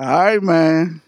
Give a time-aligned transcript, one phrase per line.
[0.00, 1.02] All right, man.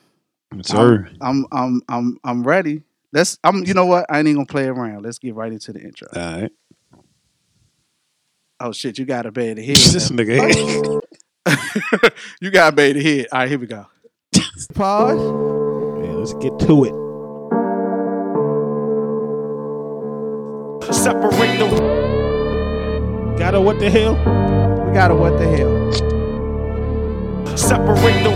[0.60, 1.08] Sir.
[1.22, 2.82] I'm I'm I'm I'm ready.
[3.10, 4.04] Let's I'm you know what?
[4.10, 5.02] I ain't even gonna play around.
[5.02, 6.08] Let's get right into the intro.
[6.14, 6.52] All right.
[8.60, 9.76] Oh shit, you got a bad head.
[9.76, 11.00] this nigga.
[12.42, 13.28] you got a bad head.
[13.32, 13.86] All right, here we go.
[14.74, 16.04] Pause.
[16.04, 16.92] Yeah, let's get to it.
[20.92, 24.16] Separate the Got to what the hell?
[24.86, 26.11] We got a what the hell?
[27.56, 28.32] Separate the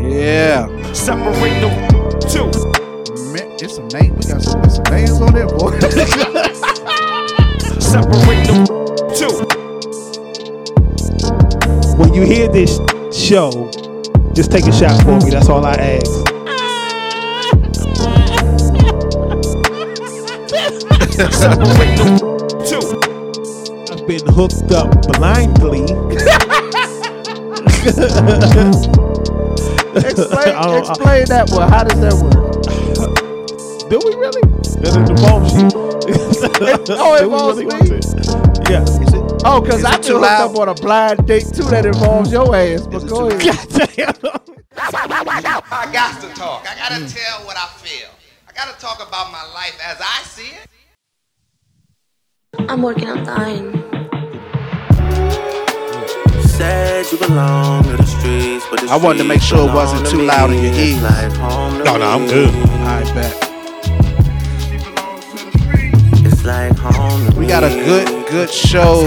[0.00, 0.66] Yeah.
[0.92, 1.70] separate the
[2.28, 2.46] two.
[3.32, 4.26] Man, it's some names.
[4.26, 5.78] We got some, some names on there, boy.
[7.80, 8.56] Separate the
[9.16, 9.32] two.
[11.98, 12.78] When you hear this
[13.14, 13.70] show,
[14.34, 15.30] just take a shot for me.
[15.30, 16.10] That's all I ask.
[21.32, 22.31] Separate the two.
[24.02, 25.82] I've been hooked up blindly.
[29.94, 31.68] explain, explain that one.
[31.70, 32.32] How does that work?
[33.88, 34.42] Do we really?
[34.82, 35.70] That it involves you.
[36.98, 37.70] oh, it involves really me?
[37.70, 38.72] want to?
[38.72, 38.84] Yeah.
[39.44, 42.32] Oh, because I it too too hooked up on a blind date too that involves
[42.32, 42.84] your ass.
[42.88, 43.68] But go too ahead.
[43.78, 44.42] Goddamn.
[44.76, 46.66] I got to talk.
[46.68, 48.08] I got to tell what I feel.
[48.48, 50.66] I got to talk about my life as I see it.
[52.68, 53.81] I'm working on dying.
[58.92, 61.02] I wanted to make sure it wasn't too loud in your It's ears.
[61.02, 62.50] like home to No, no, I'm good.
[62.84, 63.34] I bet.
[66.26, 69.02] It's like home to We got a good, good show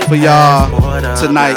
[0.00, 0.68] for y'all
[1.16, 1.56] tonight.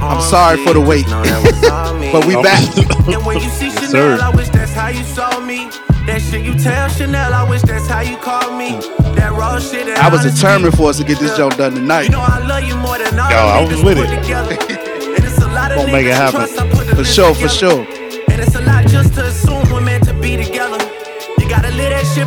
[0.00, 1.06] I'm sorry for the wait,
[2.12, 2.62] but we back.
[3.08, 4.18] And when you see Yes, Chanel, sir.
[4.22, 5.70] I wish that's how you saw me.
[6.06, 8.72] That shit you tell Chanel, I wish that's how you call me.
[9.16, 9.86] That raw shit.
[9.86, 12.10] that I was determined for us to get this job done You tonight.
[12.10, 14.08] know I love you more than all Yo, I was with it.
[14.20, 14.56] together.
[15.08, 16.40] And it's a lot of Gonna make it happen.
[16.40, 17.80] trust I put the For sure, for sure.
[18.28, 19.47] And it's a lot just to assume we're meant to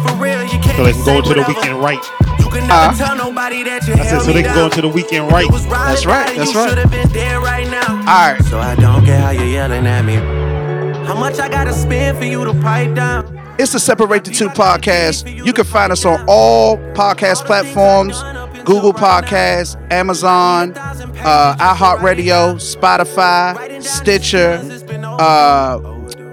[0.05, 2.03] So they can go say into the weekend right.
[2.39, 4.65] You can never Uh, tell nobody that you I said so they can go down.
[4.71, 5.45] into the weekend right.
[5.45, 6.69] it was riding That's right, right, that's right.
[6.69, 7.87] should have been dead right now.
[7.89, 8.43] All right.
[8.45, 10.15] So I don't care how you're yelling at me.
[11.05, 13.37] How much I gotta spend for you to pipe down?
[13.59, 15.45] It's the Separate the Two podcast.
[15.45, 18.21] You can find us on all podcast platforms
[18.63, 24.59] Google Podcasts, Amazon, uh, iHeartRadio, Spotify, Stitcher,
[25.03, 25.77] uh,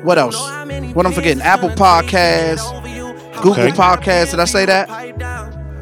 [0.05, 0.37] what else?
[0.95, 1.43] What I'm forgetting?
[1.43, 2.67] Apple Podcasts,
[3.43, 3.71] Google Okay.
[3.77, 4.31] Podcasts.
[4.33, 4.89] Did I say that?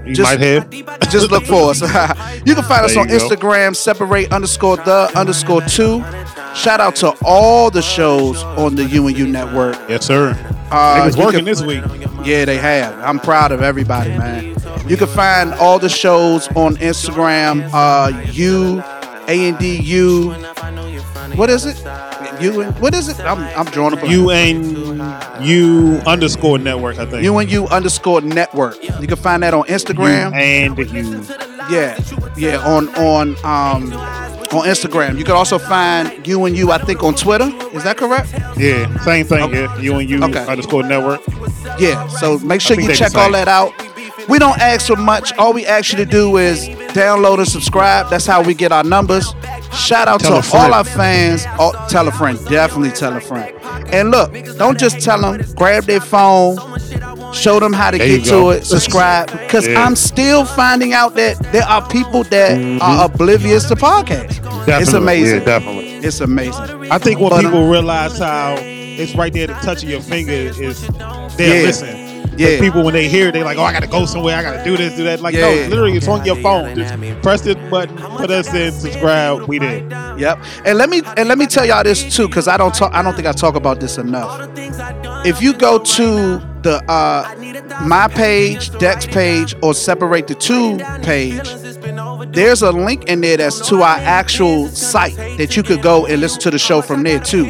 [0.07, 0.71] You Just- might have.
[1.11, 1.81] Just look for us.
[2.47, 3.15] you can find us on go.
[3.19, 6.03] Instagram, separate underscore the underscore two.
[6.55, 9.77] Shout out to all the shows on the UNU network.
[9.89, 10.31] Yes, sir.
[10.71, 11.83] Uh, Niggas working can- this week.
[12.25, 12.99] Yeah, they have.
[13.01, 14.57] I'm proud of everybody, man.
[14.89, 17.69] You can find all the shows on Instagram.
[17.73, 18.81] Uh, U
[19.29, 20.33] A N D U.
[21.37, 21.77] What is it?
[22.41, 23.19] U and what is it?
[23.21, 24.13] I'm I'm drawing a blank.
[24.13, 27.23] U N U underscore network, I think.
[27.25, 28.77] U and U underscore network.
[29.01, 30.35] You can find that on Instagram.
[30.35, 31.23] and you.
[31.69, 31.99] Yeah,
[32.37, 35.19] yeah, on on um on Instagram.
[35.19, 37.51] You can also find you and you, I think, on Twitter.
[37.73, 38.33] Is that correct?
[38.57, 39.43] Yeah, same thing.
[39.43, 39.63] Okay.
[39.65, 40.47] Yeah, U and U Okay.
[40.47, 41.21] underscore network.
[41.79, 42.07] Yeah.
[42.09, 43.73] So make sure think you they check all that out.
[44.29, 45.33] We don't ask for much.
[45.39, 48.11] All we ask you to do is download and subscribe.
[48.11, 49.33] That's how we get our numbers.
[49.73, 51.45] Shout out Tell to all our fans.
[51.59, 52.39] Oh, tell a friend.
[52.47, 53.55] Definitely tell a friend.
[53.93, 55.43] And look, don't just tell them.
[55.55, 56.57] Grab their phone.
[57.33, 58.65] Show them how to There get to it.
[58.65, 59.31] Subscribe.
[59.47, 59.85] Because Yeah.
[59.85, 64.41] I'm still finding out that there are people that are oblivious to podcasts.
[64.81, 65.39] It's amazing.
[65.41, 65.89] Yeah, definitely.
[65.99, 66.91] It's amazing.
[66.91, 70.01] I think when But, uh, people realize how it's right there, the touch of your
[70.01, 70.57] finger is
[71.37, 71.67] they Yeah.
[71.67, 72.06] listen.
[72.39, 72.61] 'Cause Yeah.
[72.61, 74.37] People when they hear, it, they like, oh, I gotta go somewhere.
[74.37, 75.21] I gotta do this, do that.
[75.21, 75.43] Like, Yeah.
[75.63, 76.75] no, literally, it's on your phone.
[76.77, 79.43] Just press this button, put us in, subscribe.
[79.49, 79.93] We did.
[80.19, 80.39] Yep.
[80.65, 82.93] And let me and let me tell y'all this too, because I don't talk.
[82.95, 84.49] I don't think I talk about this enough.
[85.25, 87.25] If you go to the uh,
[87.83, 91.49] my page, Dex page, or separate the two page,
[92.33, 96.21] there's a link in there that's to our actual site that you could go and
[96.21, 97.47] listen to the show from there too.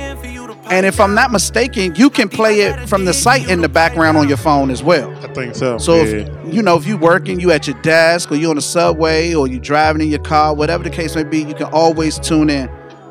[0.69, 4.17] And if I'm not mistaken, you can play it from the site in the background
[4.17, 5.15] on your phone as well.
[5.25, 5.79] I think so.
[5.79, 6.03] So yeah.
[6.03, 9.33] if you know if you're working, you at your desk, or you on the subway,
[9.33, 12.51] or you driving in your car, whatever the case may be, you can always tune
[12.51, 12.69] in.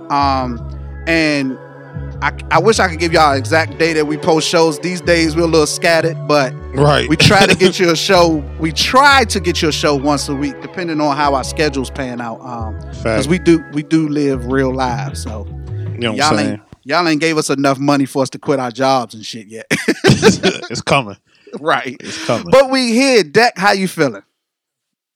[0.10, 0.60] Um,
[1.07, 1.57] and
[2.22, 4.80] I, I wish I could give y'all exact day that we post shows.
[4.80, 8.44] These days we're a little scattered, but right, we try to get you a show.
[8.60, 11.90] We try to get you a show once a week, depending on how our schedules
[11.90, 12.42] pan out.
[12.42, 16.40] Um, because we do we do live real lives, so you know what y'all I'm
[16.40, 16.62] ain't saying?
[16.86, 19.66] Y'all ain't gave us enough money for us to quit our jobs and shit yet.
[19.72, 21.18] it's coming.
[21.60, 21.98] right.
[22.00, 22.48] It's coming.
[22.52, 23.58] But we here, Deck.
[23.58, 24.24] How you feeling?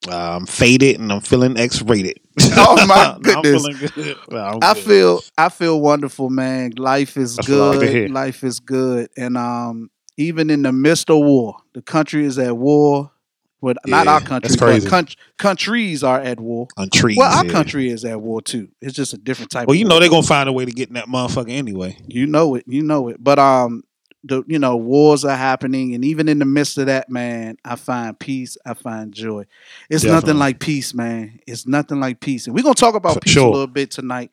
[0.10, 2.20] I'm faded and I'm feeling X rated.
[2.62, 3.68] Oh my I'm goodness.
[3.96, 4.18] good.
[4.34, 4.78] I good.
[4.84, 6.72] feel I feel wonderful, man.
[6.78, 8.08] Life is That's what I like to hear.
[8.08, 8.12] good.
[8.14, 12.56] Life is good, and um, even in the midst of war, the country is at
[12.58, 13.12] war.
[13.62, 16.68] But not our country, but countries are at war.
[16.78, 17.18] on trees.
[17.18, 17.52] Well, our yeah.
[17.52, 18.70] country is at war too.
[18.82, 19.68] It's just a different type.
[19.68, 21.98] Well, of you know they're gonna find a way to get in that motherfucker anyway.
[22.08, 22.64] You know it.
[22.68, 23.22] You know it.
[23.22, 23.84] But um,
[24.24, 27.76] the you know wars are happening, and even in the midst of that, man, I
[27.76, 28.58] find peace.
[28.66, 29.46] I find joy.
[29.90, 30.28] It's Definitely.
[30.28, 31.40] nothing like peace, man.
[31.46, 33.48] It's nothing like peace, and we're gonna talk about For peace sure.
[33.48, 34.32] a little bit tonight.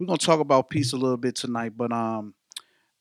[0.00, 2.34] We're gonna talk about peace a little bit tonight, but um.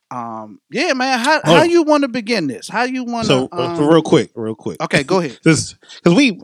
[0.09, 0.59] Um.
[0.71, 1.19] Yeah, man.
[1.19, 1.55] How Oh.
[1.57, 2.67] how you want to begin this?
[2.69, 3.33] How you want to?
[3.33, 4.81] So, uh, um, real quick, real quick.
[4.81, 5.37] okay, go ahead.
[5.43, 6.39] This because we,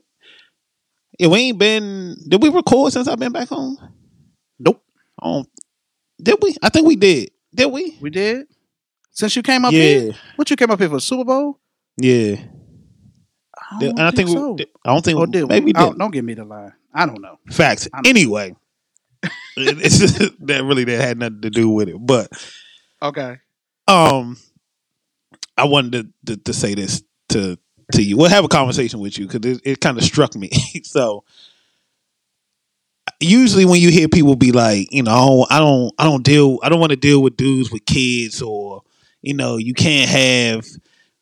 [1.19, 2.18] yeah, we ain't been.
[2.27, 3.77] Did we record since I've been back home?
[4.60, 4.83] Nope.
[5.21, 5.45] Um,
[6.21, 6.56] did we?
[6.62, 7.31] I think we did.
[7.56, 7.98] Did we?
[8.01, 8.48] We did.
[9.12, 11.00] Since you came up yeah, here, what you came up here for?
[11.00, 11.59] Super Bowl?
[11.98, 12.36] yeah.
[13.71, 14.51] I don't and I think, so.
[14.54, 15.74] we, I don't think Or did maybe we?
[15.75, 16.00] Oh, did.
[16.00, 16.74] don't give me the line.
[16.94, 17.38] I don't know.
[17.50, 17.88] Facts.
[17.92, 18.56] Don't- Anyway,
[19.24, 20.18] it- it's just,
[20.48, 21.95] that really that had nothing to do with it.
[22.00, 22.27] But
[23.01, 23.38] Okay.
[23.88, 24.38] Um,
[25.57, 27.57] I wanted to, to, to say this to
[27.91, 28.18] to you.
[28.18, 30.50] We'll have a conversation with you because it, it kind of struck me.
[30.83, 31.24] so
[33.19, 36.69] usually when you hear people be like, you know, I don't, I don't, deal, I
[36.69, 38.81] don't want to deal with dudes with kids, or
[39.21, 40.65] you know, you can't have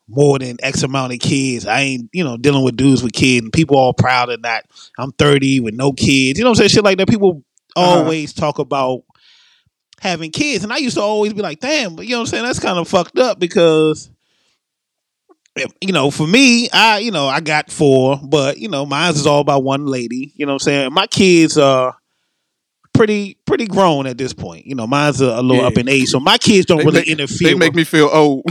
[0.07, 1.65] more than X amount of kids.
[1.65, 4.65] I ain't, you know, dealing with dudes with kids, and people all proud of that.
[4.97, 6.37] I'm 30 with no kids.
[6.37, 6.69] You know what I'm saying?
[6.69, 7.07] Shit like that.
[7.07, 7.43] People
[7.75, 7.99] Uh-huh.
[7.99, 9.03] always talk about
[10.01, 12.27] having kids, and I used to always be like, damn, but you know what I'm
[12.27, 12.44] saying?
[12.44, 14.09] That's kind of fucked up because
[15.81, 19.27] you know, for me, I, you know, I got four, but you know, mine's is
[19.27, 20.31] all about one lady.
[20.36, 20.94] You know what I'm saying?
[20.94, 21.95] My kids are
[22.94, 24.65] pretty pretty grown at this point.
[24.65, 25.68] You know, mine's a, a little Yeah.
[25.68, 27.50] up in age, so my kids don't They really make- interfere.
[27.50, 28.45] They make with, me feel old.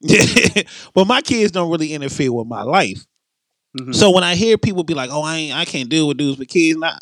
[0.00, 0.62] yeah,
[0.94, 3.04] but my kids don't really interfere with my life.
[3.78, 3.94] Mhm.
[3.94, 6.38] So when I hear people be like, "Oh, I ain't, I can't deal with dudes
[6.38, 6.98] with kids," and I,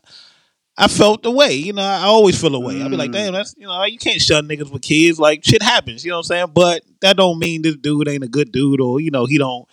[0.77, 1.55] I felt the way.
[1.55, 2.81] You know, I always feel the way.
[2.83, 3.15] I'd be like, Mm.
[3.15, 5.19] "Damn, that's you know, you can't shun niggas with kids.
[5.19, 6.47] Like shit happens." You know what I'm saying?
[6.55, 9.69] But that don't mean this dude ain't a good dude, or you know, he don't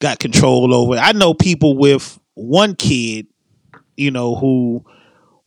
[0.00, 0.96] got control over.
[0.96, 1.00] it.
[1.00, 3.26] I know people with one kid,
[3.96, 4.84] you know, who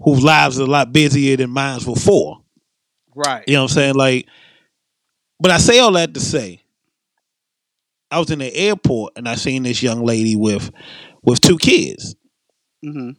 [0.01, 2.41] whose lives are a lot busier than mine's four.
[3.15, 3.43] Right.
[3.47, 3.95] You know what I'm saying?
[3.95, 4.27] Like,
[5.39, 6.61] but I say all that to say,
[8.11, 10.71] I was in the airport and I seen this young lady with
[11.23, 12.15] with two kids,
[12.83, 13.11] hmm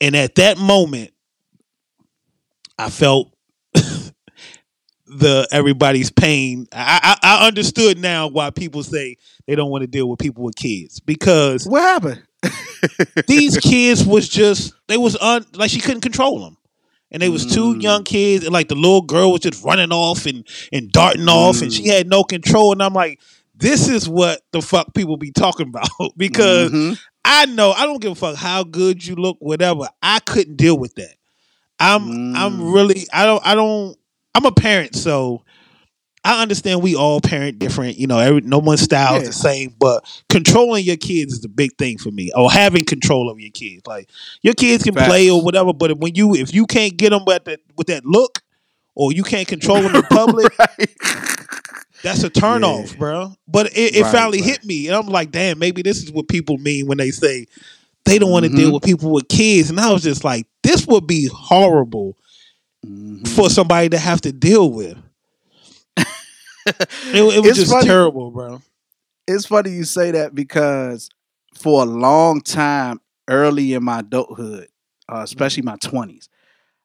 [0.00, 1.10] and at that moment,
[2.78, 3.32] I felt
[5.06, 6.66] the everybody's pain.
[6.72, 9.16] I, I I understood now why people say
[9.46, 12.22] they don't want to deal with people with kids because What happened?
[13.26, 16.56] these kids was just they was un like she couldn't control them
[17.10, 17.82] and they was two Mm.
[17.82, 21.62] young kids and like the little girl was just running off and and darting off
[21.62, 21.76] and Mm.
[21.76, 23.18] she had no control and i'm like
[23.56, 26.96] this is what the fuck people be talking about because Mhm.
[27.28, 30.76] I know i don't give a fuck how good you look whatever i couldn't deal
[30.78, 31.14] with that
[31.78, 32.74] i'm i'm Mm.
[32.74, 33.96] really i don't i don't
[34.34, 35.44] i'm a parent so
[36.24, 39.74] I understand we all parent different, you know, every no one's style is the same,
[39.78, 42.30] but controlling your kids is the big thing for me.
[42.34, 43.86] Or having control of your kids.
[43.86, 44.10] Like
[44.42, 47.44] your kids can play or whatever, but when you if you can't get them with
[47.44, 48.40] that with that look
[48.96, 50.52] or you can't control them in public,
[52.02, 52.98] that's a turnoff, Yeah.
[52.98, 53.32] bro.
[53.46, 54.50] But it, it Right, finally right.
[54.50, 57.46] hit me and I'm like, damn, maybe this is what people mean when they say
[58.04, 58.74] they don't want to deal Mhm.
[58.74, 59.68] with people with kids.
[59.70, 62.16] And I was just like, this would be horrible
[62.86, 63.26] Mhm.
[63.28, 64.96] for somebody to have to deal with.
[66.66, 67.86] It, it was It's just funny.
[67.86, 68.60] terrible, bro.
[69.26, 71.08] It's funny you say that because
[71.54, 74.68] for a long time, early in my adulthood,
[75.10, 76.28] uh, especially my twenties,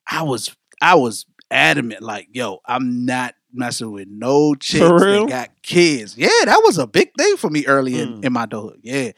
[0.07, 5.25] I was I was adamant like, yo, I'm not messing with no chicks real?
[5.27, 6.17] that got kids.
[6.17, 8.25] Yeah, that was a big thing for me early in, Mm.
[8.25, 8.79] in my adulthood.
[8.83, 9.11] Yeah,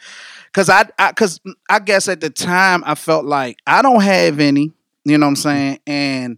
[0.45, 1.39] because I, I cause
[1.69, 4.73] I guess at the time I felt like I don't have any.
[5.03, 5.79] You know what I'm saying?
[5.85, 6.37] And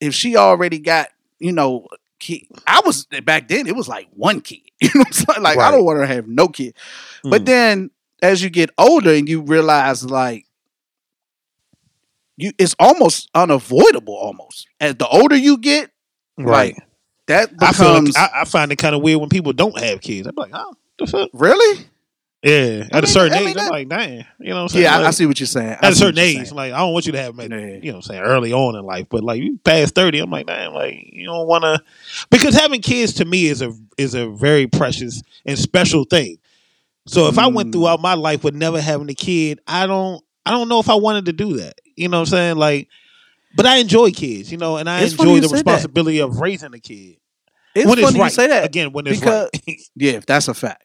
[0.00, 1.86] if she already got, you know,
[2.18, 3.66] kid, I was back then.
[3.66, 4.60] It was like one kid.
[4.82, 5.42] You know what I'm saying?
[5.42, 6.74] Like I don't want to have no kid.
[7.22, 7.46] But Mm.
[7.46, 7.90] then
[8.22, 10.46] as you get older and you realize like
[12.36, 14.66] you it's almost unavoidable almost.
[14.80, 15.90] As the older you get,
[16.38, 16.74] right.
[16.74, 16.84] like
[17.26, 20.00] that I feel like, I, I find it kind of weird when people don't have
[20.00, 20.26] kids.
[20.26, 21.30] I'm like, oh, the fuck?
[21.32, 21.86] really?
[22.44, 24.68] Yeah, at I a mean, certain I age, I'm like, dang, you know what I'm
[24.70, 24.82] saying?
[24.82, 25.76] Yeah, I, I see what you're saying.
[25.80, 26.54] I At a certain age, saying.
[26.56, 27.56] like I don't want you to have, at, Yeah.
[27.56, 30.28] you know, what I'm saying early on in life, but like you past thirty, I'm
[30.28, 31.80] like, damn, like you don't want to,
[32.32, 36.38] because having kids to me is a is a very precious and special thing.
[37.06, 37.72] So if I went Mm.
[37.74, 40.96] throughout my life with never having a kid, I don't I don't know if I
[40.96, 41.74] wanted to do that.
[41.94, 42.56] You know what I'm saying?
[42.56, 42.88] Like,
[43.56, 45.52] but I enjoy kids, you know, and I It's enjoy the say that.
[45.66, 47.16] responsibility of raising a kid
[47.74, 48.24] It's when funny it's right.
[48.24, 48.64] you say that.
[48.64, 49.80] Again, when it's because- right.
[49.96, 50.84] Yeah, that's a fact.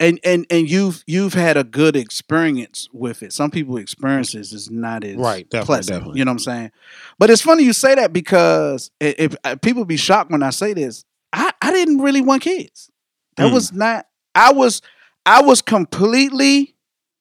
[0.00, 3.32] and and and you've you've had a good experience with it.
[3.32, 5.94] Some people experiences is not as Right, definitely, pleasant.
[5.98, 6.18] definitely.
[6.18, 6.70] You know what I'm saying?
[7.18, 10.72] But it's funny you say that because if, uh, people be shocked when I say
[10.74, 12.90] this, I I didn't really want kids.
[13.36, 13.54] That Mm.
[13.54, 14.06] was not.
[14.34, 14.82] I was
[15.26, 16.74] I was completely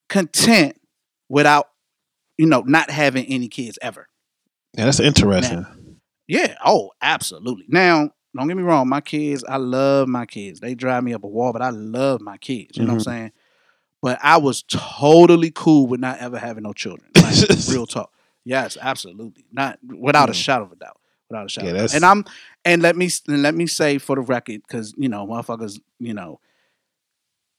[0.10, 0.80] content
[1.30, 1.70] without
[2.38, 4.08] you know not having any kids ever.
[4.76, 5.66] Yeah, that's interesting.
[6.28, 6.56] Yeah.
[6.66, 7.66] Oh, absolutely.
[7.68, 8.90] Now, don't get me wrong.
[8.90, 10.60] My kids, I love my kids.
[10.60, 12.78] They drive me up a wall, but I love my kids.
[12.78, 13.10] You know what I'm mm-hmm.
[13.10, 13.32] saying?
[14.02, 17.10] But I was totally cool with not ever having no children.
[17.16, 17.36] Like,
[17.70, 18.12] real talk.
[18.44, 19.46] Yes, absolutely.
[19.52, 20.36] Not without a mm.
[20.36, 21.00] shadow of a doubt.
[21.30, 21.74] Without a shadow.
[21.74, 22.26] Yeah, And I'm
[22.66, 26.14] and let me and let me say for the record, because you know, motherfuckers, you
[26.14, 26.42] know,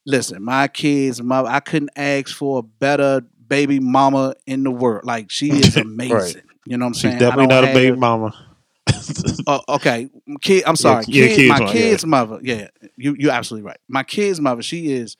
[0.04, 5.04] listen, my kids, my I couldn't ask for a better baby mama in the world.
[5.04, 6.42] Like she is amazing.
[6.66, 7.16] You know what I'm saying?
[7.16, 8.32] I definitely don't a baby have- mama.
[9.46, 10.08] Oh, okay,
[10.40, 10.64] kid.
[10.66, 11.04] I'm sorry.
[11.08, 11.72] yeah, kid, kids my one, yeah.
[11.72, 12.38] kid's mother.
[12.42, 13.78] Yeah, you you're absolutely right.
[13.88, 14.62] My kid's mother.
[14.62, 15.16] She is.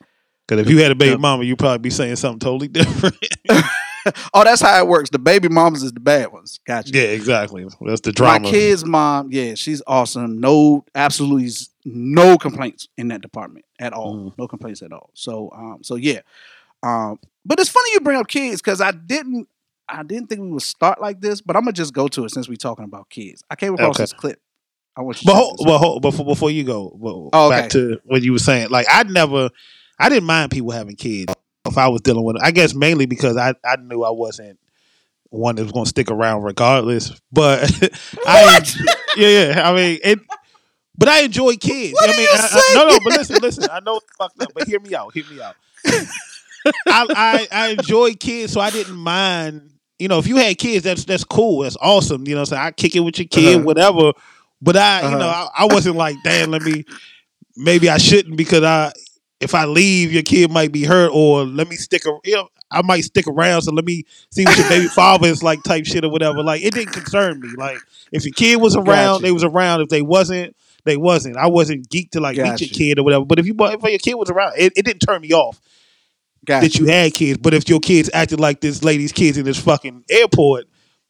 [0.47, 1.17] Because if you had a baby Yeah.
[1.17, 3.15] mama, you'd probably be saying something totally different.
[4.35, 5.09] Oh, that's how it works.
[5.09, 6.59] The baby mamas is the bad ones.
[6.67, 6.91] Gotcha.
[6.93, 7.65] yeah, exactly.
[7.81, 8.41] That's the drama.
[8.45, 9.29] My kid's mom.
[9.31, 10.39] Yeah, she's awesome.
[10.39, 11.49] No, absolutely
[11.85, 14.15] no complaints in that department at all.
[14.15, 14.37] Mm.
[14.37, 15.09] No complaints at all.
[15.15, 16.19] So, um, so yeah.
[16.83, 19.47] Um, but it's funny you bring up kids because I didn't.
[19.87, 22.31] I didn't think we would start like this, but I'm gonna just go to it
[22.31, 23.43] since we're talking about kids.
[23.49, 24.03] I came across Okay.
[24.03, 24.39] this clip.
[24.97, 25.25] I want you.
[25.27, 27.99] But to check hold, this well, hold, before before you go, well, Oh, back to
[28.05, 28.69] what you were saying.
[28.69, 29.49] Like I never,
[29.99, 31.33] I didn't mind people having kids
[31.67, 32.37] if I was dealing with.
[32.37, 32.41] it.
[32.43, 34.57] I guess mainly because I I knew I wasn't
[35.29, 37.11] one that was going to stick around regardless.
[37.31, 37.69] But
[38.25, 38.61] I,
[39.17, 39.69] yeah, yeah.
[39.69, 40.19] I mean it.
[40.97, 41.93] But I enjoy kids.
[41.93, 42.99] What I are mean, you I, I, no, no.
[43.03, 43.65] But listen, listen.
[43.69, 45.13] I know it's fucked up, but hear me out.
[45.13, 45.55] Hear me out.
[46.87, 49.71] I, I I enjoy kids, so I didn't mind.
[49.99, 51.61] You know, if you had kids, that's that's cool.
[51.63, 52.27] That's awesome.
[52.27, 53.65] You know, so I kick it with your kid, Uh-huh.
[53.65, 54.11] whatever.
[54.61, 55.17] But I, you Uh-huh.
[55.17, 56.85] know, I, I wasn't like, damn, let me.
[57.57, 58.91] Maybe I shouldn't because I,
[59.39, 62.05] if I leave, your kid might be hurt, or let me stick.
[62.05, 65.27] A, you know, I might stick around, so let me see what your baby father
[65.27, 66.43] is like, type shit or whatever.
[66.43, 67.55] Like it didn't concern me.
[67.55, 69.23] Like if your kid was around, Gotcha.
[69.23, 69.81] they was around.
[69.81, 71.37] If they wasn't, they wasn't.
[71.37, 73.23] I wasn't geeked to like meet your kid or whatever.
[73.25, 75.61] But if you, if your kid was around, it, it didn't turn me off
[76.45, 76.67] Gotcha.
[76.67, 77.37] that you had kids.
[77.39, 80.65] But if your kids acted like this lady's kids in this fucking airport,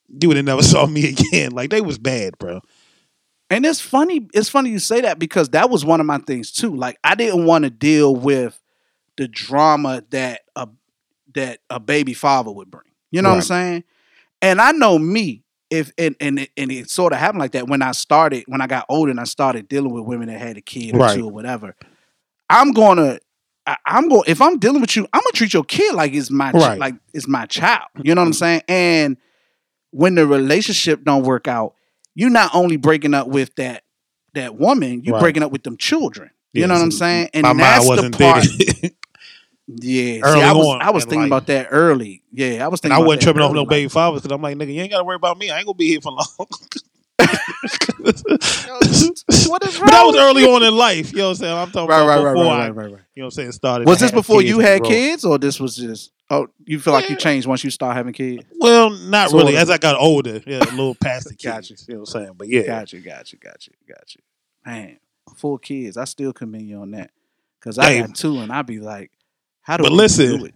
[0.08, 1.52] you would have never saw me again.
[1.52, 2.62] Like they was bad, bro.
[3.50, 4.28] And it's funny.
[4.34, 6.76] It's funny you say that because that was one of my things too.
[6.76, 8.60] Like I didn't want to deal with
[9.18, 10.68] the drama that a
[11.36, 12.84] that a baby father would bring.
[13.12, 13.84] You know what I'm saying?
[14.42, 15.44] And I know me.
[15.72, 18.62] If and and it, and it sort of happened like that when I started when
[18.62, 21.16] I got older and I started dealing with women that had a kid or Right.
[21.16, 21.76] two or whatever.
[22.50, 23.18] I'm gonna.
[23.68, 24.24] I, I'm going.
[24.28, 26.80] If I'm dealing with you, I'm gonna treat your kid like it's my Right.
[26.80, 27.90] like it's my child.
[28.02, 28.62] You know what I'm saying?
[28.68, 29.18] And
[29.92, 31.74] when the relationship don't work out,
[32.14, 33.84] you're not only breaking up with that
[34.34, 35.20] that woman, you Right.
[35.20, 36.30] breaking up with them children.
[36.54, 37.30] You know what I'm saying?
[37.34, 38.46] And My that's the part.
[39.68, 41.30] Yeah, see, Early I was on I was thinking life.
[41.30, 42.22] about that early.
[42.32, 43.04] Yeah, I was and thinking.
[43.04, 45.04] I wasn't tripping off no baby fathers because I'm like, nigga, you ain't got to
[45.04, 45.50] worry about me.
[45.50, 46.28] I ain't gonna be here for long.
[47.20, 47.30] what
[49.64, 51.12] is But that was early on in life.
[51.12, 51.58] You know what I'm saying?
[51.58, 53.02] I'm talking Right, about right, right, before right, I, right, right, right.
[53.16, 53.88] you know what I'm saying, started.
[53.88, 54.90] Was this before kids you had grow.
[54.90, 56.12] kids, or this was just?
[56.30, 58.44] Oh, you feel like you changed once you start having kids?
[58.60, 59.46] Well, not Sorta.
[59.46, 59.58] really.
[59.58, 61.74] As I got older, yeah, a little past the Gotcha.
[61.74, 61.86] kids.
[61.88, 62.34] You know what I'm saying?
[62.38, 64.20] But yeah, Gotcha, gotcha, gotcha, gotcha.
[64.66, 64.98] Man,
[65.38, 65.98] four kids.
[65.98, 67.12] I still commend you on that
[67.60, 68.02] because I Hey.
[68.02, 69.12] got two, and I'd be like,
[69.62, 69.90] "How do I.
[69.90, 70.56] But listen, do it?"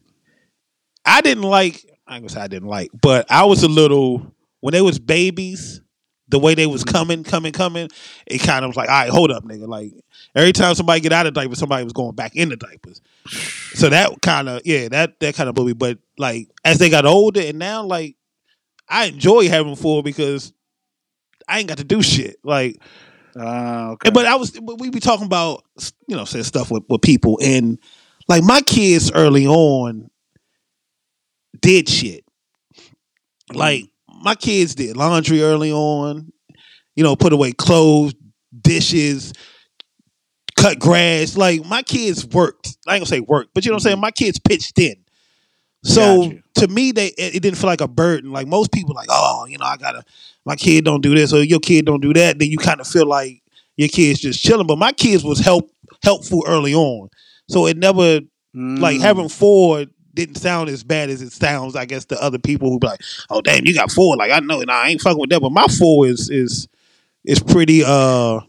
[1.05, 1.85] I didn't like.
[2.07, 4.97] I ain't gonna say I didn't like, but I was a little when they was
[4.97, 5.81] babies.
[6.29, 7.89] The way they was coming, coming, coming,
[8.27, 9.67] it kind of was like, all right, hold up, nigga.
[9.67, 9.93] Like
[10.35, 13.01] every time somebody get out of diapers, somebody was going back in the diapers.
[13.73, 15.73] So that kind of, yeah, that that kind of blew me.
[15.73, 18.15] But like as they got older, and now like
[18.87, 20.53] I enjoy having four because
[21.47, 22.37] I ain't got to do shit.
[22.43, 22.79] Like
[23.35, 24.09] Uh, okay.
[24.09, 25.63] But I was, but we be talking about,
[26.07, 27.79] you know, saying stuff with, with people, and
[28.27, 30.09] like my kids early on
[31.61, 32.23] did shit.
[33.53, 33.85] Like
[34.21, 36.31] my kids did laundry early on,
[36.95, 38.13] you know, put away clothes,
[38.61, 39.33] dishes,
[40.57, 41.37] cut grass.
[41.37, 42.77] Like my kids worked.
[42.87, 43.99] I ain't gonna say worked, but you know what I'm saying.
[44.01, 44.95] My kids pitched in.
[45.83, 48.31] So to me, they it, it didn't feel like a burden.
[48.31, 50.03] Like most people, like, oh, you know, I gotta,
[50.45, 52.37] my kid don't do this or your kid don't do that.
[52.37, 53.41] Then you kind of feel like
[53.77, 54.67] your kid's just chilling.
[54.67, 55.71] But my kids was help
[56.03, 57.09] helpful early on,
[57.47, 58.19] so it never
[58.53, 59.01] like Mm.
[59.01, 61.75] having four didn't sound as bad as it sounds.
[61.75, 64.15] I guess to other people who be like, oh damn, you got four.
[64.17, 65.41] Like I know, nah, I ain't fucking with that.
[65.41, 66.67] But my four is is
[67.23, 67.83] is pretty.
[67.85, 68.41] uh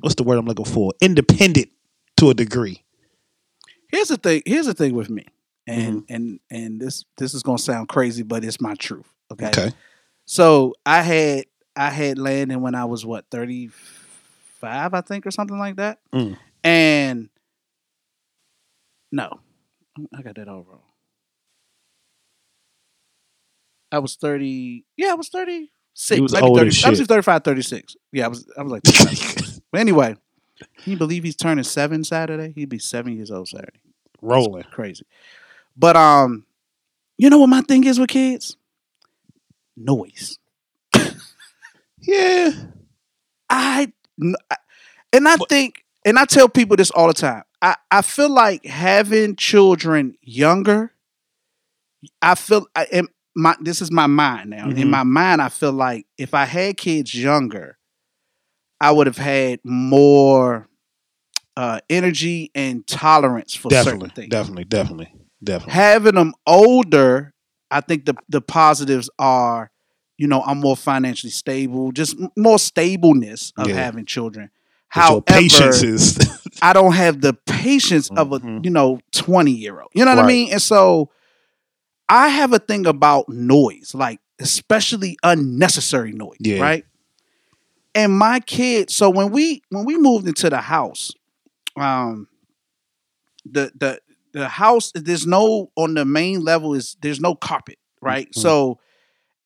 [0.00, 0.92] What's the word I'm looking for?
[1.00, 1.70] Independent
[2.18, 2.84] to a degree.
[3.90, 4.42] here's the thing.
[4.46, 5.26] Here's the thing with me,
[5.66, 6.14] and Mm-hmm.
[6.14, 9.06] and and this this is gonna sound crazy, but it's my truth.
[9.32, 9.48] Okay.
[9.48, 9.72] Okay.
[10.24, 13.70] So I had I had Landon when I was what thirty
[14.60, 16.36] five, I think, or something like that, Mm.
[16.62, 17.28] and
[19.10, 19.40] No,
[20.16, 20.82] I got that all wrong.
[23.90, 24.84] I was thirty.
[24.96, 26.20] Yeah, I was thirty six.
[26.20, 27.08] Was maybe 30, as I was shit.
[27.08, 27.96] 35, 36.
[28.12, 28.48] Yeah, I was.
[28.56, 28.82] I was like.
[29.72, 30.16] but anyway,
[30.78, 32.52] can you believe he's turning seven Saturday?
[32.54, 33.80] He'd be seven years old Saturday.
[34.20, 34.64] Rolling.
[34.64, 35.06] Crazy.
[35.76, 36.44] But um,
[37.16, 38.56] you know what my thing is with kids?
[39.76, 40.38] Noise.
[42.00, 42.52] Yeah.
[43.50, 43.92] I
[45.12, 47.42] and I think and I tell people this all the time.
[47.60, 50.92] I, I feel like having children younger,
[52.22, 54.68] I feel I am my this is my mind now.
[54.68, 54.90] In Mhm.
[54.90, 57.78] my mind, I feel like if I had kids younger,
[58.80, 60.68] I would have had more
[61.56, 64.30] uh, energy and tolerance for certain things.
[64.30, 64.64] Definitely.
[64.64, 65.12] Definitely.
[65.42, 65.74] Definitely.
[65.74, 67.32] Having them older,
[67.70, 69.70] I think the the positives are,
[70.18, 73.74] you know, I'm more financially stable, just more stableness of Yeah.
[73.74, 74.50] having children.
[74.88, 76.18] However, patience is
[76.62, 78.64] I don't have the patience of a Mhm.
[78.64, 79.90] you know 20 year old.
[79.94, 80.50] You know what I mean?
[80.52, 81.10] And so
[82.08, 86.60] I have a thing about noise, like especially unnecessary noise, Yeah.
[86.60, 86.84] right?
[87.94, 91.10] And my kids, so when we when we moved into the house,
[91.76, 92.28] um
[93.44, 94.00] the the
[94.32, 98.28] the house there's no on the main level is there's no carpet, right?
[98.34, 98.40] Mhm.
[98.40, 98.78] So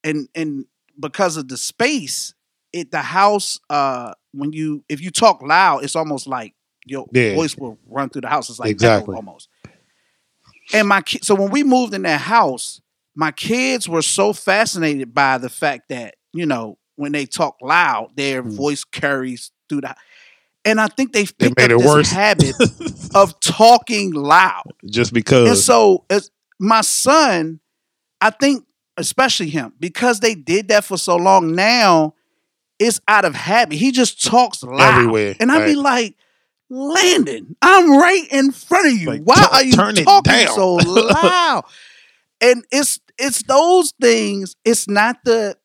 [0.05, 0.67] and and
[1.01, 2.35] because of the space,
[2.73, 6.55] it the house uh when you if you talk loud, it's almost like
[6.87, 7.33] your Yeah.
[7.33, 8.51] voice will run through the house.
[8.51, 9.15] It's like Exactly.
[9.17, 9.49] almost.
[10.73, 12.81] And my ki- so when we moved in that house,
[13.15, 18.11] my kids were so fascinated by the fact that you know when they talk loud,
[18.17, 18.53] their Mm.
[18.57, 19.95] voice carries through the.
[20.65, 22.11] And I think they've They made up it this worse.
[22.11, 22.55] habit
[23.15, 24.63] of talking loud.
[24.89, 25.49] just because.
[25.49, 27.59] And so as my son,
[28.21, 28.65] I think
[28.97, 32.15] especially him, because they did that for so long, now
[32.79, 33.79] it's out of habit.
[33.79, 34.81] He just talks loud.
[34.99, 36.15] Everywhere, And I'd be like,
[36.73, 39.09] Landon, I'm right in front of you.
[39.09, 41.65] Like, Why tu- are you talking so loud?
[42.41, 44.57] and it's it's those things.
[44.65, 45.57] It's not the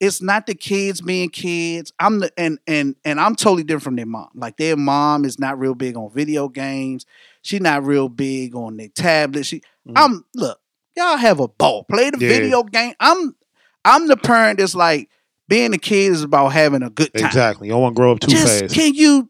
[0.00, 1.92] it's not the kids being kids.
[1.98, 4.30] I'm the and and and I'm totally different from their mom.
[4.34, 7.04] Like their mom is not real big on video games.
[7.42, 9.44] She's not real big on their tablet.
[9.46, 9.92] She Mhm.
[9.96, 10.58] I'm look,
[10.96, 11.84] y'all have a ball.
[11.84, 12.28] Play the Yeah.
[12.28, 12.94] video game.
[13.00, 13.36] I'm
[13.84, 15.10] I'm the parent that's like
[15.46, 17.26] being a kid is about having a good time.
[17.26, 17.68] exactly.
[17.68, 18.74] You don't want to grow up too Just fast.
[18.74, 19.28] can you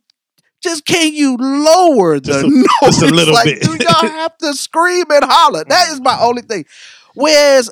[0.65, 2.67] just can you lower the Just a- noise?
[2.83, 3.63] just a little like, bit.
[3.63, 5.63] Do y'all have to scream and holler?
[5.69, 6.65] That is my only thing.
[7.15, 7.71] Whereas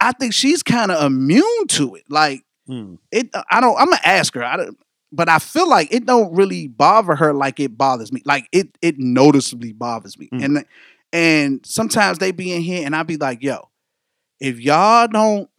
[0.00, 2.04] I think she's kind of immune to it.
[2.08, 2.98] Like Mm.
[3.10, 3.76] it, I don't.
[3.78, 4.44] I'm gonna ask her.
[4.44, 4.78] I don't,
[5.10, 8.22] but I feel like it don't really bother her like it bothers me.
[8.24, 10.28] Like it, it noticeably bothers me.
[10.32, 10.44] Mm.
[10.44, 10.64] And
[11.12, 13.68] and sometimes they be in here, and I be like, yo,
[14.38, 15.50] if y'all don't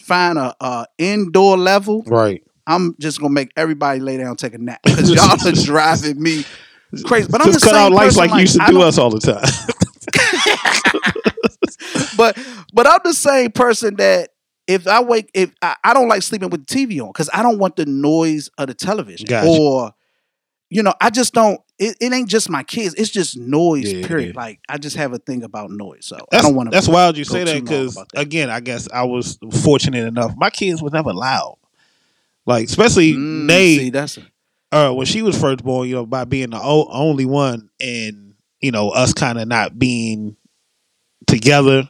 [0.00, 2.42] find a, a indoor level, Right.
[2.68, 6.22] I'm just gonna make everybody lay down and take a nap because y'all are driving
[6.22, 6.44] me
[7.06, 7.26] crazy.
[7.30, 8.98] But I'm just the cut same out lights person, like, you used to do us
[8.98, 9.42] all the time.
[12.16, 12.38] but
[12.74, 14.30] but I'm the same person that
[14.66, 17.42] if I wake if I, I don't like sleeping with the TV on because I
[17.42, 19.48] don't want the noise of the television Gotcha.
[19.48, 19.92] or
[20.68, 21.60] you know I just don't.
[21.78, 22.94] It, it ain't just my kids.
[22.94, 23.90] It's just noise.
[23.90, 24.34] Yeah, period.
[24.34, 24.40] yeah.
[24.40, 26.04] Like I just have a thing about noise.
[26.04, 26.74] So I don't want to.
[26.74, 30.34] that's wild you say that because again, I guess I was fortunate enough.
[30.36, 31.57] My kids were never loud.
[32.48, 34.22] Like especially Mm, Nate, see, that's a,
[34.72, 38.34] uh, when she was first born, you know, by being the o- only one, and
[38.60, 40.36] you know, us kind of not being
[41.26, 41.88] together,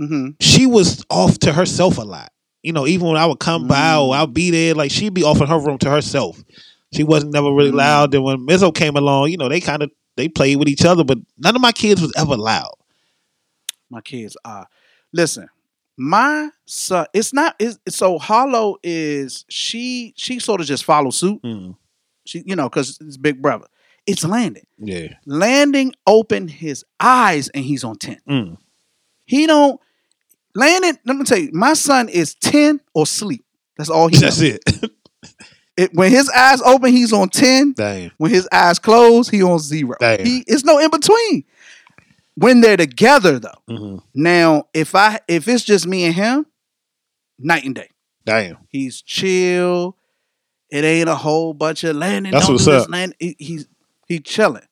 [0.00, 0.34] mhm.
[0.40, 2.32] she was off to herself a lot.
[2.62, 4.16] You know, even when I would come by or Mm.
[4.16, 6.42] I'll be there, like she'd be off in her room to herself.
[6.94, 7.76] She wasn't never really Mm.
[7.76, 8.12] loud.
[8.12, 11.04] Then when Mizzo came along, you know, they kind of they played with each other,
[11.04, 12.72] but none of my kids was ever loud.
[13.90, 14.66] my kids are.
[15.12, 15.46] Listen,
[15.96, 17.06] my son.
[17.14, 17.54] It's not.
[17.58, 20.12] It's, so Hollow is she.
[20.16, 21.42] She sort of just follows suit.
[21.42, 21.76] Mm,
[22.26, 23.66] She, you know, because it's big brother.
[24.06, 25.14] It's Landon yeah.
[25.24, 28.18] Landon opened his eyes and he's on 10.
[28.28, 28.58] Mm.
[29.24, 29.80] He don't
[30.54, 33.44] Landon let me tell you, my son is 10 or sleep.
[33.78, 34.58] That's all he That's knows.
[34.64, 34.90] it.
[35.76, 37.72] It- when his eyes open, he's on 10.
[37.72, 38.12] Damn.
[38.18, 39.96] When his eyes close, he on zero.
[39.98, 40.24] Damn.
[40.24, 41.44] He it's no in between.
[42.36, 43.62] When they're together though.
[43.68, 46.46] hmm Now, if I if it's just me and him,
[47.38, 47.88] night and day.
[48.24, 48.58] Damn.
[48.68, 49.96] He's chill.
[50.70, 52.32] It ain't a whole bunch of Landon.
[52.32, 52.88] That's don't what's up.
[53.20, 53.68] He, he's
[54.08, 54.66] he chilling.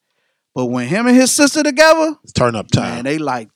[0.55, 3.05] But when him and his sister together, It's turn up man, time.
[3.05, 3.49] they like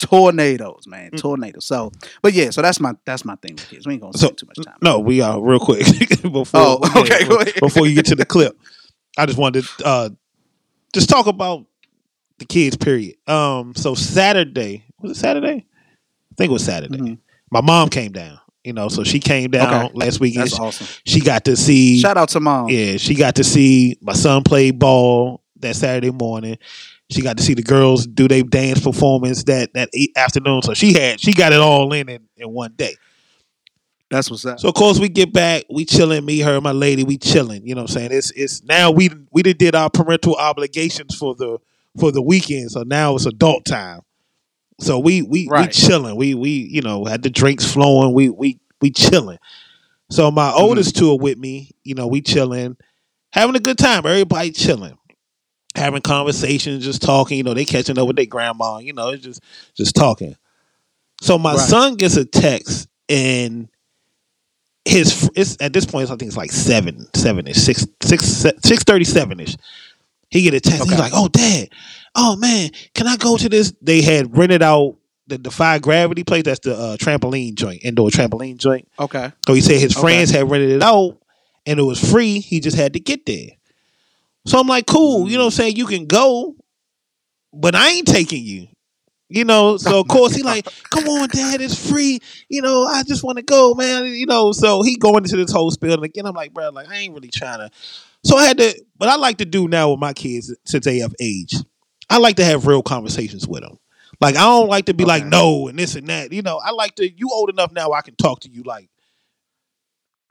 [0.00, 1.18] tornadoes, man, Mm.
[1.20, 1.64] tornadoes.
[1.64, 1.92] So,
[2.22, 3.86] but yeah, so that's my that's my thing with kids.
[3.86, 4.76] We ain't gonna So, spend too much time.
[4.82, 5.86] No, we are real quick
[6.22, 6.48] before.
[6.54, 7.52] Oh, okay.
[7.60, 8.58] Before you get to the clip,
[9.18, 10.08] I just wanted to uh,
[10.94, 11.66] just talk about
[12.48, 12.76] the kids.
[12.76, 13.16] Period.
[13.26, 13.74] Um.
[13.74, 15.66] So Saturday was it Saturday?
[15.66, 16.98] I think it was Saturday.
[16.98, 17.18] Mhm.
[17.50, 18.38] My mom came down.
[18.64, 19.94] You know, so she came down Okay.
[19.94, 20.46] last weekend.
[20.46, 20.86] That's awesome.
[21.04, 22.00] She got to see.
[22.00, 22.70] Shout out to mom.
[22.70, 25.42] Yeah, she got to see my son play ball.
[25.60, 26.58] that Saturday morning.
[27.10, 30.62] She got to see the girls do their dance performance that that afternoon.
[30.62, 32.94] So she had she got it all in in, in one day.
[34.10, 34.60] That's what's up.
[34.60, 37.66] So of course we get back, we chilling, me, her, my lady, we chilling.
[37.66, 38.12] You know what I'm saying?
[38.12, 41.58] It's it's now we we did our parental obligations for the
[41.98, 42.70] for the weekend.
[42.70, 44.00] So now it's adult time.
[44.80, 46.16] So we we we chilling.
[46.16, 48.12] We we you know had the drinks flowing.
[48.12, 49.38] We we we chilling.
[50.10, 50.60] So my mm-hmm.
[50.62, 51.70] oldest two are with me.
[51.84, 52.76] You know we chilling,
[53.32, 54.04] having a good time.
[54.04, 54.98] Everybody chilling,
[55.76, 57.38] having conversations, just talking.
[57.38, 58.78] You know they catching up with their grandma.
[58.78, 59.42] You know it's just
[59.76, 60.36] just talking.
[61.20, 61.68] So my Right.
[61.68, 63.68] son gets a text and
[64.84, 68.84] his it's at this point I think it's like seven seven ish six six six
[68.84, 69.56] thirty seven ish.
[70.34, 70.82] He get a text.
[70.90, 71.68] He's like, "Oh, dad,
[72.16, 74.96] oh man, can I go to this?" They had rented out
[75.28, 76.42] the Defy Gravity place.
[76.42, 78.88] That's the uh, trampoline joint, indoor trampoline joint.
[78.98, 79.30] Okay.
[79.46, 80.00] So he said his Okay.
[80.00, 81.18] friends had rented it out,
[81.66, 82.40] and it was free.
[82.40, 83.50] He just had to get there.
[84.44, 86.56] So I'm like, "Cool, you know, what I'm saying you can go,
[87.52, 88.66] but I ain't taking you."
[89.28, 92.18] You know, so of course he like, come on, dad, it's free.
[92.48, 94.04] You know, I just want to go, man.
[94.06, 96.88] You know, so he going into this whole spiel, and again, I'm like, bro, like
[96.88, 97.70] I ain't really trying to.
[98.24, 100.98] So I had to, but I like to do now with my kids since they
[100.98, 101.54] have age.
[102.08, 103.78] I like to have real conversations with them.
[104.20, 106.32] Like I don't like to be like no and this and that.
[106.32, 107.10] You know, I like to.
[107.10, 108.88] You old enough now, I can talk to you like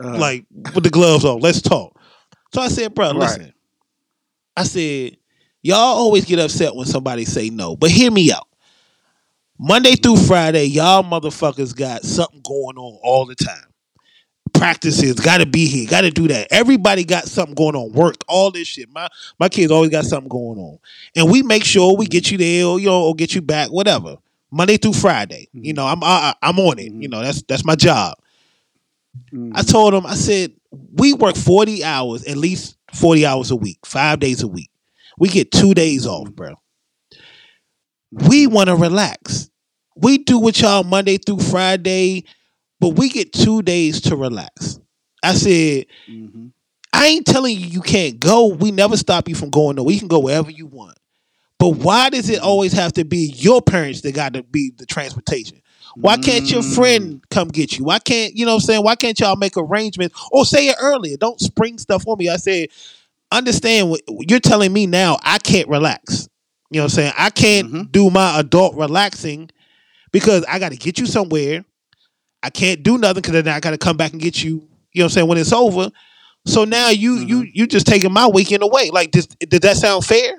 [0.03, 1.39] Uh, like with the gloves on.
[1.39, 1.99] Let's talk.
[2.53, 3.19] So I said, bro, Right.
[3.19, 3.53] listen.
[4.55, 5.17] I said,
[5.61, 8.47] y'all always get upset when somebody say no, but hear me out.
[9.59, 13.72] Monday through Friday, y'all motherfuckers got something going on all the time.
[14.53, 16.47] Practices, gotta be here, gotta do that.
[16.51, 17.91] Everybody got something going on.
[17.91, 18.89] Work, all this shit.
[18.91, 20.79] My my kids always got something going on,
[21.15, 23.69] and we make sure we get you there, or you know, or get you back,
[23.69, 24.17] whatever.
[24.51, 25.77] Monday through Friday, you mm-hmm.
[25.77, 26.83] know, I'm I, I'm on it.
[26.83, 27.11] You mm-hmm.
[27.11, 28.17] know, that's that's my job.
[29.31, 29.71] I mm-hmm.
[29.71, 30.53] told him, I said,
[30.95, 34.69] we work 40 hours, at least 40 hours a week, five days a week.
[35.17, 36.55] We get two days off, bro.
[38.11, 39.49] We want to relax.
[39.95, 42.25] We do with y'all Monday through Friday,
[42.83, 44.77] but we get two days to relax.
[45.23, 46.51] I said, Mhm.
[46.91, 48.47] I ain't telling you you can't go.
[48.47, 49.83] We never stop you from going though.
[49.83, 50.97] We can go wherever you want.
[51.59, 54.85] But why does it always have to be your parents that got to be the
[54.85, 55.61] transportation?
[55.95, 57.85] Why can't your friend come get you?
[57.85, 58.83] Why can't you know what I'm saying?
[58.83, 61.15] Why can't y'all make arrangements or say it earlier?
[61.15, 62.27] Don't spring stuff on me.
[62.27, 62.67] I said,
[63.31, 65.19] understand what you're telling me now.
[65.23, 66.27] I can't relax.
[66.69, 67.13] You know what I'm saying?
[67.17, 67.91] I can't Mhm.
[67.93, 69.49] do my adult relaxing
[70.11, 71.63] because I got to get you somewhere.
[72.43, 74.51] I can't do nothing because then I got to come back and get you.
[74.51, 75.27] You know what I'm saying?
[75.27, 75.89] When it's over.
[76.45, 77.51] So now you you mm-hmm.
[77.53, 78.89] you just taking my weekend away.
[78.91, 80.33] Like, does, did that sound fair?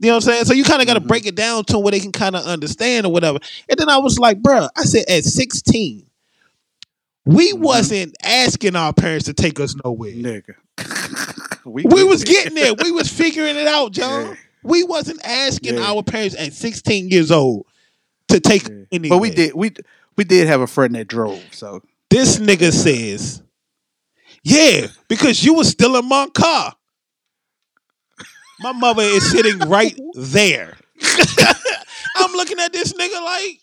[0.00, 0.44] You know what I'm saying?
[0.44, 1.08] So you kind of got to mm-hmm.
[1.08, 3.38] break it down to where they can kind of understand or whatever.
[3.68, 6.06] And then I was like, bruh, I said at 16,
[7.24, 7.62] we mm-hmm.
[7.62, 10.12] wasn't asking our parents to take us nowhere.
[10.12, 10.54] Nigga.
[11.64, 12.74] we, We was getting there.
[12.74, 14.26] We was figuring it out, John.
[14.26, 14.34] Yeah.
[14.62, 15.90] We wasn't asking Yeah.
[15.90, 17.66] our parents at 16 years old
[18.28, 18.84] to take Yeah.
[18.92, 19.18] anywhere.
[19.18, 19.72] But we did we
[20.18, 23.40] we did have a friend that drove, so This nigga says,
[24.42, 26.74] yeah, because you were still in my car.
[28.60, 30.76] My mother is sitting right there.
[32.16, 33.60] I'm looking at this nigga like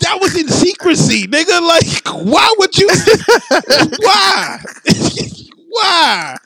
[0.00, 1.60] that was in secrecy, nigga.
[1.60, 2.88] Like, why would you?
[3.98, 4.58] why?
[5.68, 6.36] why?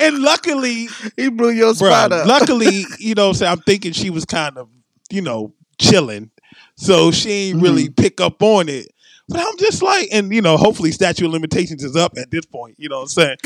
[0.00, 2.26] And luckily, he blew your Bro, spot up.
[2.26, 4.68] luckily, you know, what I'm saying I'm thinking she was kind of,
[5.10, 6.30] you know, chilling,
[6.76, 7.94] so she ain't really Mm-hmm.
[8.02, 8.88] pick up on it.
[9.28, 12.44] But I'm just like, and you know, hopefully statute of limitations is up at this
[12.46, 12.76] point.
[12.78, 13.36] You know what I'm saying?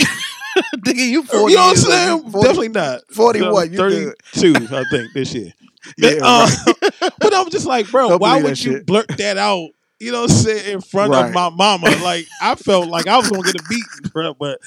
[0.85, 2.09] Nigga, you you know what I'm saying?
[2.27, 3.01] You 40 Definitely not.
[3.13, 4.15] 41, you good.
[4.35, 5.53] 32, I think this year.
[5.97, 7.13] Yeah, Uh, right.
[7.19, 8.87] but I'm just like, bro, Don't why would you shit.
[8.87, 9.71] blurt that out?
[9.99, 10.75] You know what I'm saying?
[10.75, 11.89] In front of my mama.
[12.03, 14.35] Like, I felt like I was gonna get a beat, bro.
[14.35, 14.61] But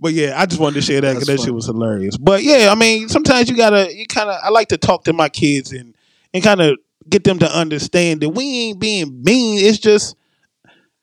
[0.00, 2.16] but yeah, I just wanted to share that because that shit was hilarious.
[2.16, 5.28] But yeah, I mean, sometimes you gotta you kinda I like to talk to my
[5.28, 5.94] kids and
[6.34, 9.64] and kind of get them to understand that we ain't being mean.
[9.64, 10.16] It's just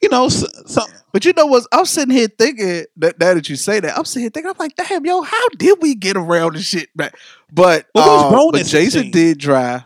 [0.01, 0.81] you know, so, so,
[1.13, 1.65] But you know what?
[1.71, 4.57] I'm sitting here thinking that now that you say that, I'm sitting here thinking, I'm
[4.59, 6.89] like, damn, yo, how did we get around this shit?
[6.93, 7.15] But
[7.53, 9.83] but, Well, we was uh, grown but Jason did drive.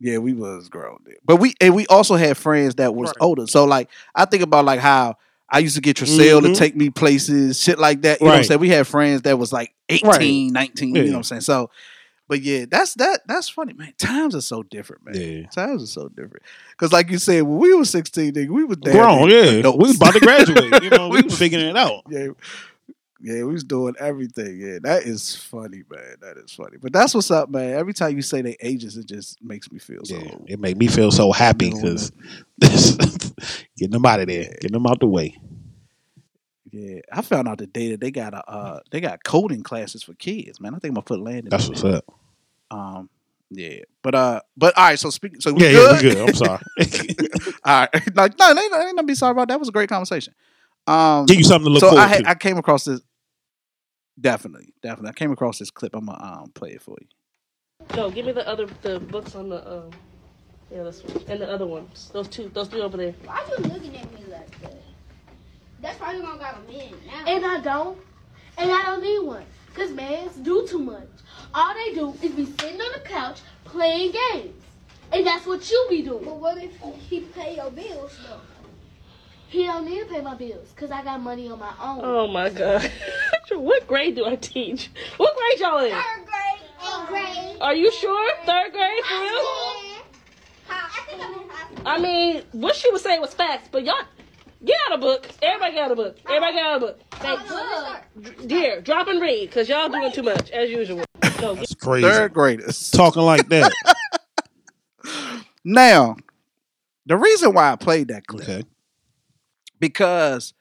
[0.00, 0.98] Yeah, we was grown.
[1.04, 1.16] then.
[1.24, 3.16] But we and we also had friends that was Right.
[3.20, 3.46] older.
[3.46, 5.16] So like I think about like how
[5.50, 6.54] I used to get Trisell Mhm.
[6.54, 8.20] to take me places, shit like that.
[8.20, 8.60] You know what I'm saying?
[8.60, 10.52] We had friends that was like 18, Right.
[10.52, 11.40] 19, you know what I'm saying?
[11.42, 11.68] So
[12.32, 13.92] but yeah, that's that that's funny, man.
[13.98, 15.14] Times are so different, man.
[15.14, 15.46] Yeah.
[15.48, 16.42] Times are so different.
[16.78, 19.42] Cause like you said, when we were 16, nigga, we was damn grown, yeah.
[19.42, 19.78] We adults.
[19.78, 20.82] was about to graduate.
[20.82, 22.04] You know, we We was figuring it out.
[22.10, 22.28] Yeah.
[23.20, 24.58] Yeah, we was doing everything.
[24.58, 26.16] Yeah, that is funny, man.
[26.22, 26.78] That is funny.
[26.80, 27.74] But that's what's up, man.
[27.74, 30.16] Every time you say they ages, it just makes me feel so.
[30.16, 32.10] Yeah, it made me feel so happy because
[33.76, 35.36] getting them out of there, getting them out the way.
[36.72, 40.14] Yeah, I found out today that they got a uh, they got coding classes for
[40.14, 40.58] kids.
[40.58, 41.50] Man, I think I'm gonna put Landon.
[41.50, 41.96] That's what's there.
[41.96, 42.14] up.
[42.72, 43.10] Um,
[43.50, 44.98] yeah, but uh, but all right.
[44.98, 45.90] So speaking, so we Yeah, good?
[45.90, 46.18] yeah, we good.
[46.18, 46.60] I'm sorry.
[47.64, 49.48] all right, like no, they ain't ain't nothing to be sorry about.
[49.48, 50.34] That was a great conversation.
[50.86, 52.30] Um, Give you something to look so forward I had, to.
[52.30, 53.02] I came across this.
[54.20, 55.10] Definitely, definitely.
[55.10, 55.94] I came across this clip.
[55.94, 57.06] I'm gonna um, play it for you.
[57.96, 59.90] No, give me the other the books on the um
[60.70, 62.10] yeah this one and the other ones.
[62.12, 63.14] Those two, those three over there.
[63.24, 64.82] Why you looking at me like that?
[65.80, 67.24] That's why you don't got a man now.
[67.26, 67.98] And I don't.
[68.56, 69.44] And I don't need one.
[69.72, 71.08] Because mans do too much.
[71.54, 74.54] All they do is be sitting on the couch playing games.
[75.12, 76.24] And that's what you be doing.
[76.24, 76.72] but what if
[77.08, 78.40] he pay your bills though?
[79.48, 82.00] He don't need to pay my bills because I got money on my own.
[82.02, 82.90] Oh my god.
[83.50, 84.90] what grade do I teach?
[85.18, 85.92] What grade y'all in?
[85.92, 87.56] Third grade, eighth grade.
[87.60, 88.32] Are you sure?
[88.46, 90.02] Third grade for real?
[90.70, 91.82] I think I'm in high school.
[91.86, 94.04] I mean, what she was saying was facts, but y'all
[94.64, 95.28] get out a book.
[95.42, 96.18] Everybody get out a book.
[96.26, 97.00] Everybody get out a book.
[97.12, 97.42] Thanks.
[97.48, 98.00] Oh,
[98.46, 101.04] Dear, drop and read, cause y'all doing too much as usual.
[101.40, 102.06] No, That's crazy.
[102.08, 102.90] Third graders.
[102.90, 103.72] Talking like that.
[105.64, 106.16] Now,
[107.06, 108.64] the reason why I played that clip okay.
[109.78, 110.54] because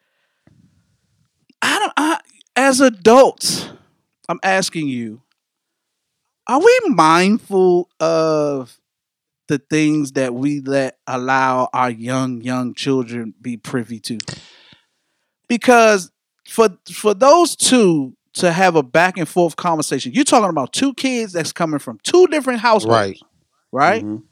[1.62, 1.94] I don't.
[1.98, 2.20] I,
[2.56, 3.70] as adults,
[4.30, 5.22] I'm asking you:
[6.48, 8.80] Are we mindful of
[9.52, 14.18] the things that we let allow our young young children be privy to?
[15.48, 16.12] Because
[16.48, 20.94] for for those two to have a back and forth conversation, you're talking about two
[20.94, 23.20] kids that's coming from two different households, Right.
[23.72, 24.04] right?
[24.06, 24.24] Mhm.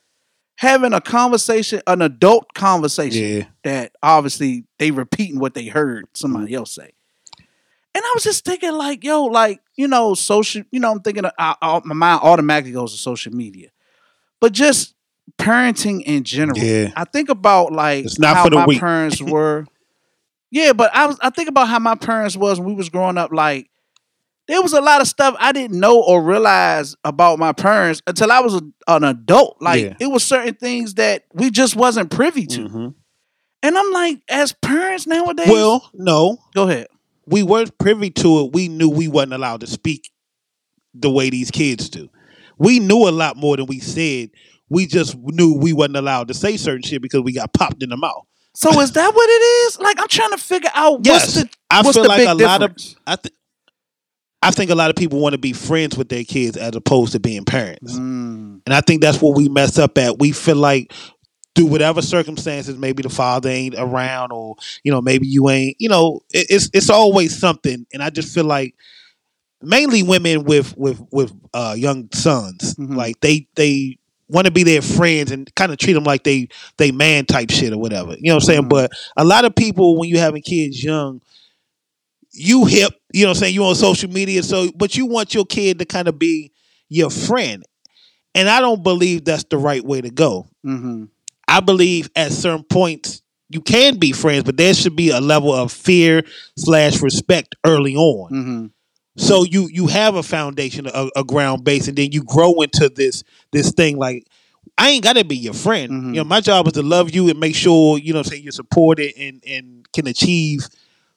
[0.58, 3.44] Having a conversation, an adult conversation Yeah.
[3.64, 6.56] that obviously they repeating what they heard somebody Mm-hmm.
[6.56, 6.92] else say.
[7.96, 11.26] And I was just thinking, like, yo, like, you know, social, you know, I'm thinking,
[11.26, 13.70] of, I, I- my mind automatically goes to social media,
[14.40, 14.96] but just
[15.38, 16.58] parenting in general.
[16.58, 16.92] Yeah.
[16.96, 18.80] I think about like It's not how for the my weak.
[18.80, 19.66] parents were.
[20.52, 23.18] yeah, but I was, I think about how my parents was when we was growing
[23.18, 23.32] up.
[23.32, 23.70] Like,
[24.48, 28.32] there was a lot of stuff I didn't know or realize about my parents until
[28.32, 29.58] I was a, an adult.
[29.62, 29.94] Like, Yeah.
[30.00, 32.68] it was certain things that we just wasn't privy to.
[32.68, 32.94] Mhm.
[33.62, 36.88] And I'm like, as parents nowadays, Well, no, go ahead.
[37.28, 38.54] we weren't privy to it.
[38.54, 40.10] We knew we wasn't allowed to speak
[40.96, 42.10] the way these kids do.
[42.58, 44.32] We knew a lot more than we said.
[44.70, 47.90] We just knew we wasn't allowed to say certain shit because we got popped in
[47.90, 48.26] the mouth.
[48.56, 49.80] So is that what it is?
[49.80, 52.34] Like, I'm trying to figure out Yes, what's the I what's feel the like a
[52.34, 52.76] lot of?
[53.08, 53.36] I think
[54.42, 57.12] I think a lot of people want to be friends with their kids as opposed
[57.12, 57.94] to being parents.
[57.94, 60.18] Mm, And I think that's what we mess up at.
[60.20, 60.94] We feel like
[61.56, 65.76] through whatever circumstances, maybe the father ain't around, or you know, maybe you ain't.
[65.80, 67.86] You know, it, it's it's always something.
[67.94, 68.76] And I just feel like
[69.62, 72.96] mainly women with with with uh, young sons, Mhm.
[72.96, 73.99] like they they
[74.30, 77.50] want to be their friends and kind of treat them like they they man type
[77.52, 78.12] shit or whatever.
[78.14, 78.64] You know what I'm saying?
[78.64, 78.70] Mhm.
[78.70, 81.22] But a lot of people, when you having kids young,
[82.32, 82.94] you hip.
[83.14, 83.54] You know what I'm saying?
[83.56, 86.52] You on social media, so but you want your kid to kind of be
[86.90, 87.64] your friend.
[88.36, 90.48] And I don't believe that's the right way to go.
[90.64, 91.06] hmm
[91.48, 95.52] I believe at certain points you can be friends, but there should be a level
[95.52, 96.22] of fear
[96.56, 98.30] slash respect early on.
[98.30, 98.66] hmm
[99.20, 102.90] So you you have a foundation, a, a ground base, and then you grow into
[102.90, 103.98] this this thing.
[103.98, 104.28] Like
[104.78, 105.92] I ain't gotta be your friend.
[105.92, 106.08] Mhm.
[106.10, 108.52] You know, my job is to love you and make sure you know, what you're
[108.54, 110.68] supported and and can achieve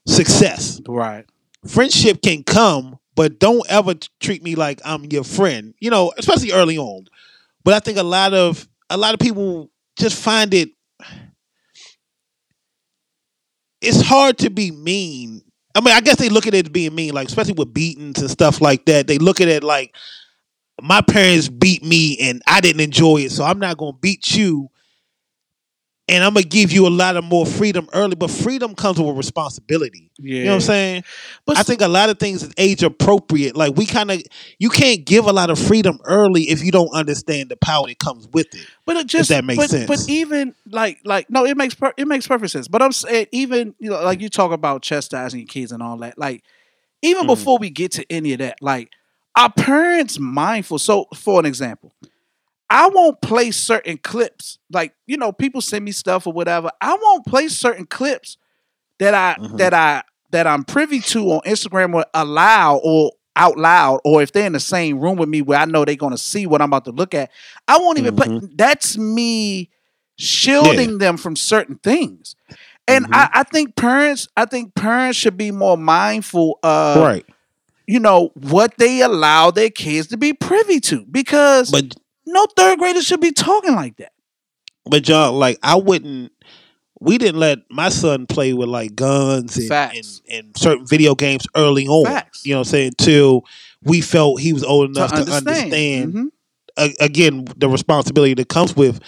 [0.06, 0.80] success.
[0.88, 1.26] Right.
[1.66, 5.74] Friendship can come, but don't ever t- treat me like I'm your friend.
[5.80, 7.06] You know, especially early on.
[7.64, 10.70] But I think a lot of a lot of people just find it
[13.80, 15.42] it's hard to be mean.
[15.74, 18.20] I mean, I guess they look at it as being mean, like especially with beatings
[18.20, 19.06] and stuff like that.
[19.06, 19.94] They look at it like
[20.80, 24.68] my parents beat me and I didn't enjoy it, so I'm not gonna beat you.
[26.12, 29.16] And I'm gonna give you a lot of more freedom early, but freedom comes with
[29.16, 30.10] responsibility.
[30.18, 30.36] Yeah.
[30.36, 31.04] You know what I'm saying?
[31.46, 33.56] But I think a lot of things is age appropriate.
[33.56, 34.22] Like we kind of,
[34.58, 37.98] you can't give a lot of freedom early if you don't understand the power that
[37.98, 38.66] comes with it.
[38.84, 39.86] But it just that makes but, sense.
[39.88, 42.68] But even like like no, it makes per- it makes perfect sense.
[42.68, 45.96] But I'm saying even you know like you talk about chastising your kids and all
[45.98, 46.18] that.
[46.18, 46.44] Like
[47.00, 47.28] even Mm.
[47.28, 48.90] before we get to any of that, like
[49.34, 50.78] our parents mindful.
[50.78, 51.91] So for an example,
[52.72, 54.58] I won't play certain clips.
[54.72, 56.70] Like you know, people send me stuff or whatever.
[56.80, 58.38] I won't play certain clips
[58.98, 59.58] that I Mhm.
[59.58, 64.32] that I that I'm privy to on Instagram or allow or out loud or if
[64.32, 66.68] they're in the same room with me where I know they're gonna see what I'm
[66.70, 67.30] about to look at,
[67.68, 68.28] I won't even play.
[68.40, 69.70] That's me
[70.16, 72.34] shielding them from certain things.
[72.88, 73.12] And Mhm.
[73.12, 77.24] I, I think parents, I think parents should be more mindful of right.
[77.86, 81.94] you know what they allow their kids to be privy to because But
[82.26, 84.12] no third grader should be talking like that.
[84.86, 86.32] but John, like I wouldn't.
[87.00, 91.46] we didn't let my son play with like guns and, and, and certain video games
[91.56, 92.06] early on.
[92.06, 92.44] Facts.
[92.46, 92.92] You know what I'm saying?
[92.98, 93.44] Till
[93.82, 95.48] we felt he was old enough to understand.
[95.48, 96.26] understand, Mhm.
[96.78, 99.00] a- again the responsibility that comes with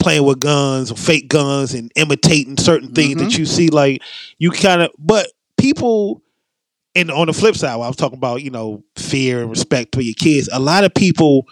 [0.00, 3.24] playing with guns or fake guns and imitating certain things Mm-hmm.
[3.24, 4.02] that you see like
[4.38, 6.20] you kind of but people
[6.94, 10.02] and on the flip side I was talking about you know fear and respect for
[10.02, 11.46] your kids a lot of people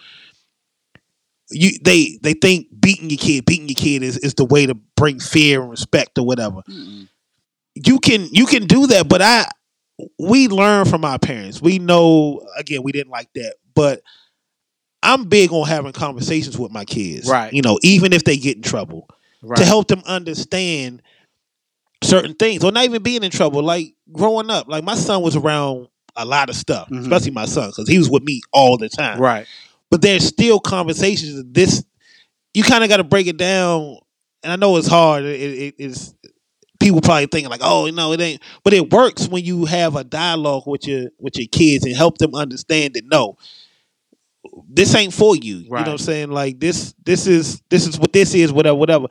[1.51, 4.75] you they they think beating your kid beating your kid is, is the way to
[4.95, 6.61] bring fear and respect or whatever
[7.75, 9.45] you can you can do that but i
[10.19, 14.01] we learn from our parents we know again we didn't like that but
[15.03, 17.51] i'm big on having conversations with my kids Right.
[17.53, 19.07] you know even if they get in trouble
[19.41, 19.57] Right.
[19.57, 21.01] to help them understand
[22.03, 25.35] certain things or not even being in trouble like growing up like my son was
[25.35, 27.01] around a lot of stuff Mhm.
[27.01, 29.47] especially my son because he was with me all the time Right.
[29.93, 31.83] But there's still conversations that this
[32.55, 33.95] you kind of got to break it down
[34.41, 36.15] and i know it's hard it, it, it's
[36.79, 40.03] people probably thinking like oh no it ain't but it works when you have a
[40.03, 43.37] dialogue with your with your kids and help them understand that no
[44.67, 46.31] this ain't for you you know what i'm saying?
[46.31, 49.07] Like this this is this is what this is whatever whatever.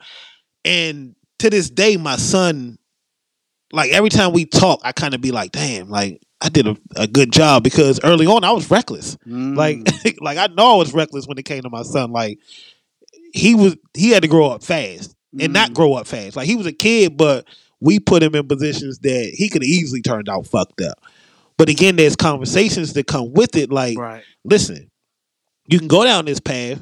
[0.65, 2.77] And to this day my son
[3.73, 6.77] like every time we talk i kind of be like damn like i did a,
[6.95, 9.55] a good job because early on i was reckless Mm.
[9.57, 9.79] like,
[10.21, 12.11] like I know I was reckless when it came to my son.
[12.11, 12.39] Like,
[13.33, 16.35] he was, he had to grow up fast and not grow up fast.
[16.35, 17.47] Like he was a kid, but
[17.79, 20.99] we put him in positions that he could easily turned out fucked up.
[21.57, 23.71] But again, there's conversations that come with it.
[23.71, 24.23] Like, right.
[24.43, 24.91] listen,
[25.67, 26.79] you can go down this path,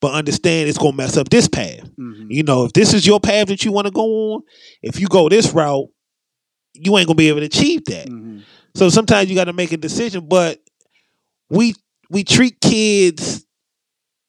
[0.00, 1.80] but understand it's gonna mess up this path.
[1.98, 2.26] Mhm.
[2.30, 4.42] You know, if this is your path that you want to go on,
[4.82, 5.88] if you go this route,
[6.84, 8.08] you ain't gonna be able to achieve that.
[8.08, 8.42] Mhm.
[8.74, 10.60] So sometimes you got to make a decision, but
[11.50, 11.74] we
[12.10, 13.44] we treat kids,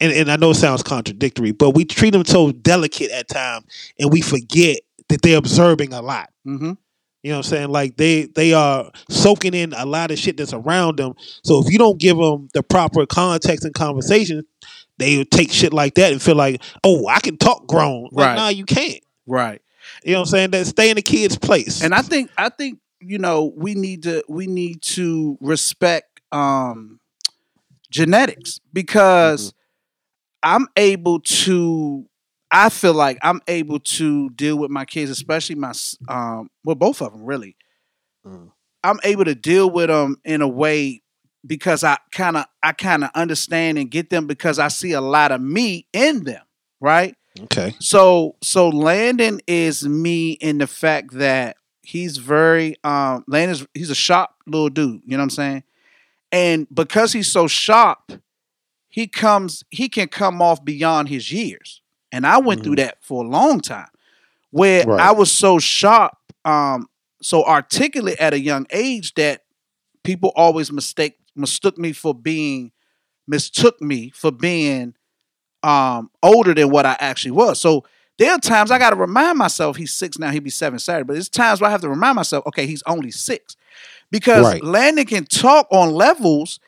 [0.00, 3.66] and and I know it sounds contradictory, but we treat them so delicate at times,
[3.98, 4.78] and we forget
[5.08, 6.30] that they're observing a lot.
[6.46, 6.76] Mhm.
[7.22, 7.68] You know what I'm saying?
[7.68, 11.12] Like they they are soaking in a lot of shit that's around them.
[11.44, 14.44] So if you don't give them the proper context and conversation,
[14.98, 18.08] they take shit like that and feel like, oh, I can talk grown.
[18.12, 18.34] Like, Right.
[18.36, 19.00] nah, you can't.
[19.26, 19.60] Right.
[20.04, 20.50] You know what I'm saying?
[20.52, 21.82] That stay in the kid's place.
[21.82, 27.00] And I think I think you know we need to we need to respect um
[27.90, 29.52] genetics because
[30.42, 32.06] I'm able to
[32.50, 35.72] I feel like I'm able to deal with my kids especially my
[36.08, 37.56] um well both of them really.
[38.82, 41.02] I'm able to deal with them in a way
[41.46, 45.00] because I kind of I kind of understand and get them because I see a
[45.00, 46.42] lot of me in them,
[46.80, 47.14] right?
[47.44, 47.74] Okay.
[47.78, 53.94] So so Landon is me in the fact that he's very um Landon's he's a
[53.94, 55.64] sharp little dude, you know what I'm saying?
[56.32, 58.12] And because he's so sharp,
[58.88, 61.80] he comes he can come off beyond his years.
[62.12, 63.88] And I went through that for a long time
[64.50, 65.00] where Right.
[65.00, 66.86] I was so sharp um
[67.22, 69.42] so articulate at a young age that
[70.04, 72.72] people always mistake mistook me for being
[73.26, 74.94] mistook me for being
[75.62, 77.60] um older than what I actually was.
[77.60, 77.84] So
[78.18, 80.30] there are times I got to remind myself he's six now.
[80.30, 82.82] He'll be seven Saturday, but there's times where I have to remind myself, okay, he's
[82.86, 83.56] only six,
[84.10, 84.62] because Right.
[84.62, 86.60] Landon can talk on levels.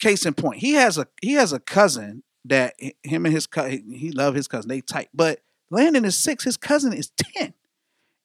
[0.00, 3.90] Case in point, he has a he has a cousin that him and his cousin
[3.90, 4.68] he love his cousin.
[4.68, 6.44] They tight, but Landon is six.
[6.44, 7.52] His cousin is ten,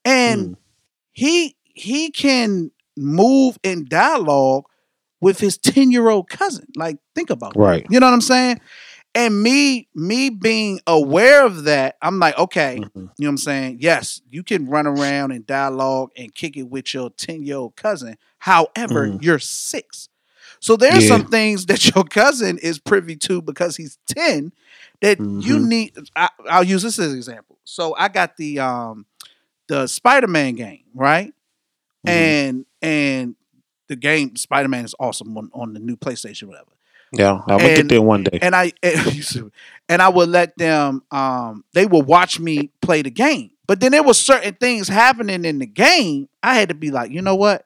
[0.05, 0.55] and
[1.11, 4.65] he he can move in dialogue
[5.19, 6.67] with his 10 year old cousin.
[6.75, 7.59] Like, think about that.
[7.59, 7.87] Right.
[7.89, 8.59] You know what I'm saying?
[9.15, 12.99] And me, me being aware of that, I'm like, okay, Mm-hmm.
[12.99, 13.77] you know what I'm saying?
[13.79, 17.75] Yes, you can run around and dialogue and kick it with your 10 year old
[17.75, 18.17] cousin.
[18.39, 19.21] However, Mhm.
[19.21, 20.09] you're six.
[20.59, 21.07] So there are Yeah.
[21.07, 24.51] some things that your cousin is privy to because he's 10
[25.01, 25.67] that you Mhm.
[25.67, 25.97] need.
[26.15, 27.59] I, I'll use this as an example.
[27.65, 29.05] So I got the um
[29.67, 31.33] the Spider-Man game, right?
[32.07, 32.11] Mm-hmm.
[32.11, 33.35] And and
[33.87, 36.71] the game Spider-Man is awesome on, on the new PlayStation, whatever.
[37.13, 38.39] Yeah, I'm gonna get there one day.
[38.41, 38.73] And I
[39.89, 43.51] and I would let them um they would watch me play the game.
[43.67, 46.27] But then there was certain things happening in the game.
[46.41, 47.65] I had to be like, you know what?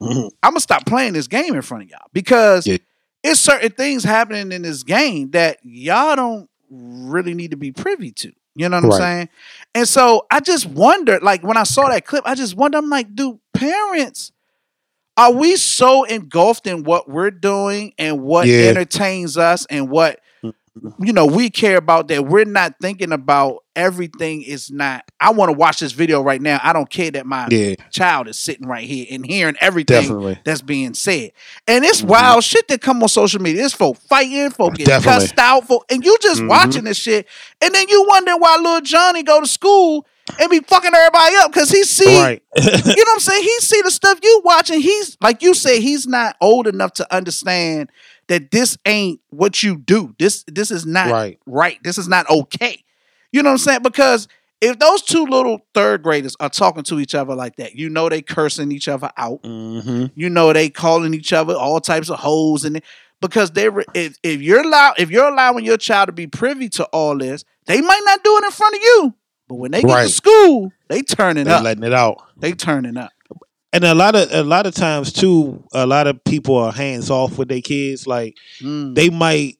[0.00, 0.30] Mhm.
[0.42, 2.78] I'm gonna stop playing this game in front of y'all because Yeah.
[3.22, 8.10] it's certain things happening in this game that y'all don't really need to be privy
[8.12, 8.32] to.
[8.54, 9.28] You know what I'm saying?
[9.74, 12.88] And so I just wondered, like when I saw that clip, I just wondered, I'm
[12.88, 14.32] like, do parents
[15.16, 18.68] are we so engulfed in what we're doing and what Yeah.
[18.68, 20.20] entertains us and what
[21.00, 25.04] you know we care about that we're not thinking about everything is not.
[25.20, 26.60] I want to watch this video right now.
[26.62, 27.74] I don't care that my Yeah.
[27.90, 30.38] child is sitting right here and hearing everything Definitely.
[30.44, 31.32] that's being said.
[31.66, 33.64] And it's wild shit that come on social media.
[33.64, 35.20] It's for fighting, for getting Definitely.
[35.26, 36.48] cussed out, for and you just Mhm.
[36.48, 37.26] watching this shit,
[37.62, 40.06] and then you wonder why little Johnny go to school
[40.40, 42.42] and be fucking everybody up because he see Right.
[42.56, 43.42] you know what I'm saying?
[43.42, 44.80] He see the stuff you watching.
[44.80, 47.90] He's like you said, he's not old enough to understand
[48.28, 50.14] that this ain't what you do.
[50.18, 51.38] This this is not Right.
[51.46, 51.78] right.
[51.82, 52.82] This is not okay.
[53.32, 53.82] You know what I'm saying?
[53.82, 54.28] Because
[54.60, 58.08] if those two little third graders are talking to each other like that, you know
[58.08, 59.42] they cursing each other out.
[59.42, 60.06] Mm-hmm.
[60.14, 62.80] You know they calling each other all types of hoes and
[63.20, 66.68] because they re- if if you're allow if you're allowing your child to be privy
[66.70, 69.14] to all this, they might not do it in front of you.
[69.48, 70.02] But when they get Right.
[70.04, 71.62] to school, they turning They up.
[71.64, 72.18] letting it out.
[72.38, 73.10] They turning up.
[73.72, 77.10] And a lot of a lot of times too, a lot of people are hands
[77.10, 78.06] off with their kids.
[78.06, 78.94] Like Mm.
[78.94, 79.58] they might,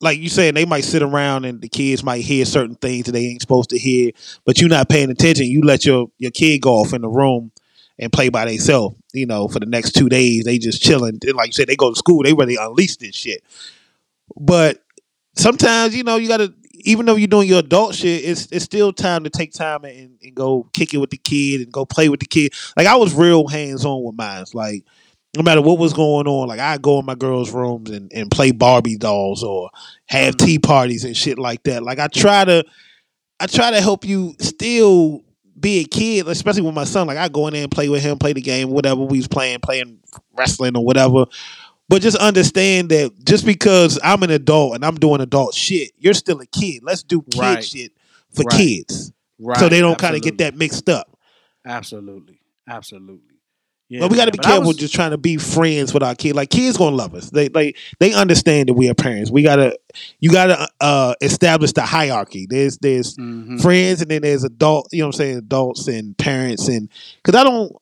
[0.00, 3.12] like you saying, they might sit around and the kids might hear certain things that
[3.12, 4.12] they ain't supposed to hear,
[4.44, 5.46] but you're not paying attention.
[5.46, 7.50] You let your your kid go off in the room
[7.98, 8.96] and play by themselves.
[9.12, 11.18] You know, for the next two days, they just chilling.
[11.26, 13.42] And like you said, they go to school, they really unleash this shit.
[14.36, 14.80] But
[15.36, 16.52] sometimes, you know, you gotta.
[16.84, 20.18] Even though you're doing your adult shit, it's it's still time to take time and,
[20.22, 22.52] and go kick it with the kid and go play with the kid.
[22.76, 24.44] Like I was real hands on with mine.
[24.52, 24.84] Like
[25.36, 28.30] no matter what was going on, like I go in my girls' rooms and, and
[28.30, 29.70] play Barbie dolls or
[30.06, 30.46] have mm-hmm.
[30.46, 31.82] tea parties and shit like that.
[31.82, 32.64] Like I try to
[33.40, 35.24] I try to help you still
[35.58, 37.06] be a kid, especially with my son.
[37.06, 39.28] Like I go in there and play with him, play the game, whatever we was
[39.28, 39.98] playing, playing
[40.36, 41.26] wrestling or whatever.
[41.88, 46.14] But just understand that just because I'm an adult and I'm doing adult shit, you're
[46.14, 46.82] still a kid.
[46.82, 47.64] Let's do kid Right.
[47.64, 47.92] shit
[48.32, 48.56] for Right.
[48.58, 49.12] kids.
[49.38, 49.58] Right.
[49.58, 51.18] So they don't kind of get that mixed up.
[51.66, 52.38] Absolutely.
[52.68, 53.20] Absolutely.
[53.90, 56.02] Yeah, but we got to be But careful was- just trying to be friends with
[56.02, 56.34] our kids.
[56.34, 57.28] Like kids gonna love us.
[57.30, 59.30] They like they understand that we are parents.
[59.30, 59.78] We gotta
[60.20, 62.46] you gotta uh establish the hierarchy.
[62.48, 63.60] There's there's Mhm.
[63.60, 64.88] friends and then there's adult.
[64.90, 65.36] You know what I'm saying?
[65.36, 66.88] Adults and parents and
[67.22, 67.72] because I don't.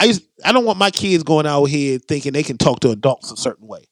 [0.00, 2.90] I just, I don't want my kids going out here thinking they can talk to
[2.90, 3.84] adults a certain way,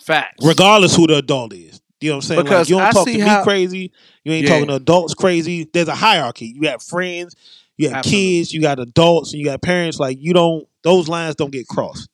[0.00, 0.44] Facts.
[0.46, 1.80] regardless who the adult is.
[2.00, 2.42] You know what I'm saying?
[2.44, 3.92] Because like, you don't I talk to see me how- crazy.
[4.24, 4.54] You ain't Yeah.
[4.54, 5.68] talking to adults crazy.
[5.72, 6.54] There's a hierarchy.
[6.58, 7.34] You have friends,
[7.76, 8.38] you have Absolutely.
[8.38, 9.98] kids, you got adults, and you got parents.
[9.98, 10.66] Like you don't.
[10.82, 12.08] Those lines don't get crossed.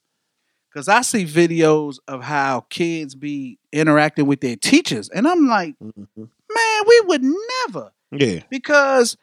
[0.73, 5.75] Cause I see videos of how kids be interacting with their teachers, and I'm like,
[5.83, 6.21] mm-hmm.
[6.23, 7.91] man, we would never.
[8.11, 8.41] Yeah.
[8.49, 9.17] Because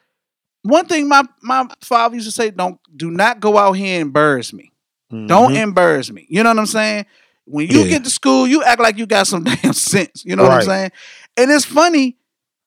[0.63, 4.01] one thing my my father used to say, don't do not go out here and
[4.07, 4.71] embarrass me.
[5.09, 5.61] Don't Mhm.
[5.63, 6.25] embarrass me.
[6.29, 7.05] You know what I'm saying?
[7.45, 7.89] When you Yeah.
[7.91, 10.23] get to school, you act like you got some damn sense.
[10.25, 10.91] You know what I'm saying?
[11.37, 12.17] And it's funny.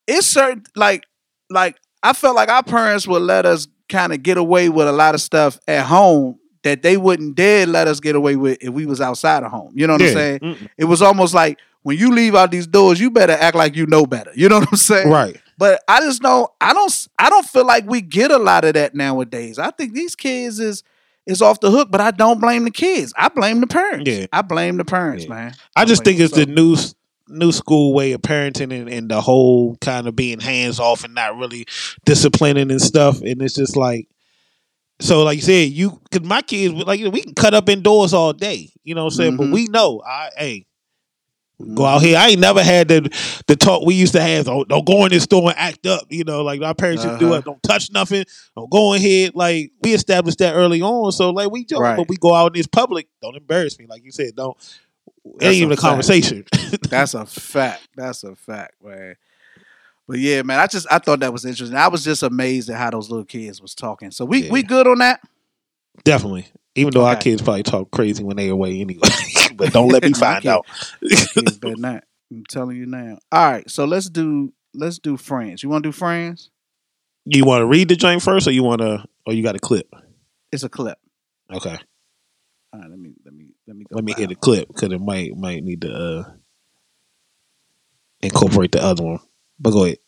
[0.06, 1.04] It's certain like
[1.50, 4.92] like I felt like our parents would let us kind of get away with a
[4.92, 8.70] lot of stuff at home that they wouldn't dare let us get away with if
[8.70, 9.72] we was outside of home.
[9.74, 10.38] You know what I'm saying?
[10.40, 10.68] Mm-mm.
[10.78, 13.86] It was almost like when you leave out these doors, you better act like you
[13.86, 14.30] know better.
[14.34, 15.08] You know what I'm saying?
[15.08, 15.36] Right.
[15.60, 18.72] But I just know I don't I don't feel like we get a lot of
[18.74, 19.58] that nowadays.
[19.58, 20.82] I think these kids is
[21.26, 23.12] is off the hook, but I don't blame the kids.
[23.14, 24.10] I blame the parents.
[24.10, 24.24] Yeah.
[24.32, 25.52] I blame the parents, man.
[25.76, 26.46] I just think it's them.
[26.46, 26.76] the new
[27.28, 31.14] new school way of parenting and, and the whole kind of being hands off and
[31.14, 31.66] not really
[32.06, 33.20] disciplining and stuff.
[33.20, 34.08] And it's just like,
[34.98, 38.32] so like you said, you because my kids like we can cut up indoors all
[38.32, 39.36] day, you know what I'm saying.
[39.36, 39.52] But Mhm.
[39.52, 40.66] we know, I hey.
[41.74, 42.16] Go out here.
[42.16, 44.46] I ain't never had the the talk we used to have.
[44.46, 46.04] Don't, don't go in this store and act up.
[46.08, 47.38] You know, like our parents used to do Uh-huh.
[47.40, 47.44] it.
[47.44, 48.24] Don't touch nothing.
[48.56, 49.30] Don't go in here.
[49.34, 51.12] Like we established that early on.
[51.12, 51.96] So like we joke, Right.
[51.96, 53.08] but we go out in this public.
[53.20, 53.86] Don't embarrass me.
[53.86, 54.56] Like you said, don't.
[55.24, 56.44] It That's ain't even a a conversation.
[56.88, 57.88] That's a fact.
[57.94, 59.16] That's a fact, man.
[60.08, 61.76] But yeah, man, I just I thought that was interesting.
[61.76, 64.10] I was just amazed at how those little kids was talking.
[64.10, 65.20] So we we good on that.
[66.04, 66.46] Definitely.
[66.76, 69.08] Even though our kids probably talk crazy when they away anyway.
[69.54, 70.66] but don't let me find out.
[71.00, 72.04] Kids better not.
[72.30, 73.18] I'm telling you now.
[73.32, 75.62] All right, so let's do let's do friends.
[75.62, 76.50] You want to do friends?
[77.26, 79.58] You want to read the joint first, or you want to, or you got a
[79.58, 79.92] clip?
[80.52, 80.98] It's a clip.
[81.52, 81.76] Okay,
[82.72, 83.96] All right, let me let me let me go.
[83.96, 86.32] let me hear the clip because it might might need to uh,
[88.20, 89.18] incorporate the other one.
[89.58, 89.98] But go ahead.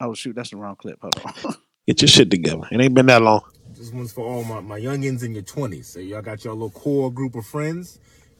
[0.00, 0.98] Oh shoot, that's the wrong clip.
[1.00, 1.54] Hold on.
[1.86, 2.62] Get your shit together.
[2.70, 3.42] It ain't been that long.
[3.76, 5.86] This one's for all my, my youngins in your 20s.
[5.86, 7.98] So y'all got your little core group of friends.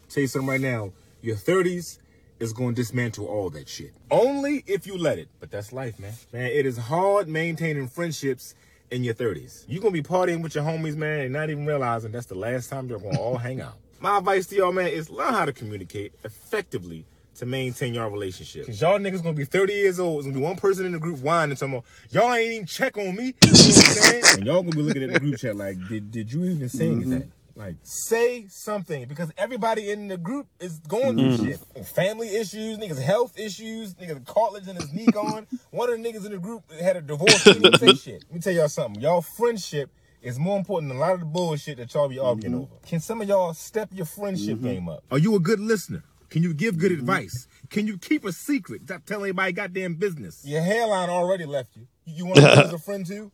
[0.09, 0.93] Tell you something right now.
[1.23, 1.99] Your 30s
[2.39, 3.93] is going to dismantle all that shit.
[4.11, 5.29] Only if you let it.
[5.39, 6.15] But that's life, man.
[6.33, 8.55] Man, it is hard maintaining friendships
[8.91, 9.65] in your 30s.
[9.69, 12.35] You're going to be partying with your homies, man, and not even realizing that's the
[12.35, 13.75] last time you're going to all hang out.
[14.01, 17.05] My advice to y'all, man, is learn how to communicate effectively
[17.41, 18.67] to maintain your relationship.
[18.67, 20.19] Cause y'all niggas gonna be 30 years old.
[20.19, 22.99] It's gonna be one person in the group whining talking about, y'all ain't even check
[22.99, 23.35] on me.
[23.43, 24.25] You know what I'm saying?
[24.37, 26.89] And y'all gonna be looking at the group chat like, did, did you even say
[26.89, 27.13] mm-hmm.
[27.13, 27.33] anything?
[27.57, 31.59] Like, say something because everybody in the group is going through Mhm.
[31.75, 31.87] shit.
[31.87, 35.47] Family issues, niggas health issues, niggas cartilage in his knee gone.
[35.71, 37.43] One of the niggas in the group had a divorce.
[37.43, 38.25] He didn't say shit.
[38.29, 39.01] Let me tell y'all something.
[39.01, 42.53] Y'all friendship is more important than a lot of the bullshit that y'all be arguing
[42.53, 42.63] mm-hmm.
[42.73, 42.87] over.
[42.87, 44.67] Can some of y'all step your friendship mm-hmm.
[44.67, 45.05] game up?
[45.11, 46.05] Are you a good listener?
[46.31, 47.01] Can you give good mm-hmm.
[47.01, 47.49] advice?
[47.69, 48.83] Can you keep a secret?
[48.85, 50.45] Stop telling everybody goddamn business.
[50.45, 51.87] Your hairline already left you.
[52.05, 53.33] You, you want to be a friend too?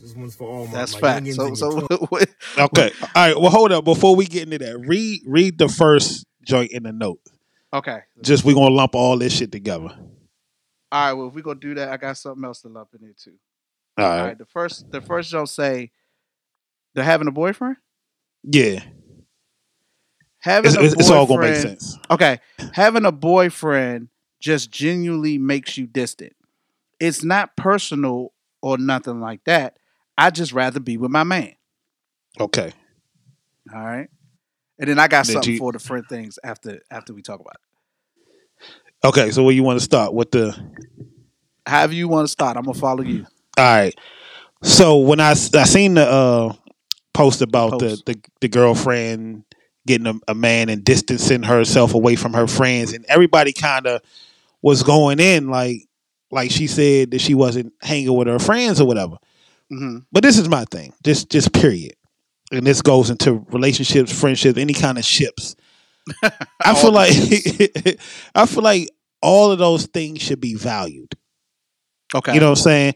[0.00, 1.26] This one's for all my, That's my fact.
[1.34, 2.24] So, so your twen-
[2.58, 2.92] Okay.
[3.02, 3.40] All right.
[3.40, 3.84] Well, hold up.
[3.84, 7.20] Before we get into that, read read the first joint in the note.
[7.72, 8.00] okay.
[8.22, 9.88] Just we gonna lump all this shit together.
[9.88, 11.12] All right.
[11.12, 13.34] Well, if we gonna do that, I got something else to lump in there too.
[13.98, 14.26] All All right.
[14.28, 14.38] right.
[14.38, 15.90] The first, the first don't say
[16.94, 17.76] they're having a boyfriend.
[18.44, 18.84] Yeah.
[20.48, 21.98] Having It's, it's, all gonna make sense.
[22.10, 22.38] Okay,
[22.72, 24.08] having a boyfriend
[24.40, 26.32] just genuinely makes you distant.
[26.98, 28.32] It's not personal
[28.62, 29.78] or nothing like that.
[30.16, 31.52] I just rather be with my man.
[32.40, 32.72] Okay.
[33.74, 34.08] All right,
[34.78, 37.40] and then I got Did something you- for the friend things after after we talk
[37.40, 39.06] about it.
[39.06, 39.30] Okay.
[39.30, 40.58] So where you want to start with the?
[41.66, 43.26] However you want to start, I'm gonna follow you.
[43.58, 43.94] All right.
[44.62, 46.54] So when I I seen the uh,
[47.12, 48.06] post about Post.
[48.06, 49.44] the, the the girlfriend
[49.88, 54.02] getting a, a man and distancing herself away from her friends, and everybody kind of
[54.62, 55.88] was going in like
[56.30, 59.16] like she said that she wasn't hanging with her friends or whatever.
[59.72, 60.04] Mhm.
[60.12, 61.94] But this is my thing, just just period,
[62.52, 65.56] and this goes into relationships, friendships, any kind of ships.
[66.64, 67.12] I feel like
[68.34, 68.88] I feel like
[69.20, 71.14] all of those things should be valued.
[72.14, 72.94] Okay, You know what I'm saying?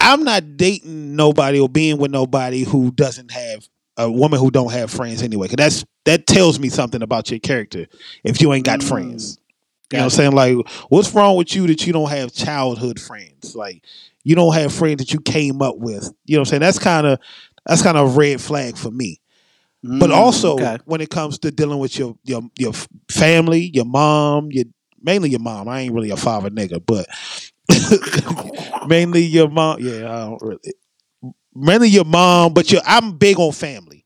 [0.00, 3.66] I'm not dating nobody or being with nobody who doesn't have
[3.96, 5.48] a woman who don't have friends anyway.
[5.48, 7.86] Cause that's that tells me something about your character
[8.24, 9.38] if you ain't got Mm, friends.
[9.90, 10.12] You know what.
[10.14, 10.32] I'm saying?
[10.32, 10.56] Like,
[10.88, 13.54] what's wrong with you that you don't have childhood friends?
[13.54, 13.84] Like,
[14.24, 16.12] you don't have friends that you came up with.
[16.26, 16.60] You know what I'm saying?
[16.60, 17.20] That's kind of
[17.66, 19.20] that's kind of a red flag for me.
[19.82, 20.78] But Mm, also okay.
[20.86, 22.72] when it comes to dealing with your your your
[23.10, 24.64] family, your mom, your
[25.02, 25.68] mainly your mom.
[25.68, 27.06] I ain't really a father nigga, but
[28.88, 29.78] mainly your mom.
[29.80, 30.74] Yeah, I don't really.
[31.54, 34.04] Mainly your mom, but your, I'm big on family.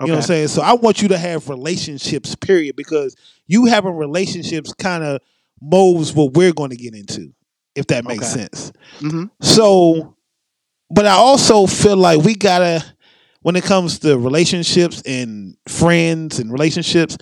[0.00, 0.48] You know what I'm saying?
[0.48, 3.16] So I want you to have relationships, period, because
[3.46, 5.20] you having relationships kind of
[5.60, 7.34] molds what we're going to get into,
[7.74, 8.42] if that makes Okay.
[8.42, 8.72] sense.
[9.00, 9.30] Mhm.
[9.42, 10.16] So,
[10.88, 12.84] but I also feel like we gotta,
[13.42, 17.16] when it comes to relationships and friends and relationships,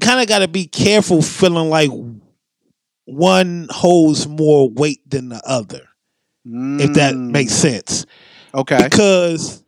[0.00, 1.90] kind of gotta be careful feeling like
[3.04, 5.85] one holds more weight than the other,
[6.78, 8.06] if that Mm, makes sense.
[8.54, 8.84] okay.
[8.84, 9.64] Because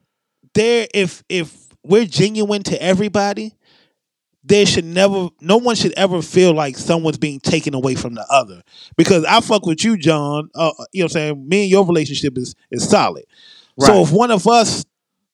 [0.54, 3.54] there, if if we're genuine to everybody,
[4.44, 8.24] there should never, no one should ever feel like someone's being taken away from the
[8.30, 8.62] other.
[8.96, 10.50] Because I fuck with you, John.
[10.54, 11.48] Uh, you know what I'm saying?
[11.48, 13.24] Me and your relationship is is solid.
[13.78, 14.84] So if one of us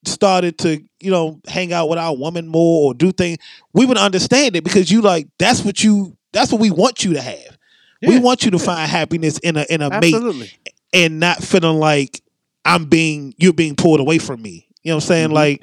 [0.05, 3.39] started to, you know, hang out with our woman more or do things,
[3.73, 7.15] we would understand it because you like that's what you that's what we want you
[7.15, 7.59] to have.
[8.03, 10.51] we want you to find happiness in a in a mate Absolutely.
[10.95, 12.23] And not feeling like
[12.65, 14.69] I'm being you're being pulled away from me.
[14.83, 15.29] You know what I'm saying?
[15.31, 15.35] Mhm.
[15.35, 15.63] Like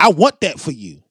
[0.00, 1.02] I want that for you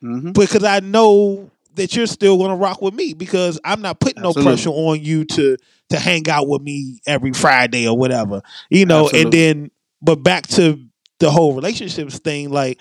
[0.00, 3.98] hmm because I know that you're still going to rock with me because I'm not
[3.98, 5.56] putting no pressure on you to
[5.90, 8.42] to hang out with me every Friday or whatever.
[8.70, 9.70] You know, and then
[10.02, 10.78] but back to
[11.20, 12.80] the whole relationships thing like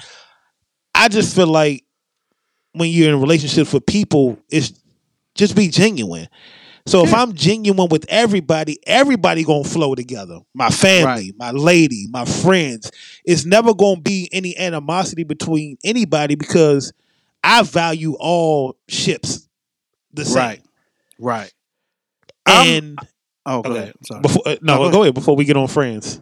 [0.94, 1.86] I just feel like
[2.74, 4.74] when you're in relationships with people it's
[5.36, 6.28] just be genuine.
[6.86, 10.40] So if I'm genuine with everybody, everybody gonna flow together.
[10.54, 12.92] My family, my lady, my friends.
[13.24, 16.92] It's never gonna be any animosity between anybody because
[17.44, 19.48] I value all ships
[20.14, 20.36] the same.
[20.36, 20.62] Right.
[21.20, 21.54] Right.
[22.46, 23.00] I'm- And
[23.46, 23.94] Oh, go okay, ahead.
[24.00, 24.22] I'm sorry.
[24.22, 26.22] before uh, no, No, go go ahead before we get on friends.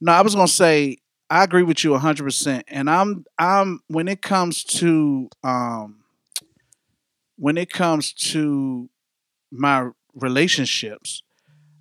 [0.00, 0.98] No, I was gonna say
[1.30, 6.00] I agree with you hundred percent, and I'm I'm when it comes to um
[7.36, 8.88] when it comes to
[9.54, 11.22] my relationships,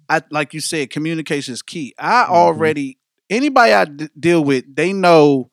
[0.09, 1.93] I like you said, communication is key.
[1.97, 2.97] I already
[3.29, 5.49] anybody I d- deal with, they know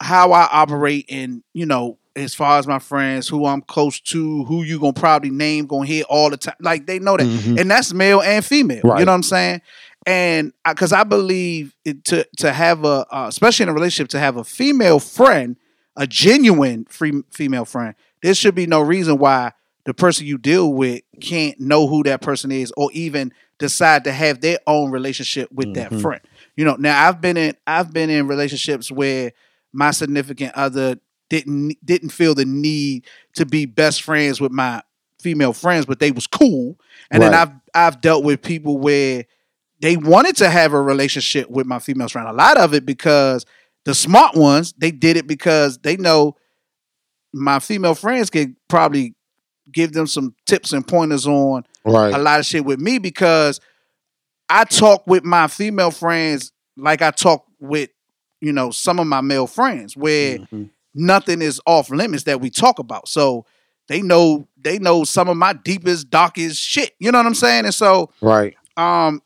[0.00, 4.44] how I operate, and you know, as far as my friends, who I'm close to,
[4.44, 6.54] who you gonna probably name, gonna hear all the time.
[6.60, 7.60] Like they know that, Mhm.
[7.60, 8.82] and that's male and female.
[8.84, 9.00] Right.
[9.00, 9.60] You know what I'm saying?
[10.06, 14.18] And because I believe it, to to have a, uh, especially in a relationship, to
[14.18, 15.56] have a female friend,
[15.96, 19.52] a genuine free female friend, there should be no reason why
[19.88, 24.12] the person you deal with can't know who that person is, or even decide to
[24.12, 26.00] have their own relationship with that Mhm.
[26.02, 26.20] friend.
[26.58, 29.32] You know, now I've been in I've been in relationships where
[29.72, 30.98] my significant other
[31.30, 34.82] didn't didn't feel the need to be best friends with my
[35.22, 36.78] female friends, but they was cool.
[37.10, 39.24] And then I've I've dealt with people where
[39.80, 42.28] they wanted to have a relationship with my female friend.
[42.28, 43.46] A lot of it because
[43.86, 46.36] the smart ones, they did it because they know
[47.32, 49.14] my female friends could probably
[49.72, 52.14] give them some tips and pointers on Right.
[52.14, 53.60] a lot of shit with me because
[54.48, 57.90] I talk with my female friends like I talk with,
[58.40, 60.64] you know, some of my male friends where Mm-hmm.
[60.94, 63.08] nothing is off limits that we talk about.
[63.08, 63.44] So
[63.88, 66.92] they know they know some of my deepest, darkest shit.
[66.98, 67.64] You know what I'm saying?
[67.64, 68.56] And so Right.
[68.76, 69.22] um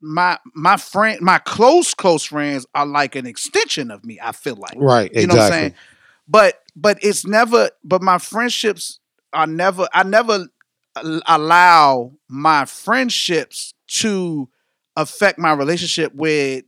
[0.00, 4.56] my my friend my close close friends are like an extension of me, I feel
[4.56, 4.74] like.
[4.76, 5.10] Right.
[5.14, 5.74] You know what I'm saying?
[6.28, 8.98] But but it's never but my friendships
[9.32, 10.46] are never I never
[11.26, 14.48] allow my friendships to
[14.96, 16.62] affect my relationship where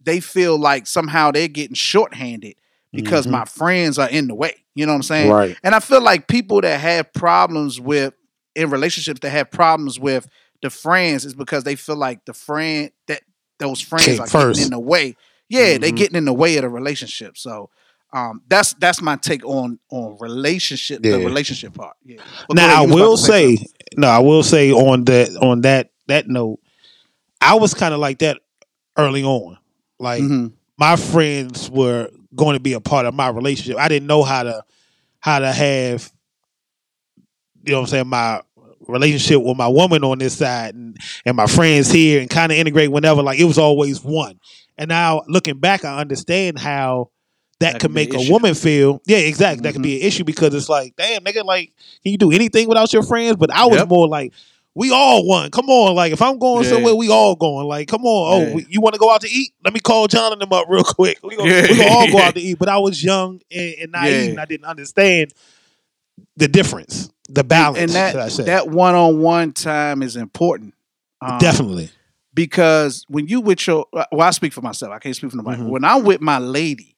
[0.00, 2.54] they feel like somehow they're getting shorthanded
[2.92, 3.30] because Mhm.
[3.32, 4.64] my friends are in the way.
[4.74, 5.30] You know what I'm saying?
[5.30, 5.56] Right.
[5.62, 8.14] And I feel like people that have problems with
[8.54, 10.26] in relationships that have problems with
[10.62, 13.22] the friends is because they feel like the friend that
[13.60, 14.58] those friends Came are first.
[14.58, 15.16] getting in the way.
[15.48, 15.96] Yeah, they Mhm.
[15.96, 17.36] getting in the way of the relationship.
[17.38, 17.70] So
[18.12, 21.12] um, that's that's my take on on relationship Yeah.
[21.18, 21.96] the relationship part.
[22.04, 22.20] Yeah.
[22.48, 25.04] But now ahead, I you was about will say say, no, I will say on
[25.04, 26.58] that on that that note,
[27.40, 28.38] I was kind of like that
[28.96, 29.58] early on.
[29.98, 30.54] Like Mm-hmm.
[30.78, 33.76] my friends were going to be a part of my relationship.
[33.78, 34.64] I didn't know how to
[35.20, 36.10] how to have
[37.64, 38.40] you know what I'm saying my
[38.86, 40.96] relationship with my woman on this side and
[41.26, 44.38] and my friends here and kind of integrate whenever like it was always one.
[44.78, 47.10] And now looking back I understand how
[47.60, 48.32] that, That could make a issue.
[48.32, 51.72] woman feel yeah exactly that could be an issue because it's like damn nigga like
[52.04, 53.88] can you do anything without your friends but I was Yep.
[53.88, 54.32] more like
[54.74, 55.50] we all one.
[55.50, 56.70] Come on, like if I'm going Yeah.
[56.70, 57.66] somewhere, we all going.
[57.66, 58.40] Like, come on.
[58.42, 58.48] Yeah.
[58.48, 59.52] Oh, we, you want to go out to eat?
[59.64, 61.18] Let me call John and them up real quick.
[61.24, 61.62] We gonna, Yeah.
[61.62, 62.60] we gonna all go out to eat.
[62.60, 65.32] But I was young and, and naive, and I didn't understand
[66.36, 67.78] the difference, the balance.
[67.78, 70.74] and that that one on one time is important.
[71.20, 71.90] Um, definitely.
[72.32, 74.92] because when you with your well, I speak for myself.
[74.92, 75.60] I can't speak for nobody.
[75.60, 75.70] Mhm.
[75.70, 76.94] When I'm with my lady,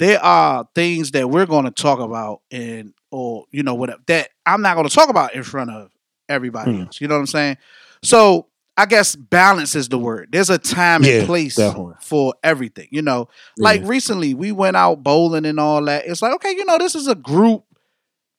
[0.00, 4.30] there are things that we're going to talk about and or you know whatever that
[4.46, 5.90] I'm not going to talk about in front of
[6.28, 6.80] everybody Hmm.
[6.84, 7.00] else.
[7.00, 7.58] You know what I'm saying?
[8.02, 8.46] So
[8.76, 10.30] I guess balance is the word.
[10.32, 11.94] There's a time Yeah, and place definitely.
[12.00, 12.88] for everything.
[12.90, 13.28] You know,
[13.58, 13.88] like Yeah.
[13.88, 16.06] recently we went out bowling and all that.
[16.06, 17.64] It's like okay, you know, this is a group,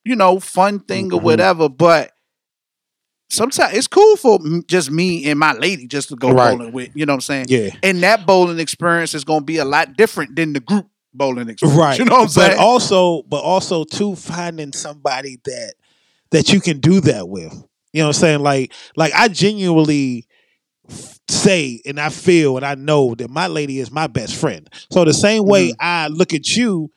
[0.03, 1.23] you know, fun thing or Mhm.
[1.23, 2.11] whatever, but
[3.29, 6.57] sometimes it's cool for just me and my lady just to go Right.
[6.57, 6.89] bowling with.
[6.95, 7.45] You know what I'm saying?
[7.49, 7.69] Yeah.
[7.83, 11.49] And that bowling experience is going to be a lot different than the group bowling
[11.49, 11.79] experience.
[11.79, 11.99] Right.
[11.99, 12.57] You know what I'm saying?
[12.57, 15.73] But also, but also too finding somebody that
[16.31, 17.53] that you can do that with.
[17.93, 18.39] You know what I'm saying?
[18.39, 20.27] Like, like I genuinely
[21.29, 24.69] say and I feel and I know that my lady is my best friend.
[24.91, 25.77] So the same way Mm-hmm.
[25.79, 26.91] I look at you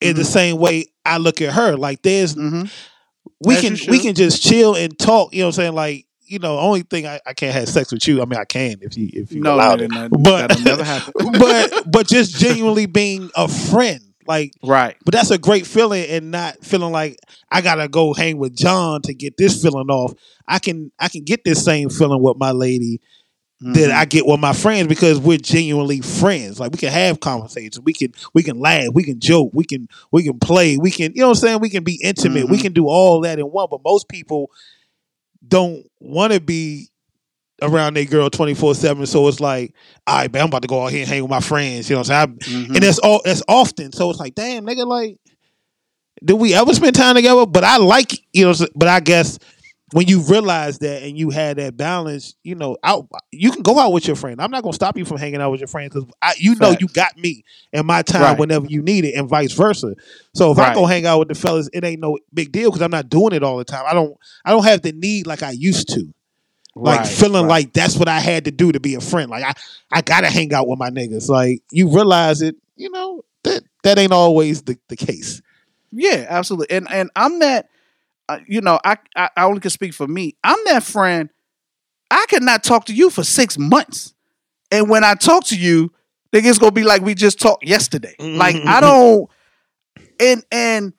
[0.00, 1.76] in the same way I look at her.
[1.76, 3.50] Like there's we Mm-hmm.
[3.50, 5.74] As can we can just chill and talk, you know what I'm saying?
[5.74, 8.22] Like, you know, only thing I, I can't have sex with you.
[8.22, 9.90] I mean I can if you if you No, allowed it.
[9.90, 11.12] no, but that'll never happen.
[11.38, 14.00] but but just genuinely being a friend.
[14.26, 14.94] Like right.
[15.06, 17.16] but that's a great feeling and not feeling like
[17.50, 20.12] I gotta go hang with John to get this feeling off.
[20.46, 23.00] I can I can get this same feeling with my lady
[23.60, 23.72] Mm-hmm.
[23.72, 26.60] that I get with my friends because we're genuinely friends.
[26.60, 29.88] Like we can have conversations, we can we can laugh, we can joke, we can
[30.12, 31.60] we can play, we can you know what I'm saying.
[31.60, 32.62] We can be intimate, we Mhm.
[32.62, 33.66] can do all that in one.
[33.68, 34.52] But most people
[35.46, 36.88] don't want to be
[37.62, 39.74] around their girl 24 7 so it's like
[40.06, 41.96] all right man i'm about to go out here and hang with my friends you
[41.96, 42.74] know what i'm saying I- Mhm.
[42.76, 45.16] and that's all that's often so it's like damn nigga like
[46.24, 49.38] did we ever spend time together but i like you know but i guess
[49.92, 53.78] when you realize that and you had that balance you know out you can go
[53.78, 55.90] out with your friend i'm not gonna stop you from hanging out with your friend
[55.92, 56.06] because
[56.38, 56.80] you know Facts.
[56.82, 58.38] you got me and my time Right.
[58.38, 59.94] whenever you need it and vice versa
[60.34, 62.82] so if i go hang out with the fellas it ain't no big deal because
[62.82, 65.42] i'm not doing it all the time i don't i don't have the need like
[65.42, 66.12] i used to
[66.74, 67.48] like Right, feeling right.
[67.48, 69.28] like that's what I had to do to be a friend.
[69.30, 69.52] Like I,
[69.90, 71.28] I gotta hang out with my niggas.
[71.28, 75.42] Like you realize it, you know, that that ain't always the, the case.
[75.90, 76.76] Yeah, absolutely.
[76.76, 77.68] And and I'm that.
[78.28, 80.36] Uh, you know, I, I I only can speak for me.
[80.44, 81.30] I'm that friend.
[82.10, 84.14] I could not talk to you for six months,
[84.70, 85.92] and when I talk to you,
[86.32, 88.14] think it's gonna be like we just talked yesterday.
[88.38, 89.30] Like I don't.
[90.20, 90.92] And and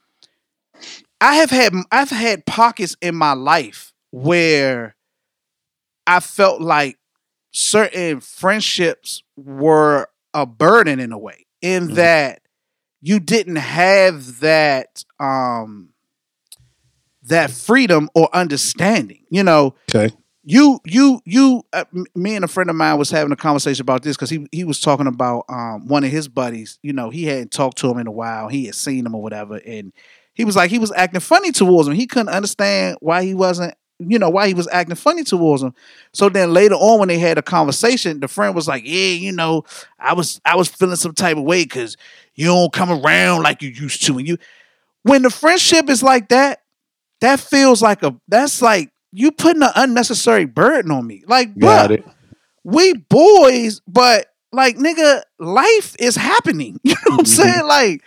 [1.22, 4.96] I have had I've had pockets in my life where
[6.08, 6.98] I felt like
[7.52, 12.42] certain friendships were a burden in a way, in that
[13.02, 15.90] you didn't have that um
[17.30, 19.24] that freedom or understanding.
[19.30, 20.14] You know, Okay.
[20.44, 24.04] you you you uh, me and a friend of mine was having a conversation about
[24.04, 27.26] this because he he was talking about um one of his buddies you know he
[27.26, 29.92] hadn't talked to him in a while he had seen him or whatever and
[30.34, 33.74] he was like he was acting funny towards him he couldn't understand why he wasn't
[34.00, 35.74] you know, why he was acting funny towards him.
[36.14, 39.34] So then later on, when they had a conversation, the friend was like, "Yeah, you
[39.34, 39.66] know,
[40.00, 41.98] I was I was feeling some type of way because
[42.34, 44.38] you don't come around like you used to." And you,
[45.04, 46.62] when the friendship is like that,
[47.22, 51.24] that feels like a that's like you putting an unnecessary burden on me.
[51.28, 51.50] Like,
[51.92, 52.06] it.
[52.64, 56.80] we boys, but like nigga, life is happening.
[56.90, 57.52] You know what I'm mm-hmm.
[57.52, 57.66] saying?
[57.66, 58.04] Like,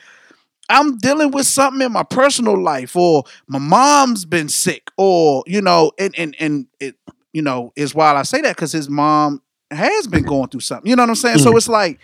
[0.69, 5.61] I'm dealing with something in my personal life, or my mom's been sick, or you
[5.61, 6.97] know, and and and it,
[7.33, 10.89] you know, is why I say that because his mom has been going through something.
[10.89, 11.39] You know what I'm saying?
[11.39, 11.57] So mm.
[11.57, 11.99] it's like,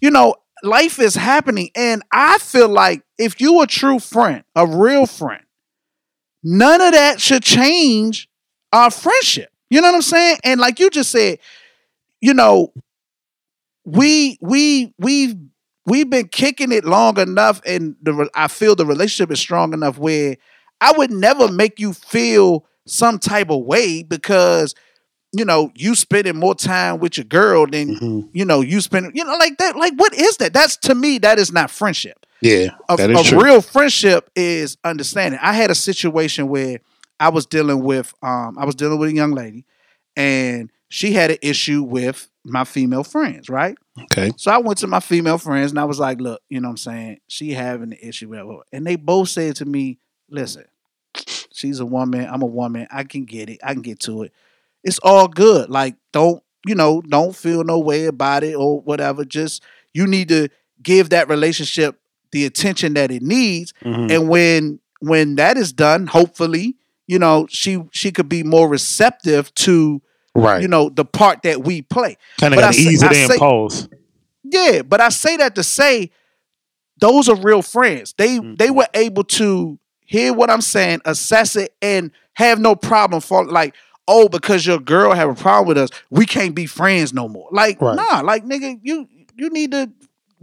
[0.00, 4.66] you know, life is happening, and I feel like if you a true friend, a
[4.66, 5.42] real friend,
[6.44, 8.28] none of that should change
[8.72, 9.50] our friendship.
[9.70, 10.38] You know what I'm saying?
[10.44, 11.38] And like you just said,
[12.20, 12.72] you know,
[13.84, 15.34] we we we've
[15.86, 19.98] we've been kicking it long enough, and the I feel the relationship is strong enough
[19.98, 20.36] where
[20.80, 24.74] I would never make you feel some type of way because
[25.32, 28.20] you know you spending more time with your girl than mm-hmm.
[28.32, 31.18] you know you spend you know like that like what is that that's to me
[31.18, 33.42] that is not friendship Yeah, a, that is a true.
[33.42, 35.40] real friendship is understanding.
[35.42, 36.80] I had a situation where
[37.18, 39.64] I was dealing with um I was dealing with a young lady
[40.16, 43.76] and she had an issue with my female friends, right?
[44.04, 44.32] Okay.
[44.36, 46.72] So I went to my female friends and I was like, look, you know what
[46.72, 47.20] I'm saying?
[47.26, 48.58] She having an issue with her.
[48.72, 50.64] And they both said to me, listen,
[51.52, 54.32] she's a woman, I'm a woman, I can get it, I can get to it.
[54.82, 55.70] It's all good.
[55.70, 59.24] Like, don't, you know, don't feel no way about it or whatever.
[59.24, 59.62] Just
[59.92, 60.48] you need to
[60.82, 61.98] give that relationship
[62.34, 63.72] the attention that it needs.
[63.84, 64.10] Mhm.
[64.10, 66.76] And when when that is done, hopefully,
[67.06, 70.02] you know, she she could be more receptive to
[70.34, 70.60] Right.
[70.62, 72.16] you know the part that we play.
[72.40, 73.38] Kind of got ease it in.
[73.38, 73.88] Pause.
[74.42, 76.10] yeah, but I say that to say
[77.00, 78.14] those are real friends.
[78.18, 78.54] They Mm-hmm.
[78.56, 83.44] they were able to hear what I'm saying, assess it, and have no problem for
[83.46, 83.74] like,
[84.08, 87.48] oh, because your girl have a problem with us, we can't be friends no more.
[87.52, 87.96] Like, Right.
[87.96, 89.06] nah, like nigga, you
[89.36, 89.90] you need to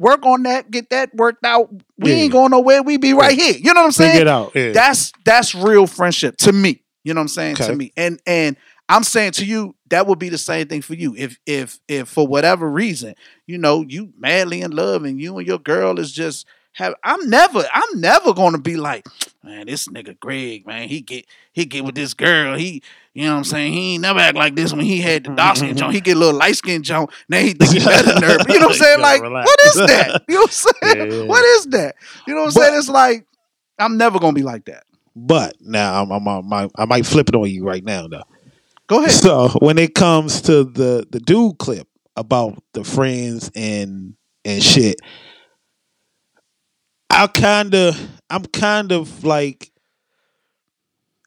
[0.01, 1.69] work on that, get that worked out.
[1.97, 2.17] We Yeah.
[2.17, 2.81] ain't going nowhere.
[2.83, 3.53] We be right here.
[3.53, 4.11] You know what I'm saying?
[4.11, 4.51] Figure it out.
[4.55, 4.71] Yeah.
[4.71, 6.81] That's that's real friendship to me.
[7.03, 7.55] You know what I'm saying?
[7.55, 7.67] Okay.
[7.67, 7.91] To me.
[7.95, 8.57] And and
[8.89, 11.15] I'm saying to you, that would be the same thing for you.
[11.17, 13.15] If if if for whatever reason,
[13.47, 17.30] you know, you madly in love and you and your girl is just have I'm
[17.30, 19.05] never, I'm never gonna be like,
[19.43, 22.57] man, this nigga Greg, man, he get he get with this girl.
[22.57, 22.82] He
[23.13, 23.74] you know what I'm saying?
[23.74, 25.93] He ain't never act like this when he had the dark skin joint.
[25.93, 27.09] He get a little light skin joint.
[27.28, 28.38] Now he think he better than her.
[28.47, 29.01] You know what I'm saying?
[29.01, 29.49] Like, relax.
[29.49, 30.24] what is that?
[30.30, 31.11] You know what I'm saying?
[31.11, 31.26] Yeah.
[31.26, 31.95] What is that?
[32.26, 32.78] You know what I'm saying?
[32.78, 33.26] It's like,
[33.78, 34.84] I'm never gonna be like that.
[35.15, 38.24] But now I'm, I'm, I might I might flip it on you right now though.
[38.88, 39.11] Go ahead.
[39.11, 44.15] So when it comes to the the dude clip about the friends and
[44.45, 44.97] and shit,
[47.12, 49.72] I kind of I'm kind of like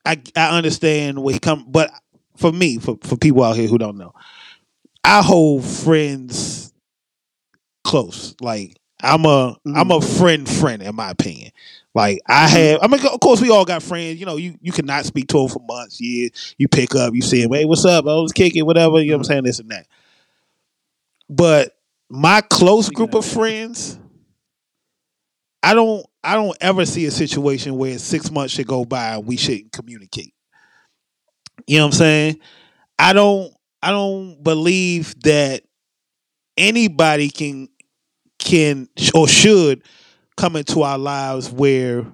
[0.05, 1.91] I I understand where he come, but
[2.37, 4.15] for me, for for people out here who don't know,
[5.05, 6.73] I hold friends
[7.85, 8.35] close.
[8.41, 10.19] Like I'm a am a mm.
[10.19, 11.53] friend friend in my opinion.
[11.95, 12.57] Like I mm-hmm.
[12.57, 14.19] have, I mean, of course, we all got friends.
[14.19, 16.55] You know, you you cannot speak to them for months, years.
[16.59, 18.07] You pick up, you see him, hey, what's up?
[18.07, 19.01] I was kicking, whatever.
[19.01, 19.33] You know what I'm mm-hmm.
[19.33, 19.45] saying?
[19.45, 19.87] This and that.
[21.29, 21.77] But
[22.11, 23.99] my close group of friends,
[25.65, 29.27] I don't, I don't ever see a situation where six months should go by and
[29.27, 30.35] we shouldn't communicate.
[31.67, 32.41] You know what I'm saying?
[32.99, 33.51] I don't,
[33.83, 35.63] I don't believe that
[36.57, 37.69] anybody can
[38.39, 39.83] can or should
[40.37, 42.05] come into our lives where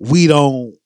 [0.00, 0.76] we don't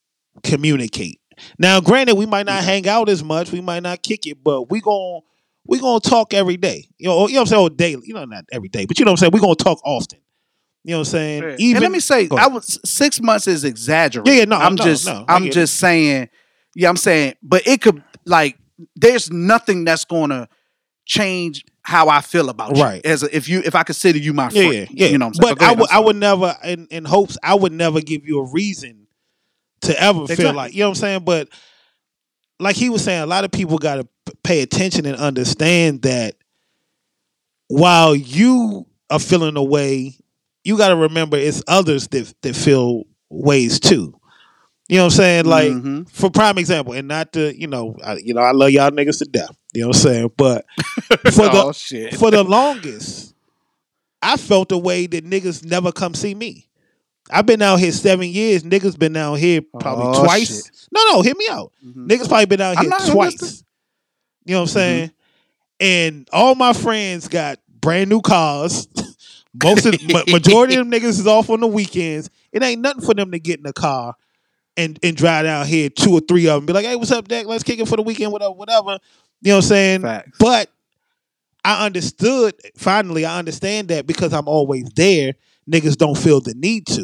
[0.43, 1.21] communicate.
[1.59, 4.71] Now, granted, we might not hang out as much, we might not kick it, but
[4.71, 5.21] we gon'
[5.67, 6.89] we gonna talk every day.
[6.99, 7.63] You know, you know what I'm saying?
[7.63, 8.03] Or daily.
[8.07, 9.33] You know, not every day, but you know what I'm saying?
[9.35, 10.19] We're gonna talk often.
[10.85, 11.45] You know what I'm saying?
[11.45, 14.33] and let me say, I was six months is exaggerated.
[14.33, 16.29] Yeah, yeah, no, I'm no, just, no, I I'm get just saying,
[16.75, 18.59] yeah, I'm saying, but it could like,
[18.97, 20.49] there's nothing that's gonna
[21.07, 22.83] change how I feel about you.
[22.83, 23.05] Right.
[23.07, 25.07] As a, if you, if I consider you my friend, yeah, yeah.
[25.09, 25.55] you know what I'm saying.
[25.55, 28.01] But go I ahead, would, I'm I would never, in, in hopes, I would never
[28.01, 29.07] give you a reason
[29.83, 31.25] to ever feel like, you know what I'm saying?
[31.25, 31.49] But
[32.59, 34.09] like he was saying, a lot of people got to
[34.43, 36.37] pay attention and understand that
[37.69, 40.17] while you are feeling a way,
[40.65, 44.15] you got to remember it's others that, that feel ways too.
[44.89, 45.45] You know what I'm saying?
[45.47, 46.09] Like, Mhm.
[46.11, 49.19] for prime example, and not to, you know, I, you know, I love y'all niggas
[49.19, 49.57] to death.
[49.73, 50.31] You know what I'm saying?
[50.37, 50.67] But
[51.33, 52.15] for the Oh, shit.
[52.17, 53.35] for the longest,
[54.21, 56.69] I felt a way that niggas never come see me.
[57.31, 58.65] I've been out here seven years.
[58.65, 60.49] Niggas been out here probably Oh, twice.
[60.49, 60.71] shit.
[60.93, 61.73] No, no, hear me out.
[61.87, 63.65] Niggas probably been out here twice.
[64.45, 65.11] You know what I'm saying?
[65.81, 68.87] And all my friends got brand new cars.
[69.63, 72.31] Most of ma- majority of them niggas is off on the weekends.
[72.53, 74.15] It ain't nothing for them to get in the car
[74.77, 77.29] and and drive down here two or three of them, be like, hey, what's up,
[77.29, 77.47] Deck?
[77.47, 78.99] Let's kick it for the weekend, whatever, whatever.
[79.43, 80.03] You know what I'm saying?
[80.03, 80.39] Facts.
[80.39, 80.71] But
[81.65, 85.35] I understood finally, I understand that because I'm always there,
[85.71, 86.95] niggas don't feel the need to.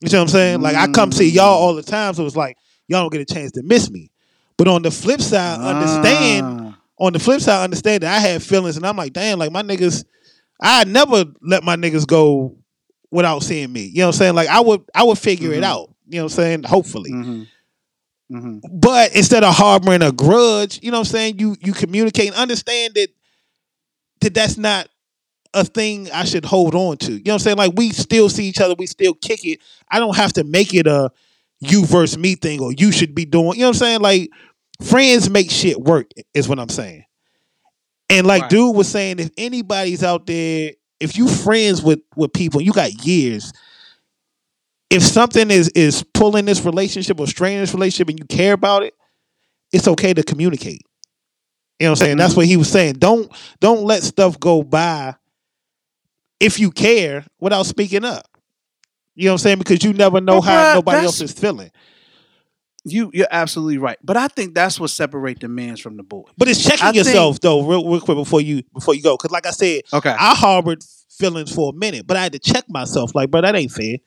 [0.00, 0.60] You know what I'm saying?
[0.62, 2.56] Like I come see y'all all the time, so it's like
[2.88, 4.10] y'all don't get a chance to miss me.
[4.56, 6.78] But on the flip side, understand Ah.
[6.98, 9.62] on the flip side, understand that I had feelings, and I'm like, damn, like my
[9.62, 10.04] niggas,
[10.62, 12.56] I never let my niggas go
[13.10, 13.82] without seeing me.
[13.82, 14.34] You know what I'm saying?
[14.34, 15.66] Like I would, I would figure it Mhm.
[15.66, 15.94] out.
[16.08, 16.62] You know what I'm saying?
[16.64, 17.10] Hopefully.
[17.10, 17.46] Mhm.
[18.32, 18.60] Mhm.
[18.72, 21.38] But instead of harboring a grudge, you know what I'm saying?
[21.38, 23.08] You you communicate and understand that
[24.20, 24.88] that that's not
[25.54, 27.12] a thing I should hold on to.
[27.12, 27.56] You know what I'm saying?
[27.58, 29.60] Like we still see each other, we still kick it.
[29.90, 31.10] I don't have to make it a
[31.60, 33.54] you versus me thing or you should be doing.
[33.58, 34.00] You know what I'm saying?
[34.00, 34.30] Like
[34.82, 37.01] friends make shit work is what I'm saying.
[38.12, 38.50] And like Right.
[38.50, 43.06] dude was saying, if anybody's out there, if you friends with with people, you got
[43.06, 43.52] years.
[44.90, 48.82] If something is is pulling this relationship or straining this relationship and you care about
[48.82, 48.94] it,
[49.72, 50.82] it's okay to communicate.
[51.80, 52.16] You know what I'm saying?
[52.18, 52.40] That's mm-hmm.
[52.40, 52.94] what he was saying.
[52.94, 55.14] Don't don't let stuff go by
[56.38, 58.26] if you care without speaking up.
[59.14, 59.58] You know what I'm saying?
[59.58, 61.70] Because you never know But how nobody else is feeling.
[62.84, 63.96] You you're absolutely right.
[64.02, 66.24] But I think that's what separates the men's from the boy.
[66.36, 69.16] But it's checking I think- yourself though, real, real quick before you before you go.
[69.16, 70.10] Because like I said, Okay.
[70.10, 73.14] I harbored feelings for a minute, but I had to check myself.
[73.14, 73.98] Like, bro, that ain't fair.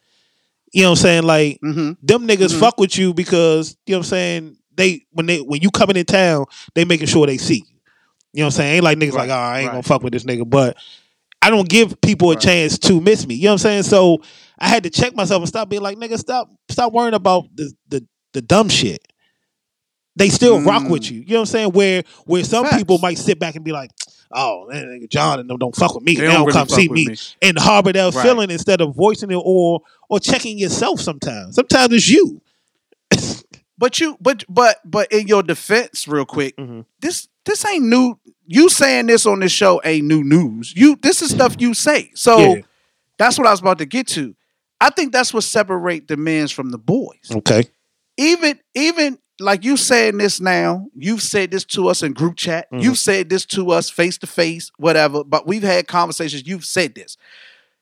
[0.73, 1.23] You know what I'm saying?
[1.23, 1.91] Like, Mm-hmm.
[2.03, 2.59] them niggas Mhm.
[2.59, 4.57] fuck with you because you know what I'm saying.
[4.75, 7.63] They when they when you coming in town, they making sure they see you.
[8.33, 8.75] You know what I'm saying?
[8.75, 9.73] Ain't like niggas like, Right, oh, I ain't right.
[9.75, 10.75] gonna fuck with this nigga, but
[11.41, 12.41] I don't give people a Right.
[12.43, 13.35] chance to miss me.
[13.35, 13.83] You know what I'm saying?
[13.83, 14.17] So
[14.59, 17.71] I had to check myself and stop being like, nigga, stop, stop worrying about the
[17.87, 18.05] the,
[18.35, 19.01] the dumb shit.
[20.15, 20.89] They still rock Mm.
[20.91, 21.21] with you.
[21.21, 21.69] You know what I'm saying?
[21.71, 22.77] Where where some Facts.
[22.77, 23.89] people might sit back and be like,
[24.33, 26.13] oh, that nigga John and them don't fuck with me.
[26.13, 27.07] They They, don't don't really come see me.
[27.07, 27.15] me.
[27.41, 28.23] And harbor that Right.
[28.23, 31.55] feeling instead of voicing it or or checking yourself sometimes.
[31.55, 32.41] Sometimes it's you.
[33.77, 36.85] But you but but but in your defense, real quick, Mhm.
[37.01, 38.17] this this ain't new.
[38.47, 40.73] You saying this on this show ain't new news.
[40.77, 42.09] You this is stuff you say.
[42.15, 42.61] So Yeah.
[43.17, 44.33] that's what I was about to get to.
[44.79, 47.29] I think that's what separate the men's from the boys.
[47.33, 47.65] Okay.
[48.17, 52.71] Even even like you saying this now, you've said this to us in group chat.
[52.71, 52.81] Mhm.
[52.83, 55.23] You've said this to us face to face, whatever.
[55.23, 56.47] But we've had conversations.
[56.47, 57.17] You've said this.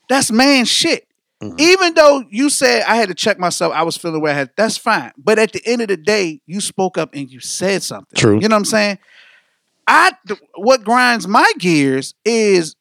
[0.10, 1.08] That's man shit.
[1.44, 1.60] Mhm.
[1.60, 4.50] Even though you said I had to check myself, I was feeling where I had.
[4.58, 5.12] That's fine.
[5.18, 8.16] But at the end of the day, you spoke up and you said something.
[8.18, 8.40] True.
[8.40, 8.98] You know what I'm saying?
[9.88, 10.14] I
[10.56, 12.76] what grinds my gears is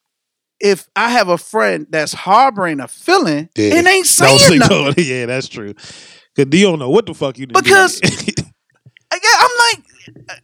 [0.61, 3.74] if I have a friend that's harboring a feeling Yeah.
[3.74, 4.84] and ain't saying Don't nothing.
[4.84, 4.92] no.
[4.96, 5.74] Yeah, that's true.
[6.36, 7.54] Cause you don't know what the fuck you did.
[7.54, 8.00] Because-
[9.12, 9.84] Yeah, I'm like,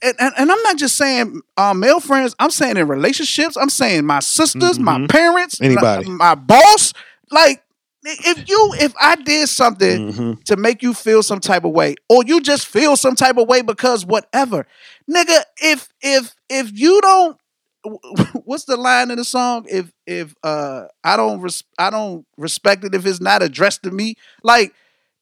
[0.02, 2.34] and, and, and I'm not just saying uh, male friends.
[2.38, 3.56] I'm saying in relationships.
[3.56, 5.08] I'm saying my sisters, my Mhm.
[5.08, 6.06] parents, Anybody.
[6.10, 6.92] my, my boss.
[7.30, 7.62] Like,
[8.04, 10.44] if you, if I did something Mhm.
[10.44, 13.48] to make you feel some type of way, or you just feel some type of
[13.48, 14.66] way because whatever,
[15.10, 15.42] nigga.
[15.62, 17.38] If if if you don't,
[18.44, 19.64] what's the line in the song?
[19.68, 23.90] If if uh I don't res- I don't respect it if it's not addressed to
[23.90, 24.74] me, like.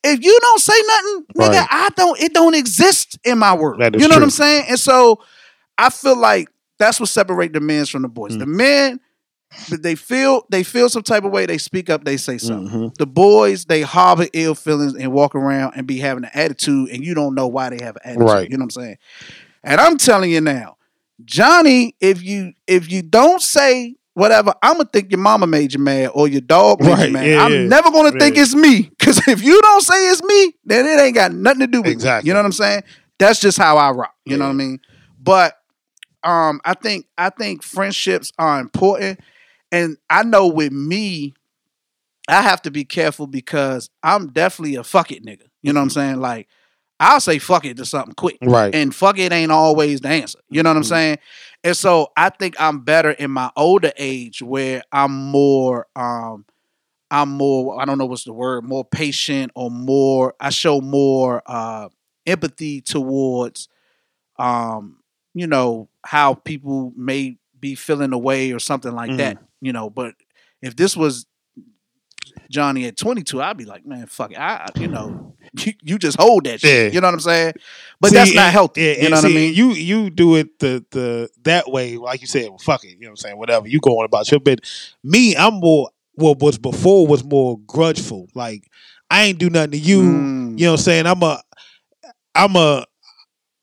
[0.05, 1.69] If you don't say nothing, nigga, Right.
[1.71, 2.21] I don't.
[2.21, 3.81] It don't exist in my world.
[3.81, 4.23] You know what.
[4.23, 4.67] I'm saying?
[4.69, 5.21] And so,
[5.79, 8.37] I feel like that's what separate the men from the boys.
[8.37, 8.39] Mm.
[8.41, 9.01] The men,
[9.81, 11.47] they feel they feel some type of way.
[11.47, 12.05] They speak up.
[12.05, 12.91] They say something.
[12.91, 12.95] Mhm.
[12.99, 17.05] The boys, they harbor ill feelings and walk around and be having an attitude, and
[17.05, 18.29] you don't know why they have an attitude.
[18.29, 18.51] Right.
[18.51, 18.97] You know what I'm saying?
[19.65, 20.77] And I'm telling you now,
[21.25, 25.79] Johnny, if you if you don't say whatever, I'm gonna think your mama made you
[25.79, 27.27] mad or your dog made Right, you mad.
[27.29, 27.67] yeah, I'm yeah.
[27.69, 28.91] never gonna think it's me.
[28.99, 31.93] Cause if you don't say it's me, then it ain't got nothing to do with
[31.93, 32.27] Exactly.
[32.27, 32.31] me.
[32.31, 32.83] You know what I'm saying?
[33.19, 34.15] That's just how I rock.
[34.25, 34.81] You know what I mean?
[35.23, 35.55] But
[36.25, 39.21] um, I think I think friendships are important,
[39.71, 41.35] and I know with me,
[42.29, 45.43] I have to be careful because I'm definitely a fuck it nigga.
[45.63, 46.17] You know what I'm saying?
[46.21, 46.49] Like
[46.99, 48.75] I'll say fuck it to something quick, Right.
[48.75, 50.39] and fuck it ain't always the answer.
[50.49, 50.87] You know what I'm Mhm.
[50.89, 51.19] saying?
[51.67, 56.47] And so I think I'm better in my older age where I'm more um
[57.11, 61.43] I'm more I don't know what's the word, more patient or more I show more
[61.47, 61.89] uh
[62.27, 63.69] empathy towards
[64.39, 64.99] um
[65.35, 69.17] you know how people may be feeling away or something like Mm-hmm.
[69.17, 70.15] that, you know, but
[70.63, 71.27] if this was
[72.51, 74.39] Johnny at 22, I'd be like, man, fuck it.
[74.39, 76.89] I, you know, you, you just hold that shit.
[76.89, 76.95] Yeah.
[76.95, 77.55] You know what I'm saying?
[78.01, 78.83] But See, that's not healthy.
[78.83, 79.55] yeah, you know what I mean?
[79.55, 82.49] You you do it the the that way, like you said.
[82.51, 82.89] Well, fuck it.
[82.91, 83.39] You know what I'm saying?
[83.39, 83.67] Whatever.
[83.69, 84.61] You going about your bit.
[85.03, 85.91] Me, I'm more.
[86.15, 88.29] What was before was more grudgeful.
[88.35, 88.69] Like
[89.11, 90.01] I ain't do nothing to you.
[90.03, 90.59] Mm.
[90.59, 91.07] You know what I'm saying?
[91.07, 91.43] I'm a.
[92.35, 92.85] I'm a.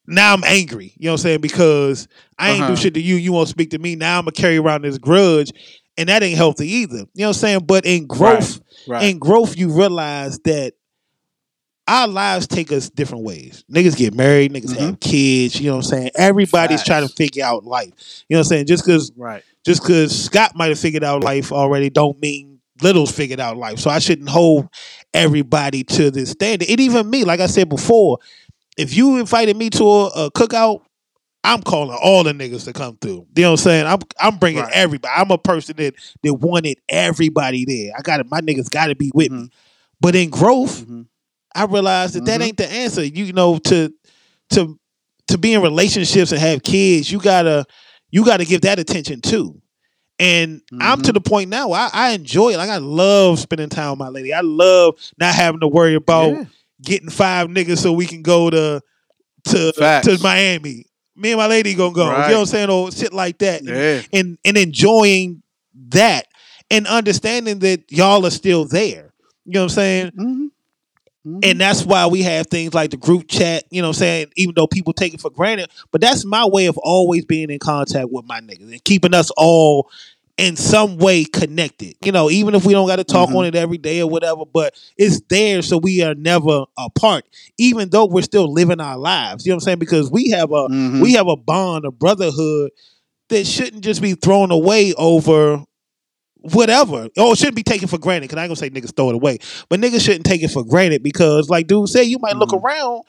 [0.06, 0.94] Now I'm angry.
[0.98, 1.42] You know what I'm saying?
[1.42, 2.08] Because
[2.38, 2.76] I ain't do Uh-huh.
[2.76, 3.16] shit to you.
[3.16, 3.96] You won't speak to me.
[3.96, 5.52] Now I'm gonna carry around this grudge,
[5.98, 6.98] and that ain't healthy either.
[6.98, 7.60] You know what I'm saying?
[7.66, 9.10] But in growth, Right.
[9.10, 10.74] in growth, you realize that
[11.88, 13.66] our lives take us different ways.
[13.72, 14.86] Niggas get married, niggas mm-hmm.
[14.86, 16.10] have kids, you know what I'm saying?
[16.16, 16.88] Everybody's Facts.
[16.88, 17.92] trying to figure out life.
[18.30, 18.66] You know what I'm saying?
[18.68, 19.44] Just cause Right.
[19.66, 23.80] just cause Scott might have figured out life already don't mean Little's figured out life.
[23.80, 24.68] So I shouldn't hold
[25.14, 26.70] everybody to this standard.
[26.70, 28.18] And even me, like I said before,
[28.78, 30.82] if you invited me to a, a cookout,
[31.46, 33.28] I'm calling all the niggas to come through.
[33.36, 33.86] You know what I'm saying?
[33.86, 34.72] I'm I'm bringing Right.
[34.74, 35.14] everybody.
[35.16, 37.94] I'm a person that that wanted everybody there.
[37.98, 39.50] I got to My niggas got to be with me.
[40.00, 41.06] But in growth, Mhm.
[41.56, 42.46] I realized that that Mhm.
[42.46, 43.04] ain't the answer.
[43.04, 43.94] You know, to
[44.52, 44.80] to
[45.28, 47.66] to be in relationships and have kids, you gotta
[48.12, 49.60] you gotta give that attention too.
[50.20, 51.70] And I'm to the point now.
[51.70, 52.58] where I, I enjoy it.
[52.58, 54.32] Like I love spending time with my lady.
[54.34, 56.44] I love not having to worry about Yeah.
[56.84, 58.82] getting five niggas so we can go to
[59.46, 60.08] to Facts.
[60.08, 60.86] to Miami.
[61.16, 62.06] Me and my lady gonna go.
[62.06, 62.70] You know what I'm saying?
[62.70, 63.62] Or shit like that.
[63.62, 64.02] And- Yeah.
[64.14, 65.42] and and enjoying
[65.90, 66.28] that
[66.72, 69.14] and understanding that y'all are still there.
[69.46, 70.12] You know what I'm saying?
[70.18, 70.50] Mhm.
[71.42, 74.28] And that's why we have things like the group chat, you know what I'm saying?
[74.36, 75.70] Even though people take it for granted.
[75.92, 79.32] But that's my way of always being in contact with my niggas and keeping us
[79.38, 79.90] all
[80.38, 81.96] in some way connected.
[82.04, 83.36] You know, even if we don't got to talk Mhm.
[83.36, 87.26] on it every day or whatever, but it's there so we are never apart,
[87.58, 89.46] even though we're still living our lives.
[89.46, 89.80] You know what I'm saying?
[89.80, 91.02] Because we have a Mhm.
[91.02, 92.72] we have a bond, a brotherhood
[93.30, 95.64] that shouldn't just be thrown away over
[96.42, 97.08] whatever.
[97.18, 98.30] Oh, it shouldn't be taken for granted.
[98.30, 99.38] Cause I ain't gonna say niggas throw it away,
[99.70, 102.66] but niggas shouldn't take it for granted because, like dude said, you might look Mm-hmm.
[102.66, 103.04] around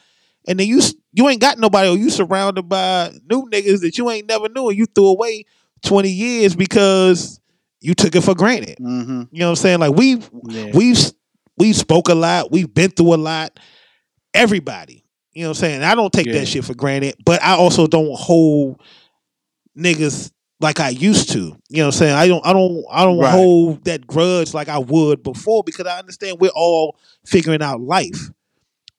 [0.47, 4.09] and then you you ain't got nobody, or you surrounded by new niggas that you
[4.09, 5.45] ain't never knew, and you threw away
[5.83, 7.39] twenty years because
[7.81, 8.77] you took it for granted.
[8.79, 9.27] Mhm.
[9.31, 9.79] You know what I'm saying?
[9.79, 10.71] Like we've Yeah.
[10.73, 11.11] we've
[11.57, 13.59] we've spoke a lot, we've been through a lot.
[14.33, 15.03] Everybody,
[15.33, 15.83] you know what I'm saying?
[15.83, 16.33] I don't take Yeah.
[16.33, 18.81] that shit for granted, but I also don't hold
[19.77, 21.39] niggas like I used to.
[21.39, 22.13] You know what I'm saying?
[22.15, 23.31] I don't I don't I don't Right.
[23.31, 28.29] hold that grudge like I would before because I understand we're all figuring out life.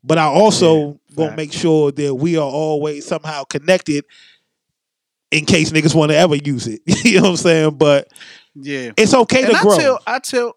[0.05, 1.37] But I also gonna facts.
[1.37, 4.05] make sure that we are always somehow connected
[5.37, 6.81] in case niggas want to ever use it.
[7.05, 7.71] you know what I'm saying?
[7.77, 8.09] But
[8.55, 8.93] Yeah.
[8.97, 9.77] it's okay and to I grow.
[9.77, 10.57] tell I tell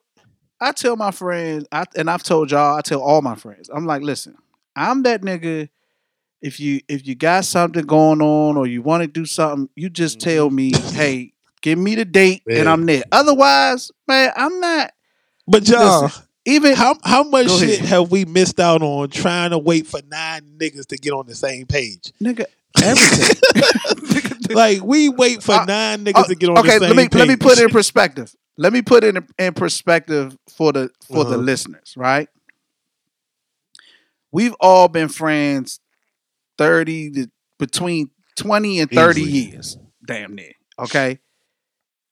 [0.61, 3.85] I tell my friends, I, and I've told y'all, I tell all my friends, I'm
[3.85, 4.35] like, listen,
[4.75, 5.69] I'm that nigga.
[6.41, 9.89] If you if you got something going on or you want to do something, you
[9.89, 12.67] just tell me, hey, give me the date and Mm-hmm.
[12.69, 13.03] I'm there.
[13.11, 14.93] Otherwise, man, I'm not.
[15.47, 17.89] but John, Listen, even how how much shit ahead.
[17.89, 21.35] have we missed out on trying to wait for nine niggas to get on the
[21.35, 22.13] same page?
[22.21, 22.45] nigga,
[22.81, 24.28] everything.
[24.55, 27.09] Like we wait for Uh, nine niggas to get on okay, the same let me
[27.09, 27.13] page.
[27.13, 28.33] let me put it in perspective.
[28.57, 31.43] Let me put it in, in perspective for the for the Uh-huh.
[31.43, 32.27] listeners, right?
[34.31, 35.79] We've all been friends
[36.57, 37.27] thirty to
[37.59, 39.51] between twenty and thirty Easily.
[39.51, 40.53] years, damn near.
[40.79, 41.19] Okay,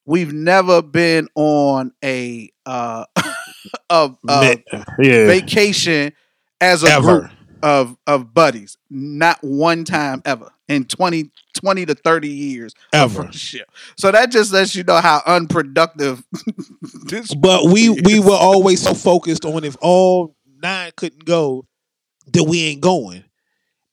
[0.06, 3.06] we've never been on a uh
[3.90, 4.56] of uh,
[5.00, 5.26] yeah.
[5.26, 6.14] vacation
[6.62, 7.22] as a Ever.
[7.22, 7.32] group
[7.64, 8.78] of of buddies.
[8.90, 13.22] Not one time ever in 20, 20 to thirty years of Ever.
[13.24, 13.70] friendship.
[13.98, 16.24] So that just lets you know how unproductive
[17.06, 17.34] this.
[17.34, 21.66] But we we were always so focused on if all nine couldn't go,
[22.34, 23.24] that we ain't going.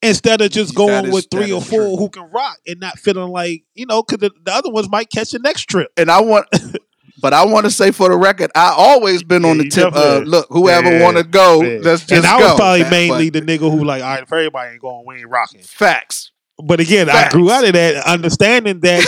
[0.03, 1.97] Instead of just going is- with three or four true.
[1.97, 5.09] who can rock and not feeling like, you know, because the, the other ones might
[5.11, 5.91] catch the next trip.
[5.97, 6.47] And I want,
[7.25, 9.95] but I want to say for the record, I always been on the tip.
[9.97, 11.79] Uh, look, whoever Yeah, want to go, Yeah.
[11.81, 12.49] let's just and I go.
[12.49, 15.21] was probably That- mainly the nigga who like, all right, if everybody ain't going, we
[15.21, 15.63] ain't rocking.
[15.63, 16.33] facts.
[16.63, 19.07] But again, I grew out of that, understanding that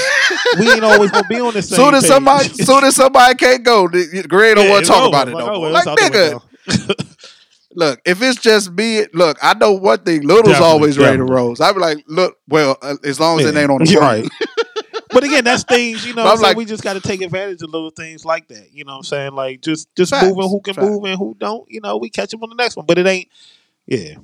[0.59, 1.77] we ain't always gonna be on the same.
[1.77, 5.07] Soon as somebody, soon as somebody can't go, the- Greg don't Yeah, want to talk
[5.09, 5.71] about it no oh, more.
[5.71, 7.17] Like it's out the nigga,
[7.75, 10.23] look, if it's just me, look, I know one thing.
[10.23, 11.35] Little's Definitely, always ready to definitely.
[11.37, 11.57] roll.
[11.61, 13.99] I be like, look, well, uh, as long as it ain't on the plane.
[14.01, 14.29] right.
[15.17, 17.63] But again, that's things, you know, I'm so like- we just got to take advantage
[17.63, 18.71] of little things like that.
[18.75, 19.33] You know what I'm saying?
[19.33, 20.87] Like just just Facts, moving who can facts.
[20.87, 21.65] move and who don't.
[21.71, 22.85] You know, we catch them on the next one.
[22.85, 23.29] But it ain't,
[23.87, 24.17] yeah.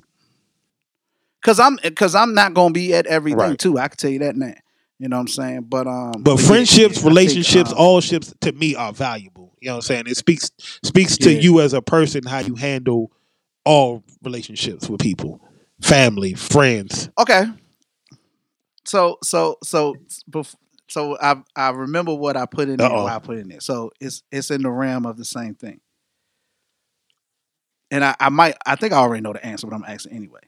[1.43, 3.57] Cause I'm, cause I'm not gonna be at everything Right.
[3.57, 3.79] too.
[3.79, 4.53] I can tell you that now.
[4.99, 5.61] You know what I'm saying?
[5.63, 9.51] But um, But friendships, yeah, I think, relationships, um, all ships to me are valuable.
[9.61, 10.03] You know what I'm saying?
[10.07, 10.51] It speaks
[10.83, 11.39] speaks to Yeah.
[11.39, 13.11] you as a person how you handle
[13.65, 15.41] all relationships with people,
[15.81, 17.09] family, friends.
[17.19, 17.45] Okay.
[18.85, 19.95] So so so
[20.29, 20.55] bef-
[20.89, 22.89] so I I remember what I put in there.
[22.89, 23.61] What I put in there.
[23.61, 25.79] So it's it's in the realm of the same thing.
[27.91, 30.41] And I, I might I think I already know the answer, but I'm asking anyway.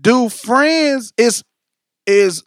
[0.00, 1.44] Do friends is
[2.06, 2.42] is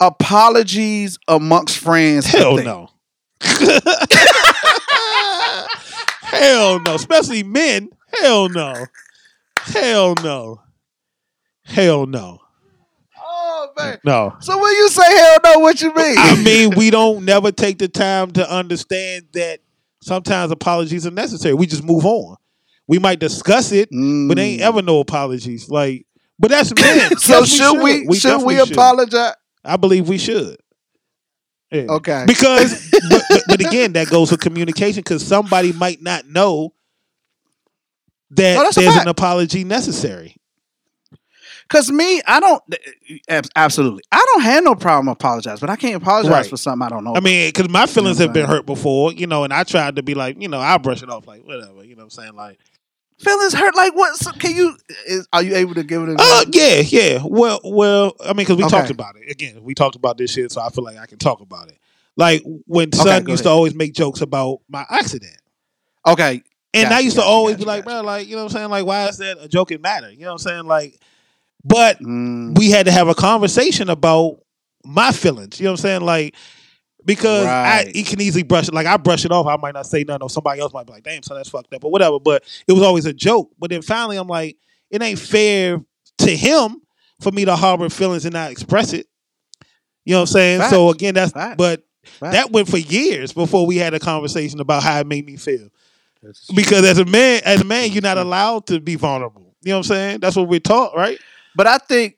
[0.00, 2.26] apologies amongst friends?
[2.26, 2.90] Hell no.
[6.22, 6.94] Hell no.
[6.94, 7.90] Especially men.
[8.20, 8.86] Hell no.
[9.58, 10.62] Hell no.
[11.64, 12.40] Hell no.
[14.04, 14.36] No.
[14.40, 16.14] So when you say hell no, what you mean?
[16.18, 19.60] I mean, we don't never take the time to understand that
[20.02, 21.54] sometimes apologies are necessary.
[21.54, 22.36] We just move on.
[22.86, 25.68] We might discuss it, but ain't ever no apologies.
[25.68, 26.06] Like,
[26.38, 27.10] but that's man.
[27.10, 27.18] Mm.
[27.20, 29.34] So Yes, should we- should we definitely apologize?
[29.64, 30.56] I believe we should.
[31.70, 31.82] Yeah.
[31.90, 32.24] Okay.
[32.26, 36.72] Because, but, but, but again, that goes with communication because somebody might not know
[38.30, 40.34] that there's an apology necessary.
[41.68, 44.02] Cause me, I don't eh, eh, absolutely.
[44.10, 46.46] I don't have no problem apologize, but I can't apologize Right.
[46.48, 47.14] for something I don't know.
[47.14, 49.96] I mean, because my feelings what have been hurt before, you know, and I tried
[49.96, 52.10] to be like, you know, I'll brush it off, like whatever, you know what I'm
[52.10, 52.34] saying?
[52.36, 52.58] Like,
[53.18, 53.74] feelings hurt.
[53.76, 54.16] Like what?
[54.16, 54.76] So can you?
[54.90, 56.08] Eh, is, are you able to give it?
[56.08, 57.22] A uh, yeah, yeah.
[57.22, 58.70] Well, well, I mean, because we Okay.
[58.76, 59.62] talked about it again.
[59.62, 61.78] We talked about this shit, so I feel like I can talk about it.
[62.16, 65.36] Like when Okay, son used to always make jokes about my accident.
[66.06, 66.42] Okay.
[66.74, 68.52] And I Gotcha, used to gotcha, always gotcha, be like, bro, like, you know what
[68.52, 68.70] I'm saying?
[68.70, 70.10] Like, why is that a joking matter?
[70.10, 70.66] You know what I'm saying?
[70.66, 71.00] Like,
[71.64, 72.56] but Mm.
[72.58, 74.40] we had to have a conversation about
[74.84, 75.60] my feelings.
[75.60, 76.00] You know what I'm saying?
[76.02, 76.34] Like,
[77.04, 77.96] because I Right.
[77.96, 78.74] he can easily brush it.
[78.74, 79.46] Like I brush it off.
[79.46, 81.72] I might not say nothing, or somebody else might be like, damn, son, that's fucked
[81.74, 82.18] up, or whatever.
[82.20, 83.50] But it was always a joke.
[83.58, 84.56] But then finally I'm like,
[84.90, 85.80] it ain't fair
[86.18, 86.82] to him
[87.20, 89.06] for me to harbor feelings and not express it.
[90.04, 90.60] You know what I'm saying?
[90.70, 91.82] So again, that's but
[92.20, 95.68] that went for years before we had a conversation about how it made me feel.
[96.54, 99.54] Because as a man, as a man, you're not allowed to be vulnerable.
[99.62, 100.20] You know what I'm saying?
[100.20, 101.18] That's what we're taught, right?
[101.58, 102.16] But I think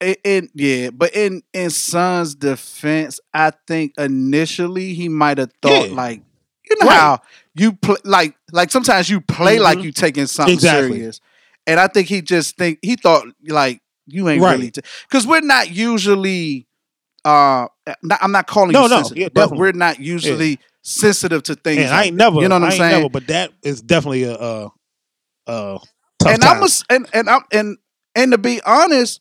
[0.00, 5.90] in, in yeah, but in in Son's defense, I think initially he might have thought
[5.90, 5.96] Yeah.
[5.96, 6.22] like
[6.70, 6.96] you know Right.
[6.96, 7.20] how
[7.56, 9.84] you play like like sometimes you play like Mhm.
[9.84, 10.98] you taking something Exactly.
[10.98, 11.20] serious,
[11.66, 14.56] and I think he just think he thought like you ain't Right.
[14.56, 14.72] really
[15.10, 16.68] because we're not usually.
[17.24, 17.66] Uh,
[18.04, 21.56] not, I'm not calling No, you no, sensitive, yeah, but we're not usually sensitive to
[21.56, 21.86] things.
[21.86, 22.90] And I ain't never, you know what I'm I saying?
[23.00, 24.70] never, but that is definitely a, a,
[25.48, 25.78] a
[26.20, 26.56] tough and time.
[26.58, 27.78] I'm a, and and I'm and
[28.16, 29.20] and to be honest,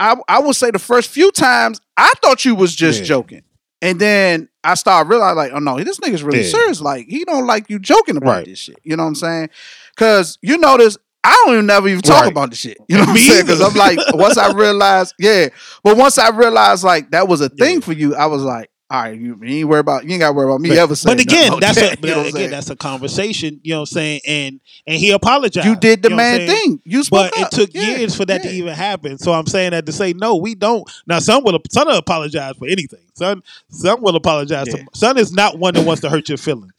[0.00, 3.06] I I will say the first few times I thought you was just Yeah.
[3.06, 3.42] joking,
[3.82, 6.50] and then I started realizing like, oh no, this nigga's really Yeah.
[6.50, 6.80] serious.
[6.80, 8.46] Like he don't like you joking about Right.
[8.46, 8.78] this shit.
[8.82, 9.50] You know what I'm saying?
[9.94, 10.96] Because you notice.
[11.26, 12.30] I don't even never even talk Right.
[12.32, 12.76] about the shit.
[12.86, 13.46] You know what I'm saying?
[13.46, 13.62] Because.
[13.62, 15.48] I'm like, once I realized, yeah.
[15.82, 19.02] But once I realized like that was a thing for you, I was like, all
[19.02, 20.94] right, you, you ain't worry about you ain't got to worry about me But- ever
[20.94, 23.60] saying but again, that's about a that, you know again that's a conversation.
[23.62, 24.20] You know what I'm saying?
[24.26, 25.66] And and he apologized.
[25.66, 26.80] You did the know man thing.
[26.84, 27.52] You spoke but up.
[27.52, 29.16] it took Yeah, years for that to even happen.
[29.18, 30.88] So I'm saying that to say no, we don't.
[31.06, 33.00] Now some will son will apologize for anything.
[33.14, 34.66] Son son will apologize.
[34.68, 34.76] Yeah.
[34.76, 36.72] To, son is not one that wants to hurt your feelings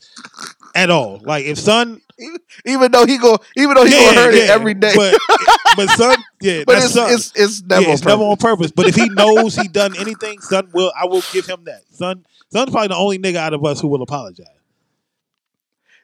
[0.75, 1.21] at all.
[1.23, 2.01] Like if son,
[2.65, 4.93] even though he go, even though he yeah, gonna hurt it every day.
[4.95, 5.17] But
[5.77, 7.13] but son, yeah, But that's it's, son.
[7.13, 8.71] it's it's never yeah, on it's never on purpose.
[8.71, 8.71] purpose.
[8.71, 10.91] But if he knows he done anything, son will.
[10.99, 11.81] I will give him that.
[11.91, 14.47] Son, son's probably the only nigga out of us who will apologize.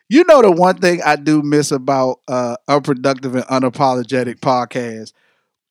[0.09, 5.13] You know the one thing I do miss about uh unproductive and unapologetic podcast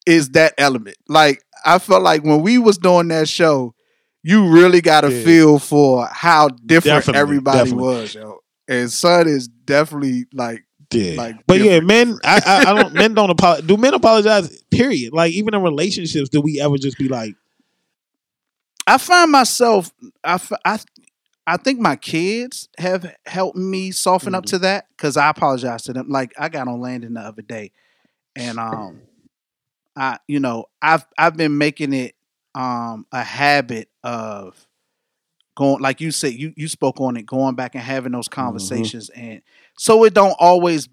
[0.06, 0.96] is that element.
[1.08, 3.74] Like I felt like when we was doing that show,
[4.22, 5.24] you really got a Yeah.
[5.24, 7.82] feel for how different Definitely, everybody definitely.
[7.84, 8.39] was, yo.
[8.70, 12.18] And son is definitely like Yeah, like but yeah, men.
[12.24, 12.94] I, I, I don't.
[12.94, 13.66] men don't apologize.
[13.66, 14.62] Do men apologize?
[14.70, 15.12] Period.
[15.12, 17.34] Like even in relationships, do we ever just be like,
[18.86, 19.92] I find myself
[20.24, 20.78] I, I,
[21.46, 24.48] I think my kids have helped me soften up Mhm.
[24.48, 26.08] to that because I apologize to them.
[26.08, 27.72] Like I got on Landon the other day,
[28.36, 29.02] and um,
[29.96, 32.14] I you know I've I've been making it
[32.54, 34.66] um a habit of
[35.56, 38.46] going like you said you you spoke on it going back and having those Mm-hmm.
[38.46, 39.42] conversations and
[39.76, 40.88] so it don't always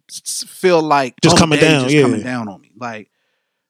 [0.47, 2.01] feel like Just oh, coming down, just yeah.
[2.03, 2.71] coming down on me.
[2.77, 3.09] Like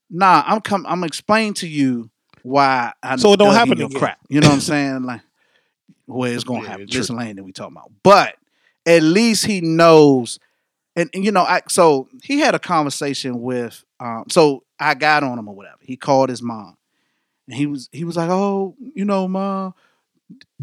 [0.10, 2.10] nah I'm come I'm explaining to you
[2.44, 4.00] why I So it don't happen your again.
[4.00, 4.20] crap.
[4.30, 5.04] you know what I'm saying?
[5.04, 5.22] Like
[6.08, 6.88] well it's gonna Yeah, happen.
[6.90, 7.92] This lane that we talking about.
[8.04, 8.36] But
[8.86, 10.40] at least he knows
[10.96, 15.24] and, and, you know I so he had a conversation with um so I got
[15.24, 15.78] on him or whatever.
[15.82, 16.78] He called his mom
[17.48, 19.74] and he was he was like oh you know mom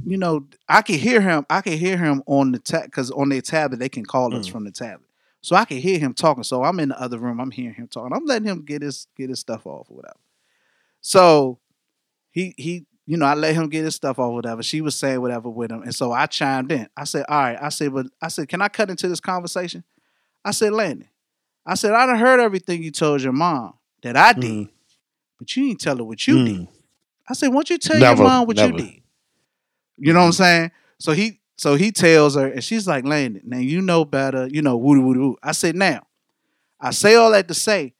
[0.04, 1.46] you know, I can hear him.
[1.48, 4.48] I can hear him on the tab because on their tablet they can call us
[4.48, 4.52] Mm.
[4.52, 5.08] from the tablet.
[5.40, 6.42] So I can hear him talking.
[6.44, 7.38] So I'm in the other room.
[7.40, 8.14] I'm hearing him talking.
[8.16, 10.18] I'm letting him get his get his stuff off or whatever.
[11.00, 11.58] So
[12.30, 14.62] he he you know I let him get his stuff off whatever.
[14.62, 16.88] She was saying whatever with him, and so I chimed in.
[16.96, 19.84] I said, "All right." I said, "But I said, can I cut into this conversation?"
[20.44, 21.08] I said, "Landon."
[21.66, 24.70] I said, "I done heard everything you told your mom that I did, Mm.
[25.38, 26.46] but you didn't tell her what you Mm.
[26.46, 26.68] did."
[27.28, 28.72] I said, "Why don't you tell Never, your mom what never.
[28.72, 29.02] you did?"
[29.98, 30.42] You know what I'm mm-hmm.
[30.42, 30.70] saying?
[30.98, 34.62] So he so he tells her, and she's like, Landon, now you know better, you
[34.62, 35.36] know, woo woo woo.
[35.42, 36.02] I said, now,
[36.80, 37.94] I say all that to say,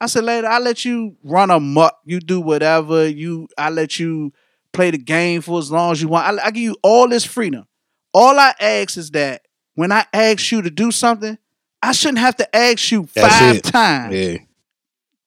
[0.00, 4.32] I said, later, I let you run amok, you do whatever, you I let you
[4.72, 6.38] play the game for as long as you want.
[6.38, 7.66] I, I give you all this freedom.
[8.14, 9.42] All I ask is that
[9.74, 11.36] when I ask you to do something,
[11.82, 13.64] I shouldn't have to ask you That's five it.
[13.64, 14.36] times yeah,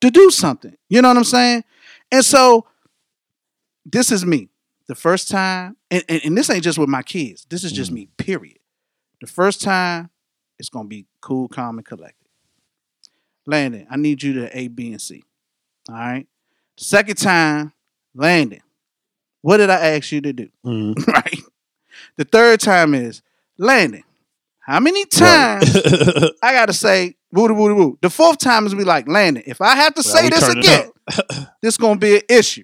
[0.02, 0.76] to do something.
[0.90, 1.64] You know what I'm saying?
[2.12, 2.66] And so
[3.86, 4.50] this is me.
[4.88, 7.46] The first time, and, and, and this ain't just with my kids.
[7.50, 8.58] This is just me, period.
[9.22, 10.10] The first time,
[10.60, 12.28] it's gonna be cool, calm, and collected.
[13.46, 15.24] Landon, I need you to A, B, and C.
[15.90, 16.28] All right.
[16.78, 17.74] Second time,
[18.16, 18.62] Landon,
[19.42, 20.50] what did I ask you to do?
[20.66, 21.08] Mhm.
[21.14, 21.40] right.
[22.18, 23.22] The third time is
[23.58, 24.04] Landon.
[24.60, 25.76] How many times
[26.42, 27.98] I gotta say woo woo woo?
[28.02, 29.44] The fourth time is be like Landon.
[29.46, 30.92] If I have to Well, say this again,
[31.62, 32.64] this gonna be an issue.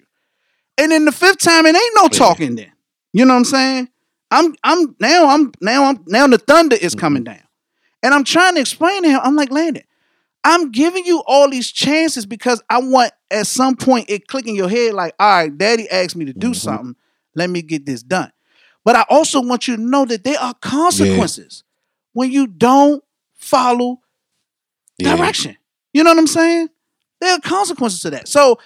[0.78, 2.54] And then the fifth time, it ain't no talking.
[2.56, 2.72] Then
[3.12, 3.88] you know what I'm saying?
[4.30, 7.00] I'm I'm now I'm now I'm now the thunder is Mm-hmm.
[7.00, 7.42] coming down,
[8.02, 9.20] and I'm trying to explain to him.
[9.22, 9.82] I'm like Landon.
[10.42, 14.54] I'm giving you all these chances because I want at some point it click in
[14.54, 16.54] your head like, all right, daddy asked me to do Mm-hmm.
[16.54, 16.96] something.
[17.34, 18.32] Let me get this done.
[18.84, 21.62] But I also want you to know that there are consequences
[22.14, 24.00] when you don't follow
[24.98, 25.16] Yeah.
[25.16, 25.56] direction.
[25.92, 26.68] You know what I'm saying?
[27.20, 28.26] There are consequences to that.
[28.28, 28.58] So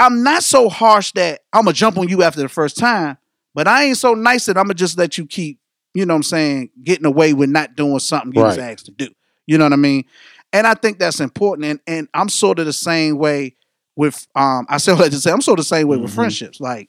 [0.00, 3.18] I'm not so harsh that I'm gonna jump on you after the first time,
[3.54, 5.58] but I ain't so nice that I'm gonna just let you keep,
[5.94, 8.92] you know what I'm saying, getting away with not doing something you was asked to
[8.92, 9.08] do.
[9.46, 10.04] You know what I mean?
[10.52, 11.66] And I think that's important.
[11.66, 13.56] And and I'm sort of the same way
[13.96, 16.14] with um I still like to say I'm sort of the same way with Mhm.
[16.14, 16.60] friendships.
[16.60, 16.88] Like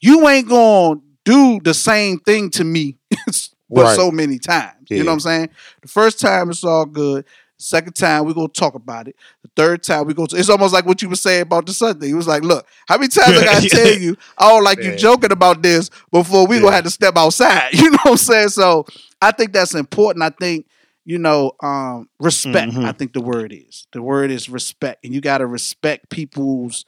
[0.00, 2.98] you ain't gonna do the same thing to me
[3.70, 3.96] but Right.
[3.96, 4.74] so many times.
[4.90, 5.48] You know what I'm saying?
[5.82, 7.24] The first time it's all good.
[7.56, 9.16] Second time we're gonna talk about it.
[9.42, 11.72] The third time we go to it's almost like what you were saying about the
[11.72, 12.08] Sunday.
[12.08, 14.96] He was like, look, how many times I gotta tell you I don't like you
[14.96, 17.72] joking about this before we gonna have to step outside.
[17.74, 18.48] You know what I'm saying?
[18.50, 18.86] So
[19.22, 20.22] I think that's important.
[20.24, 20.66] I think,
[21.04, 22.84] you know, um, respect, Mhm.
[22.84, 23.86] I think the word is.
[23.92, 25.04] The word is respect.
[25.04, 26.84] And you gotta respect people's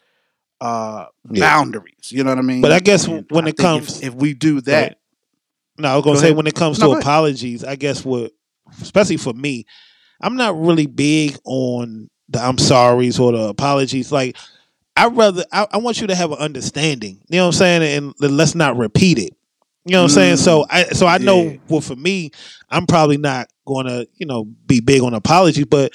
[0.60, 1.40] uh Yeah.
[1.58, 2.10] boundaries.
[2.10, 2.60] You know what I mean?
[2.60, 4.98] But I guess And when I it comes- if, if we do that,
[5.78, 6.36] No, I was gonna Go say ahead.
[6.38, 8.32] when it comes No, to apologies, I guess what,
[8.80, 9.66] especially for me,
[10.20, 14.10] I'm not really big on the I'm sorries or the apologies.
[14.10, 14.36] Like
[14.96, 17.20] I rather I, I want you to have an understanding.
[17.28, 17.82] You know what I'm saying?
[17.82, 19.34] And, and let's not repeat it.
[19.84, 20.36] You know what I'm saying?
[20.38, 20.76] So mm-hmm.
[20.76, 21.56] I so I know yeah.
[21.68, 22.30] well for me,
[22.70, 25.92] I'm probably not gonna, you know, be big on apologies, but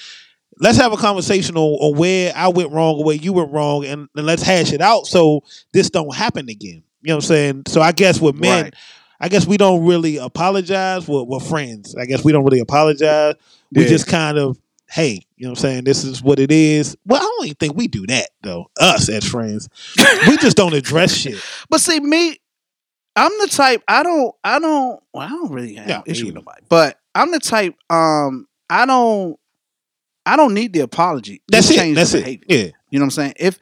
[0.60, 3.84] let's have a conversation on, on where I went wrong or where you went wrong
[3.84, 5.43] and, and let's hash it out so
[5.73, 6.84] this don't happen again.
[7.02, 7.64] You know what I'm saying?
[7.68, 8.76] So I guess with men, Right.
[9.23, 11.07] I guess we don't really apologize.
[11.07, 11.95] We're, we're friends.
[11.95, 13.35] I guess we don't really apologize.
[13.72, 13.89] We Yeah.
[13.89, 14.57] just kind of,
[14.89, 15.84] hey, you know what I'm saying?
[15.85, 16.95] This is what it is.
[17.06, 18.68] Well, I don't even think we do that though.
[18.80, 19.69] Us as friends,
[20.27, 21.35] we just don't address shit.
[21.69, 22.38] But see, me,
[23.15, 23.84] I'm the type.
[23.88, 24.34] I don't.
[24.43, 25.02] I don't.
[25.14, 26.61] Well, I don't really have Yeah, an issue with nobody.
[26.69, 27.76] But I'm the type.
[27.89, 29.38] Um, I don't.
[30.26, 31.41] I don't need the apology.
[31.48, 31.95] That's Just it.
[31.95, 32.23] That's the it.
[32.23, 32.45] behavior.
[32.48, 32.72] Yeah.
[32.89, 33.34] You know what I'm saying?
[33.38, 33.60] If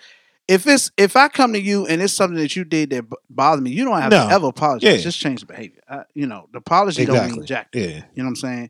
[0.47, 3.15] if it's if I come to you and it's something that you did that b-
[3.29, 4.27] bothered me, you don't have No.
[4.27, 4.97] to ever apologize.
[4.97, 4.97] Yeah.
[5.01, 5.81] Just change the behavior.
[5.89, 7.45] I, you know, the apology don't mean Exactly.
[7.45, 7.69] jack.
[7.73, 7.87] Yeah.
[8.13, 8.69] You know what I'm saying?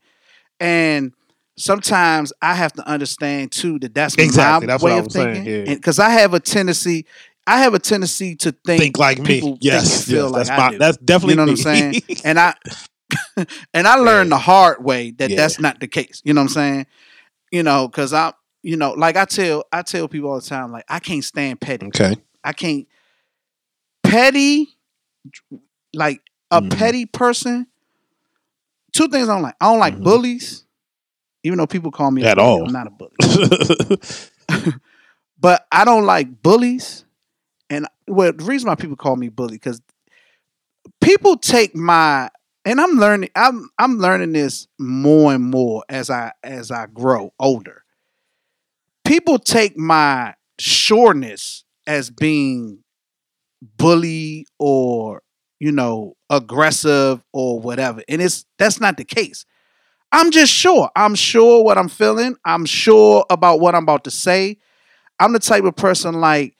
[0.59, 1.13] And
[1.59, 4.67] sometimes I have to understand too that that's Exactly.
[4.67, 5.67] my That's way what I of was saying, thinking.
[5.67, 5.73] yeah.
[5.75, 7.05] Because I have a tendency,
[7.45, 9.25] I have a tendency to think, Think like me.
[9.25, 10.07] people think Yes.
[10.07, 10.23] yes.
[10.31, 10.77] like that's my.
[10.77, 12.01] That's definitely you know what I'm saying?
[12.23, 12.53] and I
[13.73, 15.35] and I learned the hard way that Yeah.
[15.37, 16.21] that's not the case.
[16.23, 16.85] You know what I'm saying?
[17.51, 20.71] You know, because I, you know, like I tell I tell people all the time,
[20.71, 21.87] like I can't stand petty.
[21.87, 22.15] okay.
[22.43, 22.87] I can't
[24.03, 24.67] petty,
[25.93, 26.21] like
[26.51, 26.71] a Mhm.
[26.77, 27.67] petty person.
[28.91, 29.55] Two things I don't like.
[29.61, 30.03] I don't like Mhm.
[30.03, 30.63] bullies,
[31.43, 32.65] even though people call me a At bully, all.
[32.65, 33.11] I'm not a bully,
[35.39, 37.05] but I don't like bullies.
[37.69, 39.81] And well, the reason why people call me bully because
[41.01, 42.29] people take my
[42.65, 43.29] and I'm learning.
[43.35, 47.83] I'm I'm learning this more and more as I as I grow older.
[49.05, 52.83] People take my sureness as being
[53.77, 55.21] bully or
[55.59, 59.45] you know aggressive or whatever and it's that's not the case
[60.11, 60.89] i'm just sure.
[60.95, 62.35] I'm sure what i'm feeling.
[62.45, 64.57] I'm sure about what i'm about to say.
[65.19, 66.55] I'm the type of person like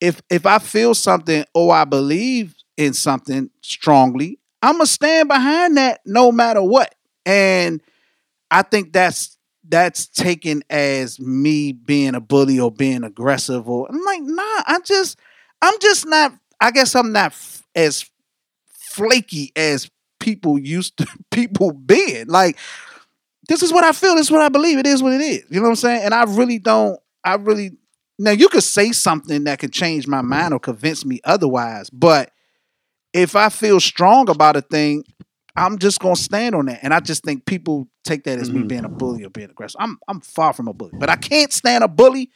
[0.00, 5.76] if if i feel something or i believe in something strongly i'm gonna stand behind
[5.76, 6.94] that no matter what.
[7.26, 7.80] And
[8.50, 9.38] i think that's
[9.68, 14.78] that's taken as me being a bully or being aggressive or i'm like nah i
[14.84, 15.18] just
[15.62, 18.10] i'm just not i guess i'm not f- as
[18.74, 22.26] flaky as people used to people being.
[22.26, 22.56] Like
[23.48, 25.44] this is what i feel this is what i believe it is what it is.
[25.50, 26.02] You know what i'm saying?
[26.04, 27.72] And i really don't i really
[28.18, 32.30] now you could say something that could change my mind or convince me otherwise but
[33.12, 35.04] if i feel strong about a thing
[35.56, 36.80] i'm just gonna stand on that.
[36.82, 38.68] And i just think people take that as me Mhm.
[38.68, 39.76] being a bully or being aggressive.
[39.80, 42.30] I'm i'm far from a bully but i can't stand a bully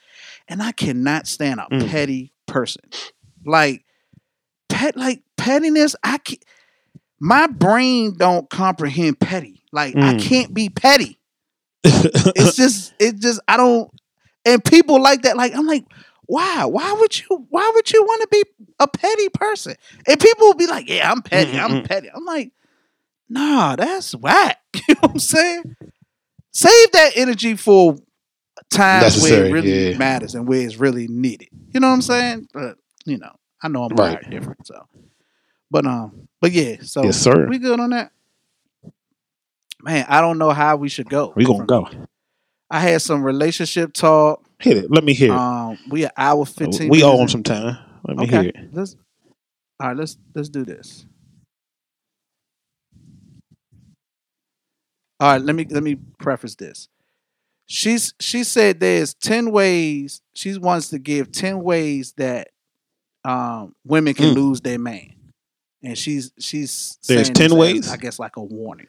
[0.49, 1.89] and i cannot stand a Mm.
[1.89, 2.83] petty person.
[3.45, 3.85] Like
[4.69, 6.43] pet like pettiness i can't
[7.21, 10.21] my brain don't comprehend petty like i Mm.
[10.29, 11.19] can't be petty
[11.85, 13.91] it's just it just i don't
[14.45, 15.85] and people like that like i'm like
[16.27, 18.43] why why would you why would you want to be
[18.81, 19.75] a petty person
[20.09, 21.85] and people will be like yeah i'm petty i'm Mm-mm-mm.
[21.89, 22.51] petty i'm like
[23.29, 24.59] nah that's whack
[24.89, 25.77] you know what i'm saying
[26.53, 27.97] save that energy for
[28.71, 29.99] times where Necessary, it really yeah.
[29.99, 31.49] matters and where it's really needed.
[31.73, 32.49] You know what I'm saying?
[32.55, 33.33] But you know,
[33.63, 34.13] I know I'm Right.
[34.15, 34.87] wired different, so.
[35.71, 37.47] But um, but yeah, so Yes, sir.
[37.47, 38.11] we good on that.
[39.87, 41.33] Man, I don't know how we should go.
[41.37, 41.89] We gonna go.
[42.69, 44.45] I had some relationship talk.
[44.59, 44.91] Hit it.
[44.91, 45.39] Let me hear it.
[45.39, 46.89] Um, we an hour fifteen.
[46.89, 47.79] we owe him some time.
[48.05, 48.57] Let me hear it.
[48.73, 48.97] let's.
[49.79, 51.07] All right, let's let's do this.
[55.21, 56.89] All right, let me let me preface this.
[57.67, 62.49] She's she said there's ten ways she wants to give ten ways that
[63.25, 64.35] um women can Mm.
[64.35, 65.15] lose their man,
[65.83, 67.89] and she's she's There's 10 this as, ways?
[67.91, 68.89] I guess like a warning.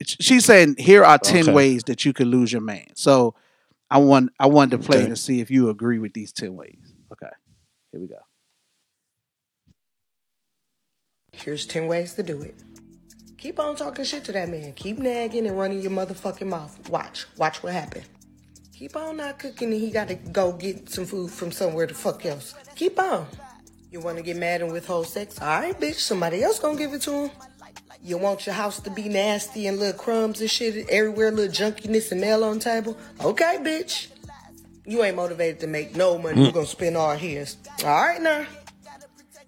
[0.00, 1.52] It's- She's saying here are ten Okay.
[1.52, 2.86] ways that you could lose your man.
[2.94, 3.34] So
[3.90, 5.08] I want I wanted to play Okay.
[5.08, 6.92] to see if you agree with these ten ways.
[7.12, 7.30] Okay,
[7.92, 8.16] here we go.
[11.32, 12.54] Here's 10 ways to do it.
[13.36, 14.72] Keep on talking shit to that man.
[14.72, 16.88] Keep nagging and running your motherfucking mouth.
[16.88, 17.26] Watch.
[17.36, 18.02] Watch what happen.
[18.72, 22.24] Keep on not cooking and he gotta go get some food from somewhere the fuck
[22.24, 22.54] else.
[22.74, 23.26] Keep on.
[23.90, 25.38] You wanna get mad and withhold sex?
[25.40, 25.96] Alright, bitch.
[25.96, 27.30] Somebody else gonna give it to him.
[28.06, 32.12] You want your house to be nasty and little crumbs and shit everywhere, little junkiness
[32.12, 32.96] and mail on the table?
[33.20, 34.06] Okay, bitch.
[34.86, 36.40] You ain't motivated to make no money.
[36.44, 36.54] You Mm.
[36.54, 37.56] gonna spend all his.
[37.82, 38.46] Alright now.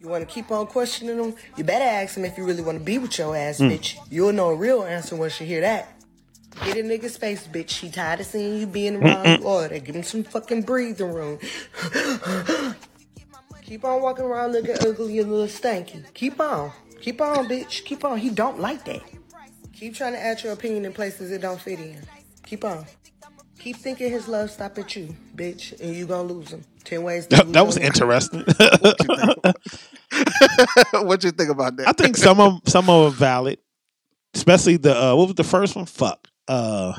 [0.00, 1.34] You want to keep on questioning him?
[1.56, 3.70] You better ask him if you really want to be with your ass, Mm.
[3.78, 3.94] bitch.
[4.10, 5.88] You'll know a real answer once you hear that.
[6.64, 7.70] Get a nigga's face, bitch.
[7.78, 9.44] He tired of seeing you being around Mm-mm.
[9.44, 9.78] all day.
[9.78, 11.38] Give him some fucking breathing room.
[13.64, 16.02] Keep on walking around looking ugly and a little stanky.
[16.14, 16.72] Keep on.
[17.00, 17.84] Keep on, bitch.
[17.84, 18.18] Keep on.
[18.18, 19.00] He don't like that.
[19.72, 22.02] Keep trying to add your opinion in places it don't fit in.
[22.44, 22.84] Keep on.
[23.58, 26.64] Keep thinking his love stop at you, bitch, and you gonna lose him.
[26.84, 27.92] Ten ways to That, that was your man.
[27.92, 28.40] interesting.
[31.06, 31.88] what you think about that?
[31.88, 33.58] I think some of some of them valid,
[34.34, 35.86] especially the uh, what was the first one?
[35.86, 36.28] Fuck.
[36.46, 36.92] Uh,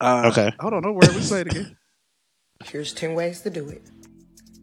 [0.00, 0.52] Uh, Okay.
[0.60, 1.12] Hold on, don't worry.
[1.14, 1.76] We say it again.
[2.64, 3.82] Here's 10 ways to do it.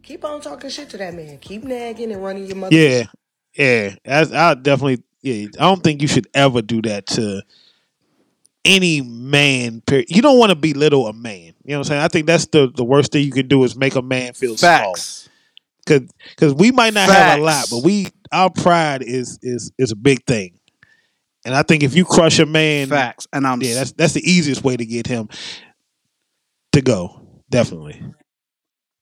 [0.06, 1.36] Keep on talking shit to that man.
[1.38, 2.74] Keep nagging and running your mother.
[2.74, 3.06] yeah,
[3.56, 3.96] yeah.
[4.04, 5.02] That's, I definitely.
[5.20, 7.42] Yeah, I don't think you should ever do that to
[8.64, 9.80] any man.
[9.80, 10.06] Period.
[10.08, 11.54] You don't want to belittle a man.
[11.64, 12.02] You know what I'm saying?
[12.02, 14.56] I think that's the the worst thing you can do is make a man feel
[14.56, 15.02] Facts.
[15.02, 15.32] small.
[15.86, 19.90] Cause, Cause we might not have a lot, but we our pride is is is
[19.90, 20.58] a big thing.
[21.44, 23.26] And I think if you crush a man, Facts.
[23.32, 25.28] And I'm yeah, that's that's the easiest way to get him
[26.72, 27.20] to go.
[27.50, 28.00] Definitely.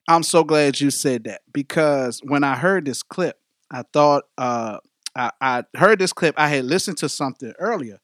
[0.06, 3.39] I'm so glad you said that because when I heard this clip,
[3.70, 4.78] I thought uh,
[5.16, 6.35] I, I heard this clip.
[6.39, 8.01] I had listened to something earlier,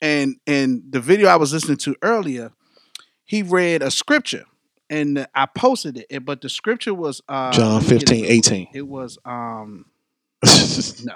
[0.00, 2.52] and in the video I was listening to earlier,
[3.24, 4.44] he read a scripture,
[4.90, 6.24] and I posted it.
[6.24, 8.30] But the scripture was uh, John let 15, it.
[8.30, 8.68] 18.
[8.74, 9.86] It was um
[11.04, 11.14] no.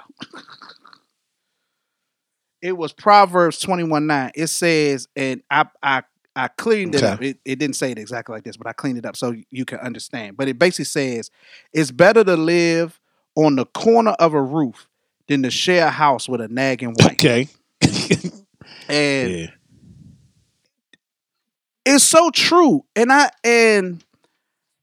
[2.61, 4.31] it was Proverbs 21 9.
[4.35, 6.03] It says, and I I
[6.35, 7.05] I cleaned it Okay.
[7.05, 7.21] up.
[7.21, 9.65] It, it didn't say it exactly like this, but I cleaned it up so you
[9.65, 10.37] can understand.
[10.37, 11.29] But it basically says
[11.73, 12.99] it's better to live
[13.35, 14.87] on the corner of a roof
[15.27, 17.23] than to share a house with a nagging wife.
[17.23, 17.47] Okay.
[18.89, 19.47] And Yeah.
[21.85, 22.85] it's so true.
[22.95, 24.03] And I and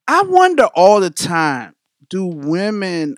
[0.08, 1.74] I wonder all the time,
[2.08, 3.16] do women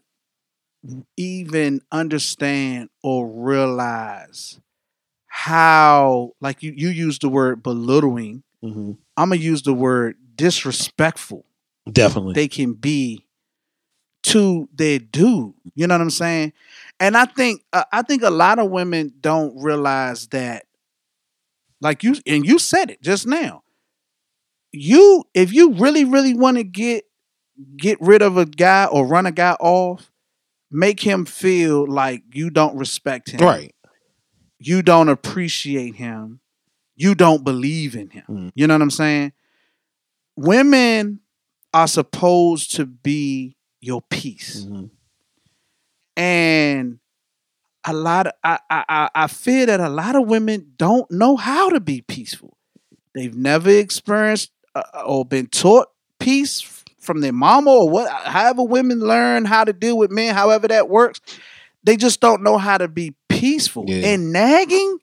[1.16, 4.58] even understand or realize
[5.34, 8.42] how like you you use the word belittling.
[8.62, 8.98] Mhm.
[9.16, 11.46] I'm gonna use the word disrespectful
[11.90, 12.34] Definitely.
[12.34, 13.24] they can be
[14.24, 15.54] to their dude.
[15.74, 16.52] You know what I'm saying?
[17.00, 20.66] And I think uh, I think a lot of women don't realize that,
[21.80, 23.62] like you and you said it just now.
[24.70, 27.04] You if you really really want to get
[27.78, 30.10] get rid of a guy or run a guy off,
[30.70, 33.40] make him feel like you don't respect him.
[33.40, 33.71] Right.
[34.64, 36.40] You don't appreciate him.
[36.94, 38.24] You don't believe in him.
[38.28, 38.52] Mm.
[38.54, 39.32] You know what I'm saying?
[40.36, 41.20] Women
[41.74, 44.64] are supposed to be your peace.
[44.64, 44.90] Mhm.
[46.16, 46.98] And
[47.84, 51.36] a lot of I, I I I fear that a lot of women don't know
[51.36, 52.56] how to be peaceful.
[53.14, 55.88] They've never experienced uh, or been taught
[56.20, 56.60] peace
[57.00, 60.88] from their mama or what however women learn how to deal with men, however that
[60.88, 61.20] works.
[61.84, 63.84] They just don't know how to be peaceful.
[63.88, 64.06] Yeah.
[64.08, 64.98] And nagging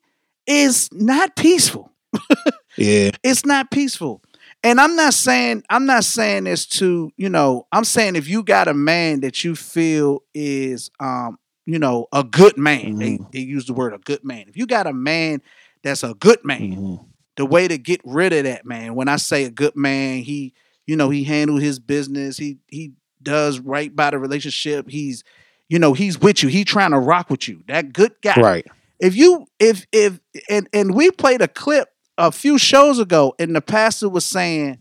[0.48, 1.92] is not peaceful
[2.78, 3.12] Yeah.
[3.24, 4.22] it's not peaceful.
[4.64, 8.44] And I'm not saying I'm not saying this to, you know, I'm saying if you
[8.44, 12.96] got a man that you feel is um, you know, a good man.
[12.98, 13.32] They Mhm.
[13.32, 14.46] they use the word a good man.
[14.48, 15.42] If you got a man
[15.84, 17.06] that's a good man, Mhm.
[17.38, 20.54] the way to get rid of that man, when I say a good man, he,
[20.88, 25.24] you know, he handled his business, he he does right by the relationship, he's
[25.70, 27.64] you know, he's with you, he trying to rock with you.
[27.68, 28.68] That good guy Right.
[29.00, 30.20] if you if if
[30.50, 31.88] and and we played a clip
[32.18, 34.78] a few shows ago, and the pastor was saying,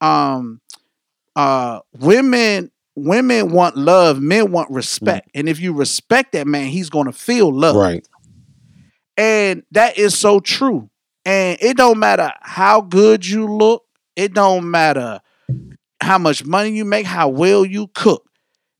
[0.00, 0.60] um,
[1.34, 6.90] uh, women women want love, men want respect, and if you respect that man, he's
[6.90, 7.76] gonna feel love.
[7.76, 8.06] Right.
[9.16, 10.90] And that is so true.
[11.24, 13.84] And it don't matter how good you look,
[14.14, 15.20] it don't matter
[16.00, 18.25] how much money you make, how well you cook.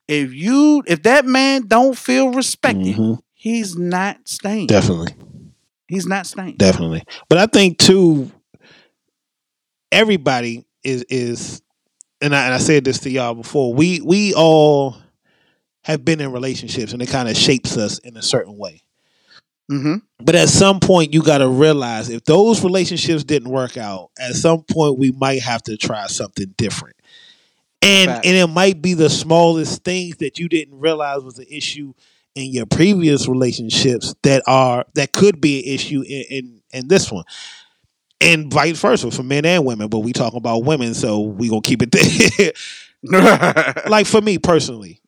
[0.08, 3.18] If you if that man don't feel respected, Mhm.
[3.34, 4.68] he's not staying.
[4.68, 5.14] Definitely.
[5.88, 6.56] He's not staying.
[6.56, 7.02] Definitely.
[7.28, 8.30] But I think too,
[9.92, 11.62] everybody is is,
[12.20, 13.74] and I, and I said this to y'all before.
[13.74, 14.96] We we all
[15.82, 18.82] have been in relationships, and it kind of shapes us in a certain way.
[19.70, 19.96] Mm-hmm.
[20.24, 24.34] But at some point, you got to realize if those relationships didn't work out, at
[24.34, 26.95] some point we might have to try something different.
[27.82, 28.26] And Facts.
[28.26, 31.92] and it might be the smallest things that you didn't realize was an issue
[32.34, 37.10] in your previous relationships that are that could be an issue in in, in this
[37.10, 37.24] one.
[38.20, 41.60] And vice versa for men and women, but we talking about women, so we gonna
[41.60, 42.52] keep it there.
[43.88, 45.00] like for me personally,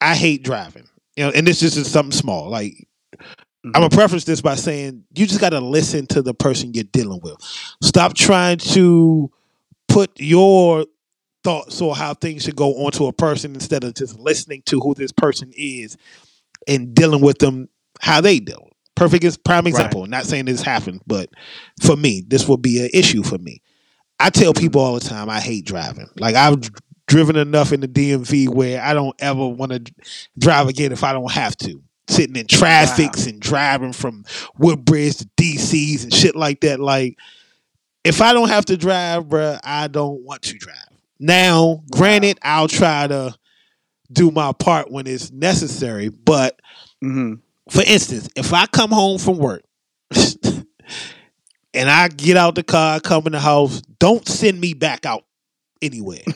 [0.00, 0.88] I hate driving.
[1.16, 2.50] You know, and this just is something small.
[2.50, 2.86] Like
[3.66, 3.98] I'm gonna mm-hmm.
[3.98, 7.36] preface this by saying you just gotta listen to the person you're dealing with.
[7.82, 9.30] Stop trying to
[9.88, 10.86] put your
[11.46, 14.94] thoughts or how things should go onto a person instead of just listening to who
[14.94, 15.96] this person is
[16.66, 17.68] and dealing with them
[18.00, 18.68] how they deal.
[18.96, 20.04] Perfect is prime example.
[20.06, 21.30] Not saying this happened, but
[21.80, 23.62] for me, this will be an issue for me.
[24.18, 24.60] I tell mm-hmm.
[24.60, 26.08] people all the time I hate driving.
[26.18, 26.68] Like I've
[27.06, 29.94] driven enough in the DMV where I don't ever want to
[30.36, 31.80] drive again if I don't have to.
[32.08, 34.24] Sitting in traffics and driving from
[34.58, 36.80] Woodbridge to DCs and shit like that.
[36.80, 37.18] Like
[38.02, 40.95] if I don't have to drive, bruh, I don't want to drive.
[41.18, 43.34] Now, granted, I'll try to
[44.12, 46.60] do my part when it's necessary, but
[47.02, 47.34] mm-hmm.
[47.70, 49.64] for instance, if I come home from work
[51.74, 55.24] and I get out the car, come in the house, don't send me back out
[55.82, 56.22] anywhere.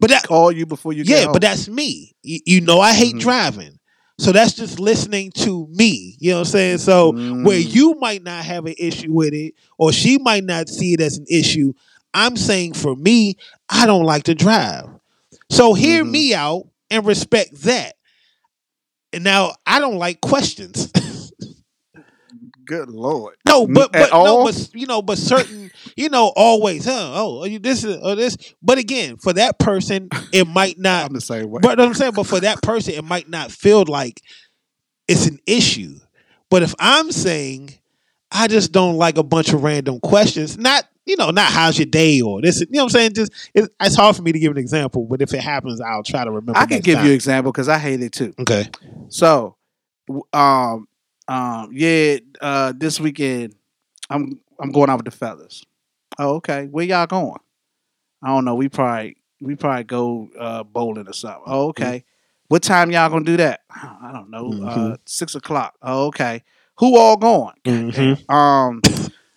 [0.00, 1.04] But that call you before you.
[1.06, 2.12] yeah, but that's me.
[2.24, 3.20] You, you know, I hate mm-hmm.
[3.20, 3.78] driving.
[4.18, 6.16] So that's just listening to me.
[6.18, 6.78] You know what I'm saying?
[6.78, 7.74] So where mm.
[7.74, 11.18] you might not have an issue with it, or she might not see it as
[11.18, 11.72] an issue,
[12.14, 13.36] I'm saying for me,
[13.68, 14.88] I don't like to drive.
[15.50, 16.12] So hear mm-hmm.
[16.12, 17.94] me out and respect that.
[19.12, 20.90] And now I don't like questions.
[22.64, 23.36] Good lord.
[23.46, 24.44] No, but At but no, all?
[24.44, 27.12] but you know, but certain, you know, always, huh?
[27.14, 28.36] Oh, are you this is or this.
[28.62, 31.06] But again, for that person, it might not.
[31.06, 31.60] I'm the same way.
[31.60, 34.22] But I'm saying, but for that person, it might not feel like
[35.08, 35.98] it's an issue.
[36.48, 37.78] But if I'm saying
[38.30, 41.86] I just don't like a bunch of random questions, not you know, not how's your
[41.86, 44.38] day or this, you know, what I'm saying, just it, it's hard for me to
[44.38, 45.04] give an example.
[45.04, 46.56] But if it happens, I'll try to remember.
[46.56, 47.06] I can give time.
[47.06, 48.34] you an example because I hate it too.
[48.38, 48.68] Okay.
[49.08, 49.56] So,
[50.32, 50.86] um,
[51.28, 53.54] um, yeah, uh, this weekend
[54.12, 55.64] I'm I'm going out with the fellas.
[56.18, 56.66] Oh, okay.
[56.66, 57.40] Where y'all going?
[58.22, 58.54] I don't know.
[58.54, 61.42] We probably we probably go uh, bowling or something.
[61.46, 62.04] Oh, okay.
[62.48, 63.60] What time y'all gonna do that?
[63.70, 64.66] I don't know.
[64.66, 65.74] Uh, six o'clock.
[65.82, 66.42] Oh, okay.
[66.78, 67.54] Who all going?
[68.28, 68.82] Um,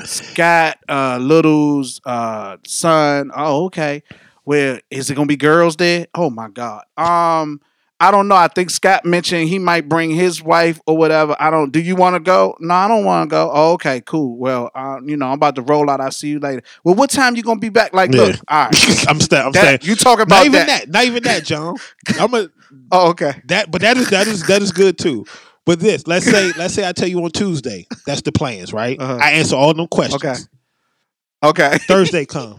[0.04, 3.32] Scott, uh, Little's uh, son.
[3.36, 4.04] Oh, okay.
[4.44, 6.08] Where is it gonna be girls there?
[6.14, 6.84] Oh my god.
[6.98, 7.62] Um,
[8.00, 8.36] I don't know.
[8.36, 11.36] I think Scott mentioned he might bring his wife or whatever.
[11.40, 11.72] I don't.
[11.72, 12.56] Do you want to go?
[12.60, 13.50] No, I don't want to go.
[13.52, 14.38] Oh, okay, cool.
[14.38, 16.02] Well, uh, you know, I'm about to roll out.
[16.02, 16.62] I'll see you later.
[16.84, 17.94] Well, what time you gonna be back?
[17.94, 19.06] Like, look, all right.
[19.10, 20.90] I'm, sta- I'm That- saying you talking not about even that.
[20.90, 21.78] Not even that, John.
[22.20, 22.50] I'm a.
[22.92, 23.42] Oh, okay.
[23.46, 25.26] That, but that is that is that is good too.
[25.66, 29.02] But this, let's say, let's say I tell you on Tuesday, that's the plans, right?
[29.02, 30.24] I answer all them questions.
[30.24, 31.50] Uh-huh.
[31.50, 31.66] Okay.
[31.66, 31.78] Okay.
[31.88, 32.58] Thursday come.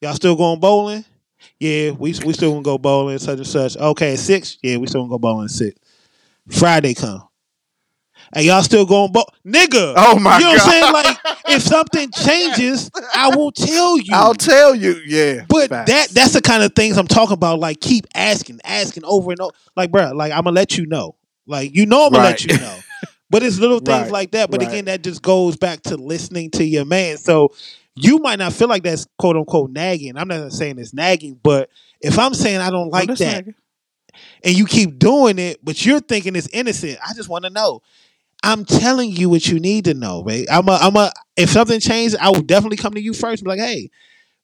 [0.00, 1.04] Y'all still going bowling?
[1.58, 3.76] Yeah, we we still gonna go bowling, such and such.
[3.76, 4.58] Okay, six.
[4.62, 5.78] Yeah, we still gonna go bowling six.
[6.48, 7.26] Friday come.
[8.32, 9.94] And y'all still going bowl, nigga?
[9.96, 10.82] Oh my You know what I'm saying?
[10.82, 11.04] God.
[11.04, 14.12] Like, if something changes, I will tell you.
[14.12, 15.00] I'll tell you.
[15.04, 15.44] Yeah.
[15.48, 15.90] But Facts.
[15.90, 17.58] that that's the kind of things I'm talking about.
[17.58, 19.52] Like, keep asking, asking over and over.
[19.76, 21.16] Like, bro, like I'm gonna let you know.
[21.46, 22.84] Like, you know, I'm gonna let you know.
[23.30, 24.50] But it's little things Right, like that.
[24.50, 24.68] But right.
[24.68, 27.18] again, that just goes back to listening to your man.
[27.18, 27.50] So
[27.94, 30.16] you might not feel like that's quote unquote nagging.
[30.16, 33.34] I'm not saying it's nagging, but if I'm saying I don't oh, like that's that,
[33.36, 33.54] nagging.
[34.44, 37.82] and you keep doing it, but you're thinking it's innocent, I just want to know.
[38.42, 40.46] I'm telling you what you need to know, right?
[40.50, 41.12] I'm a, I'm a.
[41.36, 43.42] If something changes, I will definitely come to you first.
[43.42, 43.90] And be like, hey,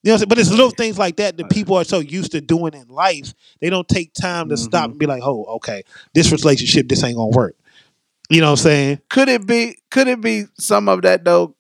[0.07, 0.29] you know, I'm saying?
[0.29, 3.35] but it's little things like that that people are so used to doing in life,
[3.61, 4.63] they don't take time to Mm-hmm.
[4.65, 5.83] stop and be like, oh, okay,
[6.15, 7.57] this relationship, this ain't gonna work.
[8.31, 9.01] You know what I'm saying?
[9.09, 9.79] Could it be?
[9.91, 11.55] Could it be some of that though?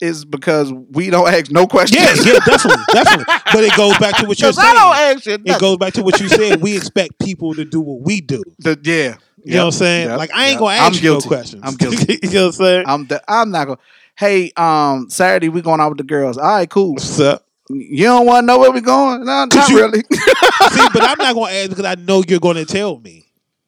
[0.00, 2.26] Is because we don't ask no questions.
[2.26, 3.24] Yeah, yeah, definitely, definitely.
[3.52, 4.74] But it goes back to what you're 'Cause I saying.
[4.74, 6.60] don't ask you It goes back to what you said.
[6.60, 8.42] We expect people to do what we do.
[8.58, 9.16] The, yeah.
[9.44, 10.08] You know what I'm saying?
[10.08, 10.58] Yep, Like I ain't yep.
[10.60, 11.62] gonna I'm ask you no questions.
[11.64, 12.18] I'm guilty.
[12.22, 12.84] you know what I'm saying?
[12.86, 13.78] I'm the, I'm not gonna.
[14.16, 16.36] hey, um, Saturday we going out with the girls.
[16.36, 16.94] All right, cool.
[16.94, 17.46] What's up?
[17.74, 19.24] You don't want to know where we're going?
[19.24, 19.98] No, not you- really.
[20.70, 23.26] See, but I'm not gonna ask because I know you're gonna tell me.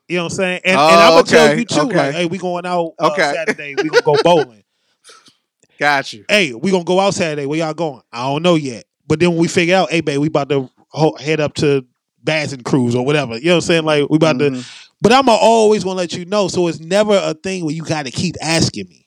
[0.08, 0.60] You know what I'm saying?
[0.64, 1.80] And, and Oh, I'm gonna tell you too.
[1.82, 1.96] okay.
[1.96, 3.32] Like, hey, we going out uh, Okay.
[3.34, 3.76] Saturday.
[3.76, 4.62] We gonna go bowling.
[5.78, 6.24] Got you.
[6.28, 7.46] hey, we gonna go out Saturday.
[7.46, 8.02] Where y'all going?
[8.12, 8.84] I don't know yet.
[9.06, 11.84] But then when we figure out, hey, babe, we about to ho- head up to
[12.22, 13.36] Bass and Cruise or whatever.
[13.36, 13.84] You know what I'm saying?
[13.84, 14.60] Like we about Mm-hmm.
[14.60, 14.66] to.
[15.02, 16.48] But I'm always gonna let you know.
[16.48, 19.03] So it's never a thing where you got to keep asking me.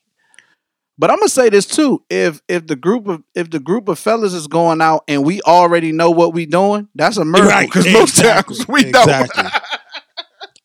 [0.99, 3.99] But I'm gonna say this too: if if the group of if the group of
[3.99, 7.49] fellas is going out and we already know what we doing, that's a miracle.
[7.49, 9.43] Right, Because most exactly, times we exactly.
[9.43, 9.53] don't.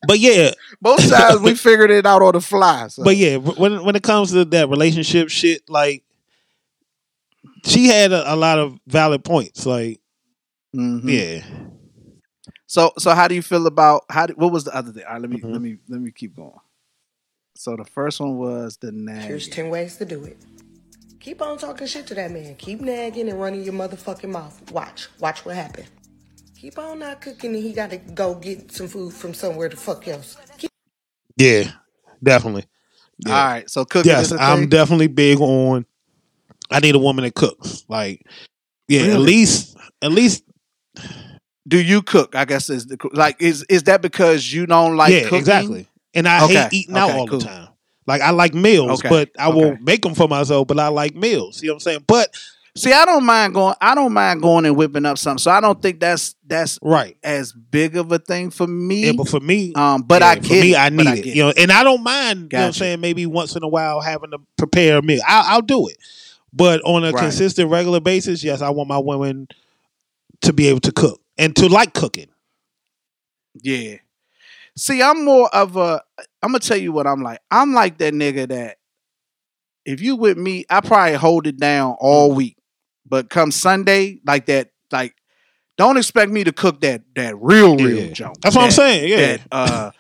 [0.07, 0.53] But yeah,
[0.83, 2.89] most times we figured it out on the fly.
[2.89, 3.05] So.
[3.05, 6.03] But yeah, when when it comes to that relationship shit, like
[7.67, 9.67] she had a, a lot of valid points.
[9.67, 10.01] Like,
[10.75, 11.03] Mhm.
[11.05, 11.45] yeah,
[12.67, 14.27] So so how do you feel about how?
[14.27, 15.05] Do, what was the other thing?
[15.07, 15.53] All right, let me Mm-hmm.
[15.53, 16.53] let me let me keep going.
[17.55, 19.23] So the first one was the nag.
[19.23, 20.39] Here's 10 ways to do it.
[21.21, 22.57] Keep on talking shit to that man.
[22.57, 24.71] Keep nagging and running your motherfucking mouth.
[24.73, 25.09] Watch.
[25.21, 25.85] Watch what happen.
[26.59, 30.07] Keep on not cooking and he gotta go get some food from somewhere the fuck
[30.09, 30.37] else.
[30.59, 30.71] Keep
[31.37, 31.71] yeah,
[32.23, 32.65] definitely.
[33.27, 35.87] All right, so cooking Yes, is a I'm definitely big on.
[36.71, 37.85] I need a woman that cooks.
[37.89, 38.27] Like,
[38.89, 40.45] yeah, at least at least
[41.69, 42.35] Do you cook?
[42.35, 45.39] I guess is the like is is that because you don't like yeah, cooking?
[45.39, 45.89] exactly.
[46.15, 47.39] And I Okay, hate eating out all cool.
[47.39, 47.69] the time.
[48.07, 49.83] Like I like meals, Okay, but I will okay.
[49.83, 50.67] make them for myself.
[50.67, 51.63] But I like meals.
[51.63, 52.05] You know what I'm saying?
[52.07, 52.35] But
[52.75, 53.75] See, I don't mind going.
[53.83, 55.39] I don't mind going and whipping up something.
[55.39, 59.07] So I don't think that's that's right as big of a thing for me.
[59.09, 61.19] Yeah, but for me, um, but yeah, I for get me, it, I but need
[61.19, 61.23] it.
[61.23, 62.51] get You know, and I don't mind.
[62.51, 63.01] You know what I'm saying?
[63.03, 65.21] Maybe once in a while having to prepare a meal.
[65.29, 65.99] I'll, I'll do it.
[66.51, 67.21] But on a Right.
[67.25, 69.49] consistent, regular basis, yes, I want my women
[70.41, 72.29] to be able to cook and to like cooking.
[73.63, 73.97] Yeah.
[74.77, 76.03] See, I'm more of a.
[76.43, 77.41] I'm gonna tell you what I'm like.
[77.51, 78.79] I'm like that nigga that
[79.85, 82.57] if you with me, I probably hold it down all week.
[83.07, 85.15] But come Sunday, like that, like
[85.77, 88.13] don't expect me to cook that that real real Yeah.
[88.13, 88.41] junk.
[88.41, 89.17] That's what I'm saying, yeah.
[89.37, 89.91] That uh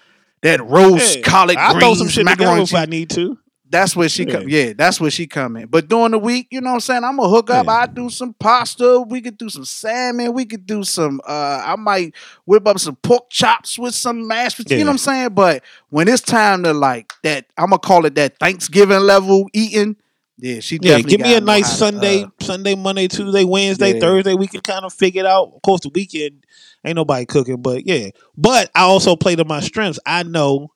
[0.42, 3.38] that roast collard I'll greens, throw some shit together macaroni if I need to.
[3.72, 4.48] That's where she come.
[4.48, 5.66] Yeah, that's where she come in.
[5.66, 7.04] But during the week, you know what I'm saying?
[7.04, 7.66] I'm gonna hook up.
[7.68, 9.00] I do some pasta.
[9.00, 10.34] We could do some salmon.
[10.34, 11.22] We could do some.
[11.26, 14.78] uh I might whip up some pork chops with some mashed potatoes.
[14.78, 15.28] You know what I'm saying?
[15.30, 19.96] But when it's time to like that, I'm gonna call it that Thanksgiving level eating.
[20.36, 24.00] Yeah, she Yeah, give me a nice to, Sunday, uh, Sunday, Monday, Tuesday, Wednesday, Yeah.
[24.00, 24.34] Thursday.
[24.34, 25.52] We can kind of figure it out.
[25.54, 26.44] Of course, the weekend
[26.84, 28.10] ain't nobody cooking, but yeah.
[28.36, 29.98] But I also play to my strengths.
[30.04, 30.72] I know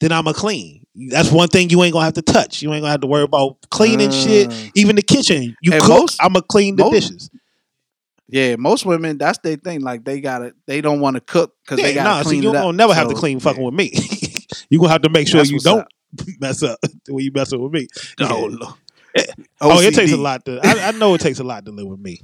[0.00, 0.77] that I'm a clean.
[1.10, 2.60] That's one thing you ain't gonna have to touch.
[2.62, 4.48] You ain't gonna have to worry about cleaning shit.
[4.50, 4.72] Mm.
[4.74, 5.88] Even the kitchen, you cook.
[5.88, 7.30] most- I'm gonna clean the most- dishes.
[8.28, 9.80] yeah, most women that's their thing.
[9.82, 12.56] Like they gotta, they don't want to cook because they gotta nah, so you it
[12.56, 12.62] up.
[12.64, 13.92] gonna never have to clean fucking with me.
[14.70, 15.88] you gonna have to make sure That's you don't up.
[16.40, 17.86] mess up when you messing with me.
[18.20, 18.56] Oh, Yeah.
[18.60, 18.74] Lord.
[19.60, 20.60] Oh, it takes a lot to.
[20.62, 22.20] I, I know it takes a lot to live with me.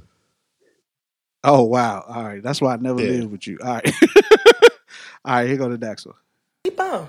[1.43, 2.03] Oh wow!
[2.07, 3.19] All right, that's why I never Yeah.
[3.19, 3.59] lived with you.
[3.63, 3.93] All right,
[5.23, 5.47] all right.
[5.47, 6.15] Here go the next one.
[6.63, 7.07] keep on.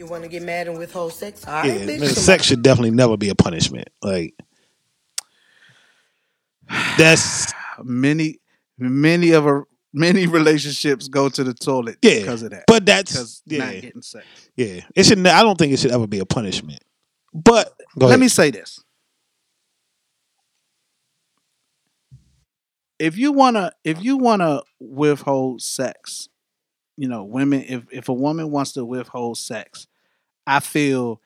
[0.00, 1.46] You wanna get mad and withhold sex?
[1.46, 2.00] All right, Yeah, bitch.
[2.00, 3.88] man, sex should definitely never be a punishment.
[4.00, 4.32] Like
[6.96, 7.52] that's
[7.82, 8.38] many
[8.78, 12.64] many of a many relationships go to the toilet yeah, because of that.
[12.66, 14.24] But that's because yeah, not getting sex.
[14.56, 14.80] yeah.
[14.96, 15.26] It should.
[15.26, 16.82] I don't think it should ever be a punishment.
[17.34, 18.20] But go Let ahead.
[18.20, 18.82] me say this:
[22.98, 26.29] if you wanna if you wanna withhold sex,
[27.00, 27.64] you know, women.
[27.66, 29.86] If if a woman wants to withhold sex,
[30.46, 31.20] I feel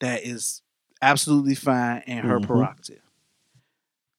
[0.00, 0.60] that is
[1.00, 2.46] absolutely fine and her Mhm.
[2.46, 3.00] prerogative.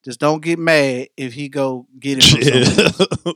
[0.03, 2.23] Just don't get mad if he go get it
[2.95, 3.35] from.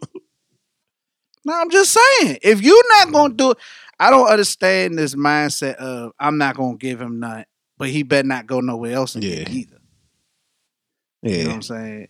[1.46, 2.40] No, I'm just saying.
[2.42, 3.58] If you're not gonna do it,
[4.00, 7.46] I don't understand this mindset of I'm not gonna give him none,
[7.78, 9.78] but he better not go nowhere else it either.
[11.24, 12.08] You know what Yeah, I'm saying?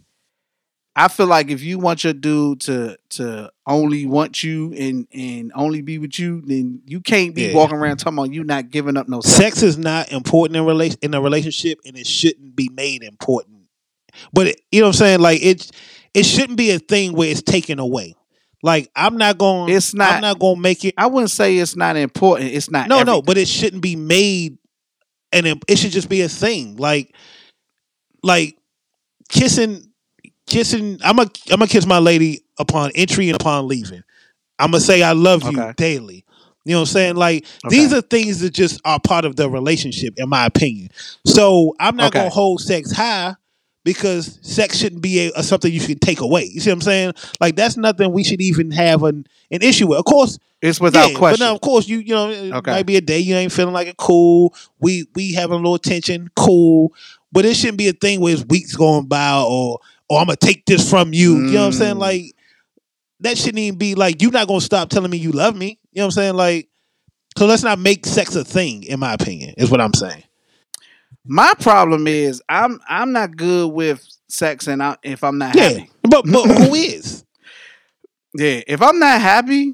[1.00, 5.52] I feel like if you want your dude to to only want you and and
[5.56, 7.54] only be with you, then you can't be Yeah.
[7.56, 9.36] walking around talking about you not giving up no sex.
[9.38, 13.62] sex is not important in relation in a relationship, and it shouldn't be made important.
[14.34, 15.20] But it, you know what I'm saying?
[15.22, 15.72] Like it,
[16.14, 18.16] it shouldn't be a thing where it's taken away.
[18.62, 19.74] Like I'm not going.
[19.74, 20.96] It's not- I'm not going to make it.
[20.98, 22.52] I wouldn't say it's not important.
[22.52, 22.90] It's not.
[22.90, 24.58] No, no, but it shouldn't be made,
[25.32, 26.76] and it, it should just be a thing.
[26.76, 27.16] Like,
[28.22, 28.58] like
[29.30, 29.89] kissing,
[30.50, 31.00] kissing.
[31.04, 34.04] I'm a I'm gonna kiss my lady upon entry and upon leaving.
[34.60, 35.74] I'm gonna say I love you Okay.
[35.78, 36.26] daily.
[36.66, 37.16] You know what I'm saying?
[37.16, 40.90] Like these are things that just are part of the relationship, in my opinion.
[41.26, 42.20] So I'm not Okay.
[42.20, 43.36] gonna hold sex high
[43.86, 46.44] because sex shouldn't be a, a something you should take away.
[46.46, 47.14] You see what I'm saying?
[47.40, 50.00] Like that's nothing we should even have an, an issue with.
[50.00, 51.40] Of course, It's without yeah, question.
[51.40, 52.72] But now, of course, you you know, it Okay.
[52.72, 53.98] might be a day you ain't feeling like it.
[53.98, 54.54] Cool.
[54.80, 56.30] We we having a little tension.
[56.36, 56.94] Cool.
[57.32, 59.80] but it shouldn't be a thing where it's weeks going by or
[60.10, 61.38] or I'm gonna take this from you.
[61.38, 61.96] You know what I'm saying?
[61.96, 62.00] Mm.
[62.00, 62.24] Like
[63.22, 65.80] that shouldn't even be like you're not gonna stop telling me you love me.
[65.92, 66.34] You know what I'm saying?
[66.36, 66.68] Like
[67.38, 70.24] so let's not make sex a thing, in my opinion, is what I'm saying.
[71.26, 75.70] My problem is I'm I'm not good with sex and I, if I'm not Yeah.
[75.70, 75.90] happy.
[76.04, 77.24] But but who is?
[78.36, 79.74] Yeah, if I'm not happy,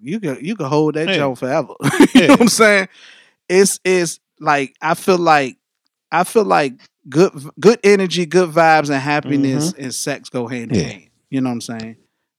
[0.00, 1.16] you can you can hold that Yeah.
[1.16, 1.74] joke forever.
[2.14, 2.88] you know what I'm saying?
[3.48, 5.56] It's it's like I feel like
[6.10, 6.74] I feel like
[7.08, 10.88] good good energy, good vibes, and happiness and sex go hand in Mm-hmm.
[10.90, 11.02] Hand.
[11.30, 11.96] You know what I'm saying?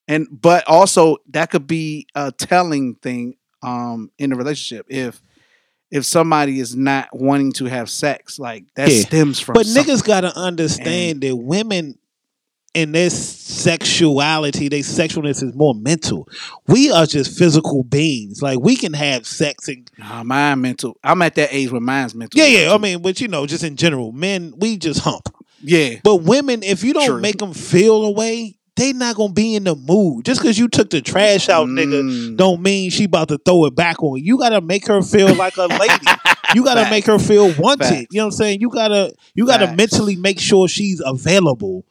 [0.07, 5.21] And but also that could be a telling thing um in the relationship if
[5.91, 9.01] if somebody is not wanting to have sex, like that Yeah.
[9.03, 9.93] stems from But something.
[9.95, 11.97] niggas gotta understand that women
[12.73, 16.27] in their sexuality, their sexualness is more mental.
[16.67, 18.41] We are just physical beings.
[18.41, 20.97] Like we can have sex and Nah, mine mental.
[21.03, 22.39] I'm at that age where mine's mental.
[22.39, 22.73] yeah, yeah.
[22.73, 25.29] I mean, but you know, just in general, men we just hump.
[25.61, 25.95] Yeah.
[26.03, 27.21] But women, if you don't True.
[27.21, 30.25] make them feel a way, they not gonna be in the mood.
[30.25, 31.77] Just because you took the trash out, Mm.
[31.79, 34.23] nigga, don't mean she about to throw it back on you.
[34.25, 36.05] You gotta make her feel like a lady.
[36.55, 38.07] you gotta make her feel wanted.
[38.11, 38.61] You know what I'm saying?
[38.61, 41.85] You gotta you gotta mentally make sure she's available.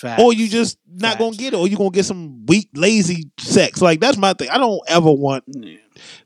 [0.00, 0.22] Facts.
[0.22, 3.80] Or you just not gonna get it, or you gonna get some weak, lazy sex.
[3.82, 4.48] Like that's my thing.
[4.50, 5.44] I don't ever want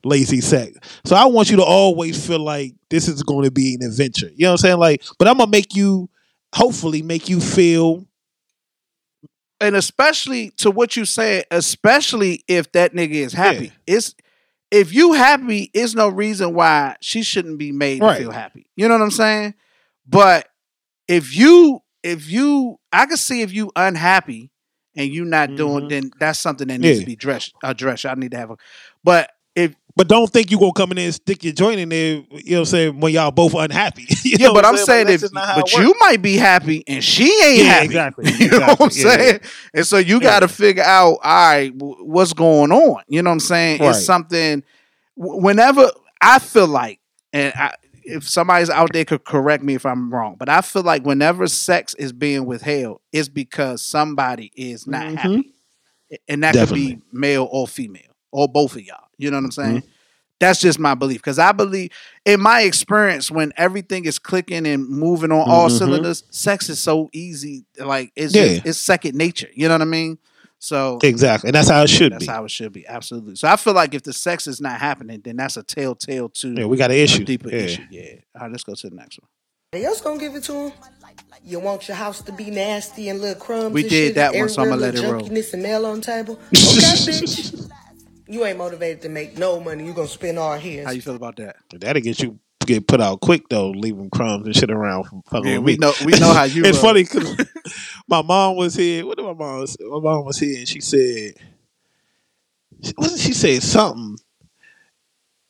[0.03, 0.77] lazy sex.
[1.05, 4.29] So I want you to always feel like this is going to be an adventure.
[4.35, 4.77] You know what I'm saying?
[4.79, 6.09] Like, but I'm gonna make you,
[6.53, 8.05] hopefully, make you feel.
[9.61, 13.71] and especially to what you said, especially if that nigga is happy.
[13.87, 14.13] It's
[14.71, 18.17] if you happy, it's no reason why she shouldn't be made Right.
[18.17, 18.65] to feel happy.
[18.75, 19.53] You know what I'm saying?
[20.07, 20.47] But
[21.07, 24.51] if you if you I can see if you unhappy
[24.95, 26.99] and you not doing, then that's something that needs Mm-hmm.
[26.99, 26.99] Yeah.
[27.01, 28.05] to be dressed addressed.
[28.05, 28.55] I need to have a
[29.03, 31.89] but if But don't think you gonna come in there and stick your joint in
[31.89, 32.15] there.
[32.15, 32.99] You know what I'm saying?
[32.99, 34.07] When y'all both unhappy.
[34.23, 36.21] You yeah, know but I'm saying, Like, if that's just not how but you might
[36.21, 37.85] be happy and she ain't Yeah, happy.
[37.85, 39.39] exactly, You know what I'm yeah, saying?
[39.73, 43.03] And so you got to figure out, all right, what's going on?
[43.07, 43.81] You know what I'm saying?
[43.81, 43.89] Right.
[43.91, 44.63] It's something.
[45.15, 45.89] Whenever
[46.21, 46.99] I feel like,
[47.31, 47.75] and I,
[48.05, 51.47] if somebody's out there could correct me if I'm wrong, but I feel like whenever
[51.47, 55.15] sex is being withheld, it's because somebody is not Mhm.
[55.17, 55.53] happy,
[56.27, 56.89] and that Definitely.
[56.91, 58.01] could be male or female
[58.31, 59.07] or both of y'all.
[59.17, 59.77] You know what I'm saying?
[59.79, 59.89] Mm-hmm.
[60.39, 61.91] That's just my belief because I believe,
[62.25, 65.77] in my experience, when everything is clicking and moving on all Mhm.
[65.77, 67.65] cylinders, sex is so easy.
[67.79, 68.47] Like it's Yeah.
[68.55, 69.47] just, it's second nature.
[69.55, 70.17] You know what I mean?
[70.65, 72.25] So Exactly, and that's how it should that's be.
[72.25, 72.87] That's how it should be.
[72.87, 73.35] Absolutely.
[73.35, 76.55] So I feel like if the sex is not happening, then that's a telltale to
[76.55, 77.23] Yeah, we got an issue.
[77.23, 77.55] deeper Yeah.
[77.57, 77.83] issue.
[77.91, 78.01] Yeah.
[78.33, 79.29] All right, let's go to the next one.
[79.71, 80.71] They else gonna give it to him.
[81.43, 83.73] You want your house to be nasty and little crumbs.
[83.73, 85.11] We and did shit, that one, so I'ma let it roll.
[85.19, 86.39] little junkiness and mail on table.
[86.47, 87.69] Okay, bitch.
[88.27, 89.85] You ain't motivated to make no money.
[89.85, 90.83] You gonna spend all his.
[90.83, 91.57] How you feel about that?
[91.71, 95.49] That'll get you get put out quick though, leaving crumbs and shit around from fucking
[95.49, 97.37] Yeah, with we know- we know how you it's funny because
[98.07, 99.05] my mom was here.
[99.05, 99.65] What did my mom?
[99.67, 99.77] Say?
[99.83, 101.33] My mom was here and she said,
[102.83, 104.17] she- wasn't she saying something?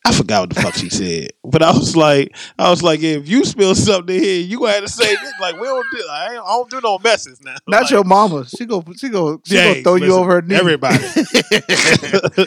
[0.08, 3.28] I forgot what the fuck she said, but I was like, I was like, if
[3.28, 5.34] you spill something here, you gonna have to say this.
[5.42, 7.56] Like we don't do, I, ain't, I don't do no messes now.
[7.68, 8.46] Not Like, your mama.
[8.48, 8.84] She go.
[8.96, 9.42] She go.
[9.44, 10.54] She James, gonna throw you over her knee.
[10.54, 11.00] Everybody.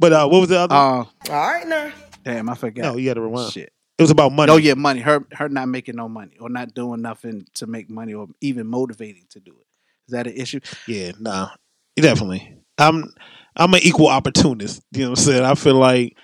[0.00, 0.74] but uh, what was the other?
[0.74, 1.92] Uh, All right now.
[2.24, 2.82] damn, I forgot.
[2.82, 3.52] no, you got to rewind.
[3.52, 3.72] Shit.
[3.98, 4.52] It was about money.
[4.52, 5.00] Oh yeah, money.
[5.00, 8.66] Her her not making no money or not doing nothing to make money or even
[8.68, 9.66] motivating to do it.
[10.06, 10.60] Is that an issue?
[10.86, 11.50] Yeah, nah,
[11.96, 12.56] definitely.
[12.78, 13.12] I'm
[13.56, 14.82] I'm an equal opportunist.
[14.92, 15.44] You know what I'm saying?
[15.44, 16.16] I feel like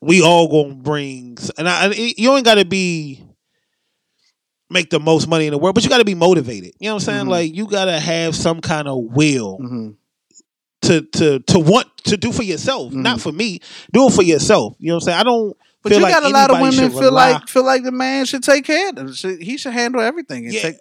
[0.00, 3.24] we all gonna bring, and I, you ain't got to be
[4.68, 6.72] make the most money in the world, but you got to be motivated.
[6.80, 7.26] You know what I'm saying?
[7.26, 7.30] Mhm.
[7.30, 9.90] Like you got to have some kind of will Mm-hmm.
[10.82, 13.60] to to to want to do for yourself, not for me.
[13.92, 14.74] Do it for yourself.
[14.80, 15.18] You know what I'm saying?
[15.20, 15.56] I don't.
[15.82, 17.92] But feel you like got a lot of women feel rely- like feel like the
[17.92, 19.12] man should take care of them.
[19.12, 20.44] Should- He should handle everything.
[20.46, 20.62] And Yeah.
[20.62, 20.76] take,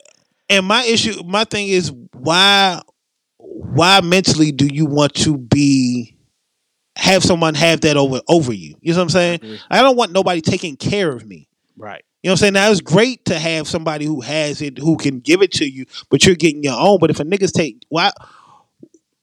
[0.50, 2.82] and my issue my thing is why
[3.38, 6.16] why mentally do you want to be
[6.98, 9.40] have someone have that over over you you know what i'm saying
[9.72, 11.48] i don't want nobody taking care of me
[11.78, 12.04] right.
[12.22, 14.98] you know what i'm saying now it's great to have somebody who has it who
[14.98, 17.82] can give it to you but you're getting your own but if a niggas take
[17.90, 18.12] why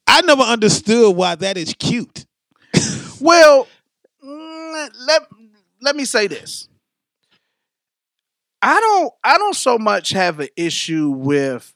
[0.07, 2.25] i never understood why that is cute
[3.21, 3.67] Well,
[4.25, 5.23] mm, let
[5.81, 6.69] let me say this.
[8.61, 11.73] I don't I don't so much have an issue with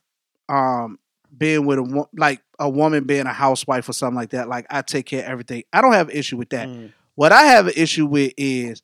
[0.49, 0.99] um
[1.37, 4.49] being with a like a woman being a housewife or something like that.
[4.49, 5.62] Like I take care of everything.
[5.73, 6.69] I don't have an issue with that.
[7.15, 8.83] What I have an issue with is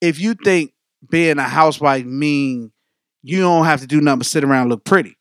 [0.00, 0.72] if you think
[1.10, 2.72] being a housewife mean
[3.22, 5.16] you don't have to do nothing but sit around and look pretty.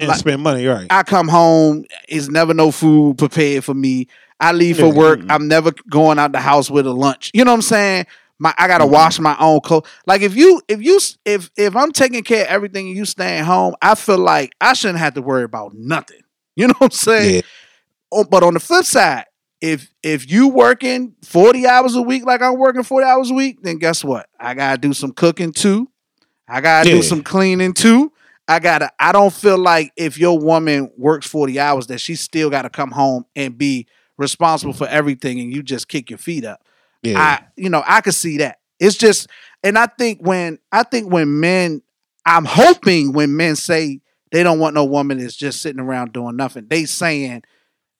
[0.00, 4.06] and Like- spend money right I come home, it's never no food prepared for me.
[4.40, 5.26] I leave for work, mm.
[5.30, 7.32] I'm never going out the house with a lunch.
[7.34, 8.06] You know what I'm saying?
[8.38, 8.92] My I gotta mm-hmm.
[8.92, 9.88] wash my own clothes.
[10.06, 13.44] Like if you if you if if I'm taking care of everything and you staying
[13.44, 16.20] home, I feel like I shouldn't have to worry about nothing.
[16.56, 17.34] You know what I'm saying?
[17.36, 17.40] Yeah.
[18.10, 19.26] Oh, but on the flip side,
[19.60, 23.62] if if you working 40 hours a week like I'm working 40 hours a week,
[23.62, 24.28] then guess what?
[24.38, 25.88] I gotta do some cooking too.
[26.48, 26.96] I gotta Yeah.
[26.96, 28.12] do some cleaning too.
[28.46, 32.50] I gotta I don't feel like if your woman works 40 hours that she still
[32.50, 33.86] gotta come home and be
[34.16, 36.62] responsible for everything and you just kick your feet up.
[37.02, 37.20] Yeah.
[37.20, 38.58] I you know, I could see that.
[38.78, 39.28] It's just
[39.62, 41.82] and I think when I think when men
[42.26, 44.00] I'm hoping when men say
[44.30, 47.42] they don't want no woman that's just sitting around doing nothing, they saying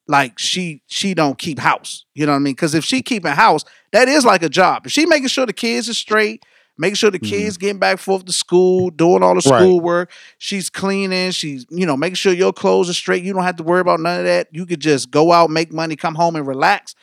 [0.06, 2.04] like she she don't keep house.
[2.14, 2.54] You know what I mean?
[2.54, 4.86] Because if she keeping house, that is like a job.
[4.86, 6.44] If she making sure the kids are straight,
[6.78, 7.28] making sure the mm-hmm.
[7.28, 9.60] kids getting back forth to school, doing all the Right.
[9.60, 13.22] schoolwork, she's cleaning, she's you know making sure your clothes are straight.
[13.22, 14.48] You don't have to worry about none of that.
[14.50, 16.94] You could just go out, make money, come home, and relax.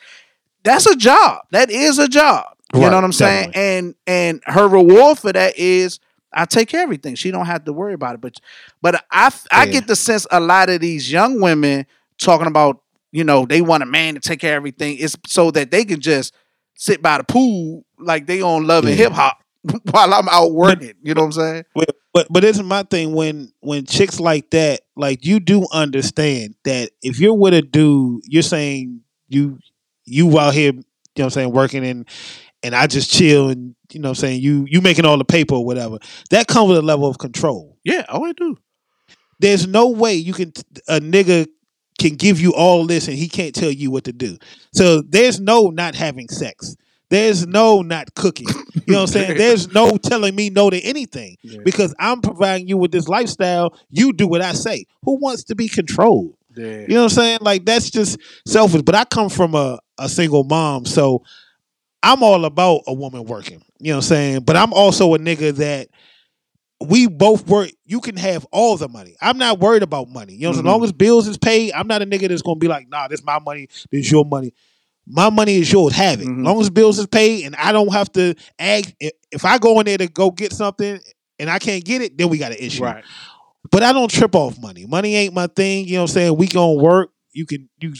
[0.66, 1.42] That's a job.
[1.52, 2.46] That is a job.
[2.74, 3.52] You Right, know what I'm saying?
[3.52, 3.78] definitely.
[3.78, 6.00] And and her reward for that is
[6.34, 7.14] I take care of everything.
[7.14, 8.20] She don't have to worry about it.
[8.20, 8.40] But
[8.82, 9.72] but I I Yeah.
[9.72, 11.86] get the sense a lot of these young women
[12.18, 12.82] talking about
[13.12, 14.98] you know they want a man to take care of everything.
[14.98, 16.34] It's so that they can just
[16.74, 19.04] sit by the pool like they on love and Yeah.
[19.04, 19.38] hip hop
[19.90, 20.94] while I'm out working.
[21.02, 21.64] You know what I'm saying?
[21.74, 26.56] But but but is my thing when when chicks like that, like you do understand
[26.64, 29.58] that if you're with a dude, you're saying you
[30.06, 30.82] you out here, you know
[31.14, 32.08] what I'm saying, working and
[32.62, 35.24] and I just chill and you know what I'm saying, you you making all the
[35.24, 35.98] paper or whatever.
[36.30, 37.76] That comes with a level of control.
[37.84, 38.56] Yeah, oh I do.
[39.38, 40.52] There's no way you can
[40.88, 41.46] a nigga
[41.98, 44.38] can give you all this and he can't tell you what to do.
[44.72, 46.76] So there's no not having sex.
[47.08, 48.48] There's no not cooking.
[48.74, 49.38] You know what I'm saying?
[49.38, 53.78] There's no telling me no to anything because I'm providing you with this lifestyle.
[53.90, 54.86] You do what I say.
[55.04, 56.34] Who wants to be controlled?
[56.56, 56.80] Yeah.
[56.80, 57.38] You know what I'm saying?
[57.42, 58.82] Like that's just selfish.
[58.82, 61.22] But I come from a, a single mom, so
[62.02, 63.62] I'm all about a woman working.
[63.78, 64.40] You know what I'm saying?
[64.40, 65.88] But I'm also a nigga that
[66.80, 67.70] we both work.
[67.84, 69.16] You can have all the money.
[69.20, 70.34] I'm not worried about money.
[70.34, 70.58] You know, Mhm.
[70.58, 73.08] as long as bills is paid, I'm not a nigga that's gonna be like, nah,
[73.08, 74.52] this my money, this your money.
[75.06, 75.94] My money is yours.
[75.94, 76.24] Have it.
[76.24, 78.92] As long as bills is paid, and I don't have to ask.
[78.98, 80.98] If, if I go in there to go get something
[81.38, 82.82] and I can't get it, then we got an issue.
[82.82, 83.04] Right.
[83.70, 84.84] But I don't trip off money.
[84.84, 85.86] Money ain't my thing.
[85.86, 86.36] You know what I'm saying?
[86.36, 87.10] We gonna work.
[87.32, 87.94] You can you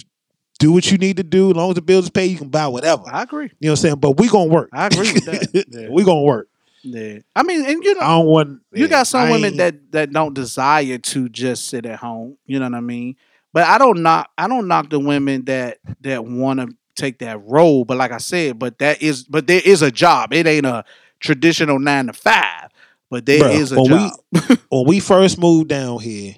[0.58, 1.50] do what you need to do.
[1.50, 3.04] As long as the bills is paid, you can buy whatever.
[3.06, 3.50] I agree.
[3.60, 3.96] You know what I'm saying?
[3.96, 4.70] But we gonna work.
[4.72, 5.66] I agree with that.
[5.70, 5.88] Yeah.
[5.90, 6.48] we gonna work.
[6.82, 7.18] Yeah.
[7.34, 8.48] I mean, and you know, I don't want.
[8.72, 11.98] you yeah, got some I women ain't- that that don't desire to just sit at
[11.98, 12.36] home.
[12.46, 13.16] You know what I mean?
[13.52, 17.42] But I don't knock I don't knock the women that that want to take that
[17.46, 17.84] role.
[17.84, 20.32] But like I said, but that is but there is a job.
[20.32, 20.84] It ain't a
[21.20, 22.70] traditional nine to five.
[23.10, 24.10] But there is Bruh, a when job.
[24.32, 26.34] We, when we first moved down here,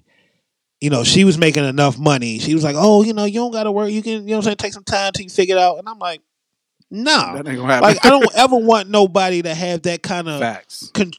[0.80, 2.38] you know, she was making enough money.
[2.38, 3.90] She was like, "Oh, you know, you don't got to work.
[3.90, 5.78] You can, you know, what I'm saying, take some time till you figure it out."
[5.78, 6.20] And I'm like,
[6.90, 7.82] "No, That ain't gonna happen.
[7.82, 10.90] like I don't ever want nobody to have that kind of Facts.
[10.94, 11.12] con-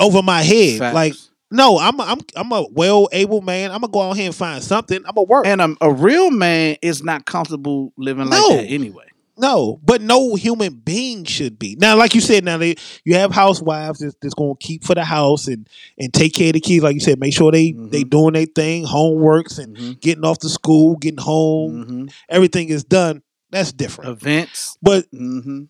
[0.00, 0.78] over my head.
[0.78, 0.94] Facts.
[0.94, 1.14] Like,
[1.50, 3.70] no, I'm a, I'm I'm a well able man.
[3.70, 4.96] I'm gonna go out here and find something.
[5.06, 5.46] I'm gonna work.
[5.46, 8.56] And a, a real man is not comfortable living like No.
[8.56, 9.04] that anyway.
[9.38, 11.74] No, but no human being should be.
[11.80, 14.94] Now, like you said, now they you have housewives that's, that's going to keep for
[14.94, 15.66] the house and
[15.98, 16.82] and take care of the kids.
[16.84, 17.88] Like you said, make sure they Mm-hmm.
[17.88, 22.10] they doing their thing, homeworks and getting off to school, getting home.
[22.28, 23.22] Everything is done.
[23.50, 24.10] That's different.
[24.10, 24.76] Events.
[24.82, 25.62] But Mm-hmm.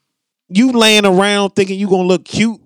[0.49, 2.61] you laying around thinking you gonna look cute,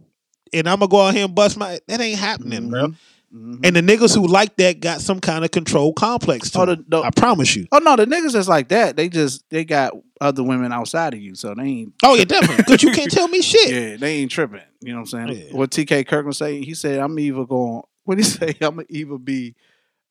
[0.53, 2.95] and I'm gonna go out here and bust my that ain't happening, bro.
[3.35, 3.65] Mm-hmm.
[3.65, 6.85] And the niggas who like that got some kind of control complex to Oh, the-
[6.87, 7.67] the- I promise you.
[7.73, 11.21] Oh no, the niggas that's like that, they just they got other women outside of
[11.21, 11.93] you, so they ain't.
[12.05, 12.59] Oh yeah, definitely.
[12.59, 13.69] Because you can't tell me shit.
[13.71, 14.61] Yeah, they ain't tripping.
[14.81, 15.55] You know what I'm saying?
[15.57, 16.63] What TK Kirkland say?
[16.65, 18.55] He said, "I'm either going." What he say?
[18.61, 19.57] I'm either be,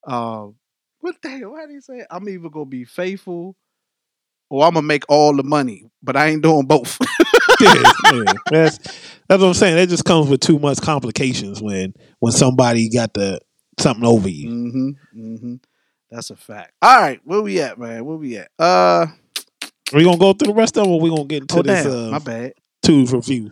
[0.06, 0.48] uh,
[1.00, 1.52] what the hell?
[1.52, 2.06] What did he say?
[2.12, 3.56] I'm either gonna be faithful,
[4.50, 7.00] or I'm gonna make all the money, but I ain't doing both.
[7.62, 8.34] yeah, yeah.
[8.52, 8.78] That's
[9.28, 9.76] that's what I'm saying.
[9.76, 13.40] That just comes with too much complications when when somebody got the
[13.80, 14.50] something over you.
[14.50, 14.90] Mm-hmm.
[15.20, 15.56] Mm-hmm.
[16.12, 16.74] That's a fact.
[16.82, 18.06] All right, where we at, man?
[18.06, 18.50] Where we at?
[18.58, 19.08] Uh,
[19.94, 21.84] we gonna go through the rest of them, or we gonna get into oh this?
[21.84, 22.54] damn, uh, my bad.
[22.84, 23.52] Two review.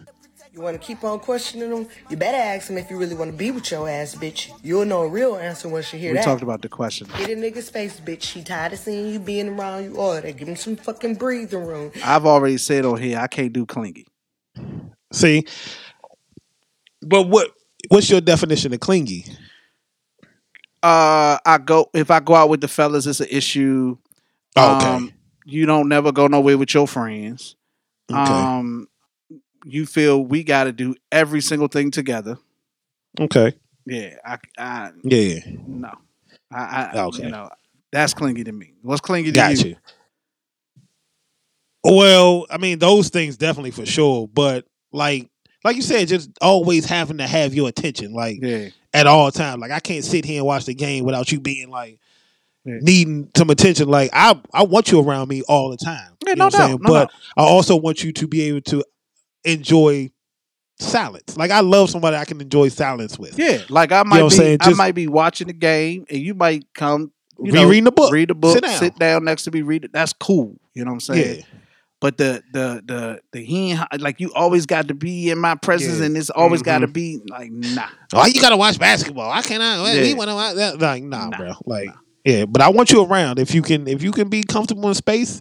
[0.54, 1.88] You want to keep on questioning them?
[2.12, 4.52] You better ask them if you really want to be with your ass, bitch.
[4.62, 6.22] You'll know a real answer once you hear We that.
[6.22, 7.08] We talked about the question.
[7.18, 8.26] Get a nigga's face, bitch.
[8.26, 10.32] He tired of seeing you being around you all day.
[10.32, 11.92] Give him some fucking breathing room.
[12.04, 14.06] I've already said on here I can't do clingy.
[15.12, 15.48] See,
[17.02, 17.50] but what
[17.88, 19.26] what's your definition of clingy?
[20.84, 23.98] Uh, I go if I go out with the fellas, it's an issue.
[24.56, 24.86] Oh, okay.
[24.86, 25.14] Um,
[25.46, 27.56] you don't never go nowhere with your friends.
[28.12, 28.20] Okay.
[28.20, 28.88] Um,
[29.66, 32.38] you feel we got to do every single thing together.
[33.20, 33.54] Okay.
[33.86, 35.40] Yeah, I, I Yeah.
[35.68, 35.92] no,
[36.52, 36.60] I,
[36.94, 37.24] I Okay.
[37.24, 37.50] you know
[37.92, 38.74] that's clingy to me.
[38.82, 39.70] What's clingy to Got you?
[39.70, 39.76] you.
[41.84, 45.30] Well, I mean, those things definitely for sure, but like
[45.64, 48.70] like you said, just always having to have your attention, like Yeah.
[48.94, 49.60] at all times.
[49.62, 52.00] Like I can't sit here and watch the game without you being like
[52.66, 52.78] Yeah.
[52.82, 53.90] needing some attention.
[53.90, 56.18] Like I I want you around me all the time.
[56.26, 56.80] Yeah, You no know what I'm doubt, saying?
[56.84, 57.12] no but doubt.
[57.38, 58.84] I also want you to be able to
[59.44, 60.12] enjoy
[60.80, 61.38] silence.
[61.38, 63.38] Like I love somebody I can enjoy silence with.
[63.38, 64.58] Yeah, like I might know be, saying?
[64.62, 67.86] I Just- might be watching the game, and you might come, you Be know, reading
[67.86, 68.12] the book.
[68.12, 69.18] read the book, Sit sit down.
[69.22, 69.26] down.
[69.26, 69.94] next to me, read it.
[69.94, 70.56] That's cool.
[70.74, 71.40] You know what I'm saying?
[71.40, 71.46] Yeah.
[72.02, 76.00] But the the the the he like you always got to be in my presence,
[76.00, 76.08] Yeah.
[76.08, 76.66] and it's always mm-hmm.
[76.66, 77.88] got to be like nah.
[78.14, 79.32] Oh, you gotta watch basketball.
[79.32, 79.86] I cannot.
[79.86, 80.16] We Yeah.
[80.16, 80.80] want to watch that.
[80.80, 81.54] Like, nah, bro.
[81.66, 81.92] Like,
[82.26, 82.44] yeah.
[82.46, 83.40] But I want you around.
[83.40, 85.40] If you can, if you can be comfortable in space,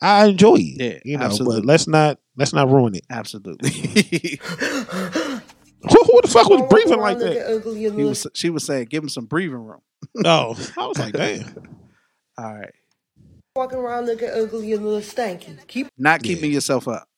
[0.00, 0.80] I enjoy it.
[0.80, 1.24] Yeah, you know.
[1.24, 1.60] absolutely.
[1.60, 3.04] But let's not let's not ruin it.
[3.10, 4.40] Absolutely.
[5.82, 7.62] Who, who the fuck was breathing like that?
[7.96, 9.80] he was, she was saying, give him some breathing room.
[10.24, 11.44] Oh, I was like, damn.
[12.38, 12.72] All right,
[13.54, 15.64] walking around looking ugly and a little stanky.
[15.66, 17.08] Keep not keeping yourself up.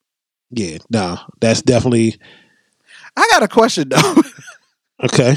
[0.50, 2.18] Yeah, no, that's definitely
[3.16, 4.22] I got a question though.
[5.04, 5.36] okay.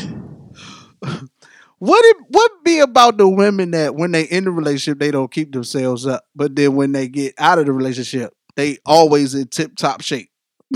[1.82, 5.32] What it what be about the women that when they in the relationship they don't
[5.32, 9.48] keep themselves up, but then when they get out of the relationship they always in
[9.48, 10.30] tip top shape.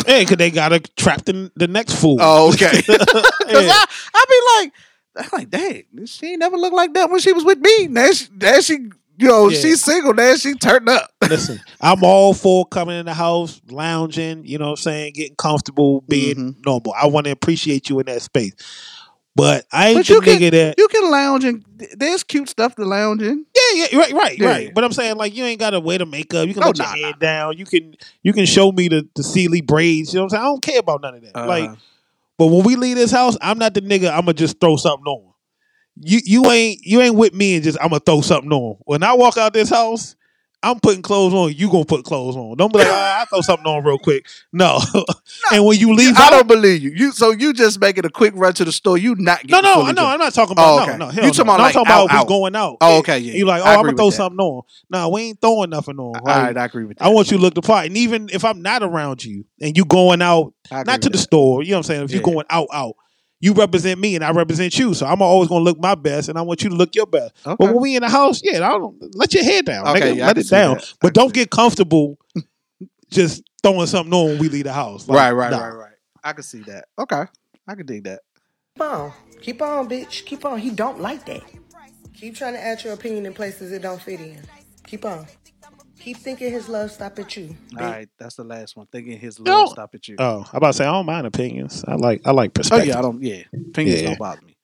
[0.06, 2.18] Hey, because they got to trap the, the next fool.
[2.19, 2.72] Oh, okay.
[2.88, 3.72] Because Yeah.
[3.72, 4.73] I I be like,
[5.18, 7.88] I'm like, dang, she ain't never looked like that when she was with me.
[7.88, 8.73] Now she, now she
[9.18, 9.57] you know, Yeah.
[9.57, 10.14] she's single.
[10.14, 11.11] Now she turned up.
[11.27, 15.36] Listen, I'm all for coming in the house, lounging, you know what I'm saying, getting
[15.36, 16.61] comfortable, being Mm-hmm.
[16.65, 16.94] normal.
[16.99, 18.53] I want to appreciate you in that space.
[19.36, 21.66] But I ain't But the you can nigga that you can lounge and
[21.98, 23.45] there's cute stuff to lounge in.
[23.53, 24.48] Yeah, yeah, right, right, Yeah.
[24.48, 24.74] right.
[24.74, 26.48] But I'm saying like you ain't gotta wear the makeup.
[26.48, 27.57] You can Oh, let nah, your head down.
[27.57, 30.14] You can you can show me the the Celie braids.
[30.14, 30.41] You know what I'm saying?
[30.41, 31.36] I don't care about none of that.
[31.36, 31.48] Uh-huh.
[31.48, 31.70] Like,
[32.38, 34.10] but when we leave this house, I'm not the nigga.
[34.10, 35.34] I'm gonna just throw something on.
[35.99, 38.78] You you ain't you ain't with me and just I'm gonna throw something on.
[38.86, 40.16] When I walk out this house,
[40.65, 41.53] I'm putting clothes on.
[41.53, 42.57] You gonna put clothes on?
[42.57, 44.25] Don't be like, "Ah, I throw something on real quick.
[44.51, 44.79] No.
[45.51, 46.91] and when you leave, I don't believe you.
[46.91, 48.97] You so you just making a quick run to the store.
[48.97, 49.93] You not no, getting no, no.
[49.93, 49.99] dressed.
[50.07, 50.97] I'm not talking about Oh, no, okay.
[50.97, 51.05] no.
[51.27, 51.53] You talking no.
[51.53, 52.27] about No, like I'm talking out, about out.
[52.27, 52.77] going out.
[52.81, 53.33] Oh, okay, yeah.
[53.33, 54.63] You like, oh, I'm gonna throw something on.
[54.89, 56.15] No, we ain't throwing nothing on.
[56.17, 57.05] All right, I agree with that.
[57.05, 57.85] I want you to look the part.
[57.85, 61.17] And even if I'm not around you and you going out, not to the that.
[61.19, 62.03] store, you know what I'm saying?
[62.05, 62.15] If Yeah.
[62.15, 62.95] you're going out, out,
[63.40, 64.94] you represent me and I represent you.
[64.94, 67.34] So I'm always gonna look my best and I want you to look your best.
[67.45, 67.56] Okay.
[67.60, 69.88] But when we in the house, yeah, I don't let your head down.
[69.88, 70.16] Okay, nigga.
[70.18, 70.76] yeah, let it down.
[70.76, 70.84] that.
[70.84, 72.18] I But don't get comfortable
[73.10, 75.07] just throwing something on when we leave the house.
[75.07, 75.66] Like, right, right, nah.
[75.66, 75.94] right, right.
[76.24, 76.86] I can see that.
[76.98, 77.24] Okay,
[77.68, 78.22] I can dig that.
[78.76, 79.14] Keep on.
[79.41, 80.26] Keep on, bitch.
[80.26, 80.60] Keep on.
[80.60, 81.44] He don't like that.
[82.14, 84.41] Keep trying to add your opinion in places it don't fit in.
[84.88, 85.28] Keep on.
[86.06, 87.56] Keep thinking his love stop at you.
[87.76, 88.86] All right, that's the last one.
[88.91, 89.61] Thinking his No.
[89.64, 90.15] love stop at you.
[90.19, 91.84] Oh, I'm about to say I don't mind opinions.
[91.88, 92.90] I like I like Oh perspective.
[92.90, 93.23] yeah, I don't.
[93.23, 93.41] Yeah,
[93.72, 94.10] opinions Yeah.
[94.10, 94.55] don't bother me.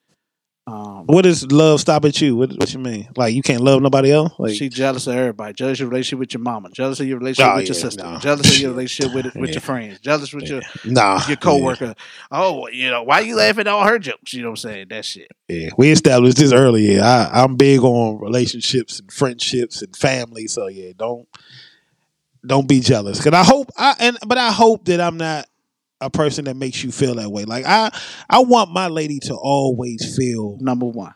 [0.72, 2.35] Um, What does love stop at you?
[2.35, 3.10] What what you mean?
[3.18, 4.31] Like you can't love nobody else?
[4.39, 5.53] Like she jealous of everybody.
[5.53, 6.69] Jealous of your relationship with your mama.
[6.72, 8.03] Jealous of your relationship Oh, with your sister.
[8.03, 8.19] no.
[8.19, 9.53] Jealous of your relationship with with Yeah.
[9.56, 9.99] your friends.
[9.99, 11.22] Jealous with your nah.
[11.27, 11.93] your coworker.
[12.31, 14.34] Oh, you know why you laughing at all her jokes?
[14.34, 14.88] You know what I'm saying?
[14.89, 15.30] That shit.
[15.49, 17.02] Yeah, we established this earlier.
[17.03, 20.48] I, I'm big on relationships and friendships and family.
[20.48, 21.27] So yeah, don't
[22.45, 23.22] don't be jealous.
[23.23, 25.48] Cause I hope I and but I hope that I'm not
[26.01, 27.45] a person that makes you feel that way.
[27.45, 27.91] Like I
[28.29, 31.13] I want my lady to always feel Number one.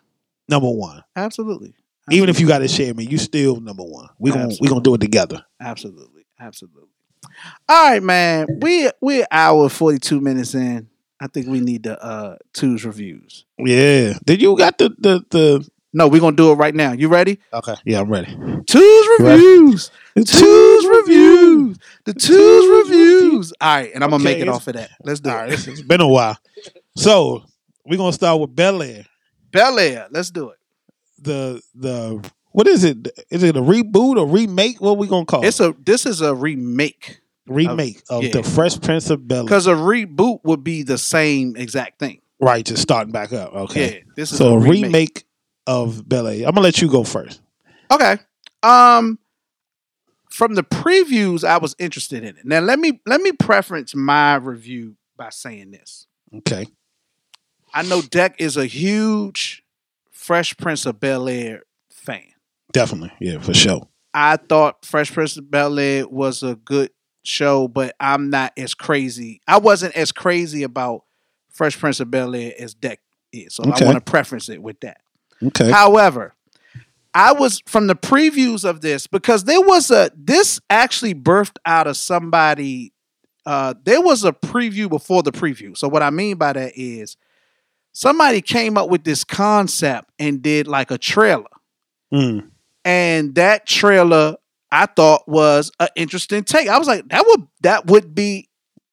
[0.47, 1.03] number one.
[1.15, 1.73] Absolutely.
[2.11, 4.07] Even if you got to share me, you still number one.
[4.19, 5.43] We gonna we gonna do it together.
[5.59, 6.25] Absolutely.
[6.39, 6.89] Absolutely.
[7.67, 8.45] All right, man.
[8.61, 10.87] We we an hour forty two minutes in.
[11.19, 13.45] I think we need the uh twos reviews.
[13.57, 14.13] Yeah.
[14.25, 15.69] Did you got the the the?
[15.95, 16.91] No, we're gonna do it right now.
[16.91, 17.39] You ready?
[17.53, 17.73] Okay.
[17.85, 18.27] Yeah, I'm ready.
[18.67, 19.41] Twos ready?
[19.41, 19.89] reviews.
[20.15, 21.77] Twos reviews.
[22.03, 23.53] The twos reviews.
[23.61, 24.89] All right, and I'm gonna Okay, make it off of that.
[25.03, 25.53] Let's do All right, it.
[25.53, 26.37] it's, it's been a while.
[26.97, 27.43] So
[27.85, 29.05] we're gonna start with Bel Air.
[29.51, 30.07] Bel Air.
[30.11, 30.57] Let's do it.
[31.19, 33.07] the the what is it?
[33.31, 34.81] Is it a reboot or remake?
[34.81, 35.69] What we gonna call It's it?
[35.71, 38.31] a this is a remake remake of yeah.
[38.33, 39.43] the Fresh Prince of Bel Air.
[39.45, 42.19] because a reboot would be the same exact thing.
[42.39, 43.53] Right, just starting back up.
[43.53, 44.83] Okay, Yeah, this is so a a remake.
[44.83, 45.23] remake,
[45.67, 46.47] of Bel Air.
[46.47, 47.41] I'm gonna let you go first.
[47.91, 48.17] Okay.
[48.63, 49.19] Um
[50.29, 52.45] from the previews I was interested in it.
[52.45, 56.07] Now let me let me preference my review by saying this.
[56.37, 56.65] Okay,
[57.73, 59.63] I know Deck is a huge
[60.11, 62.23] Fresh Prince of Bel Air fan.
[62.73, 63.87] definitely, yeah, for sure.
[64.13, 66.89] I thought Fresh Prince of Bel Air was a good
[67.23, 69.41] show, but I'm not as crazy.
[69.47, 71.03] I wasn't as crazy about
[71.51, 72.99] Fresh Prince of Bel Air as Deck
[73.31, 73.55] is.
[73.55, 73.85] So Okay.
[73.85, 74.97] I want to preference it with that.
[75.43, 76.33] Okay, However,
[77.13, 81.87] I was from the previews of this because there was a this actually birthed out
[81.87, 82.93] of somebody.
[83.45, 85.77] Uh, there was a preview before the preview.
[85.77, 87.15] So what I mean by that is
[87.93, 91.45] somebody came up with this concept and did like a trailer,
[92.13, 92.49] Mm,
[92.83, 94.35] and that trailer
[94.71, 96.67] I thought was an interesting take.
[96.67, 98.49] I was like, that would that would be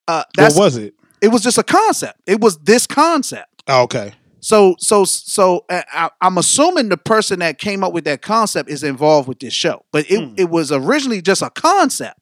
[0.06, 0.94] uh, that's what was it?
[1.20, 2.20] it was just a concept.
[2.26, 3.62] It was this concept.
[3.68, 4.12] Oh, okay.
[4.42, 8.68] So so so uh, I, I'm assuming the person that came up with that concept
[8.68, 10.34] is involved with this show, but it Hmm.
[10.36, 12.18] it was originally just a concept,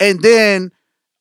[0.00, 0.72] and then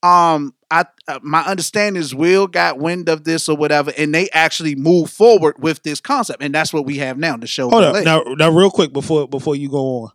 [0.01, 4.29] um I uh, my understanding is Will got wind of this or whatever, and they
[4.31, 7.37] actually moved forward with this concept, and that's what we have now.
[7.37, 7.69] The show.
[7.69, 8.03] Hold up.
[8.03, 10.09] Now, now, real quick before before you go on,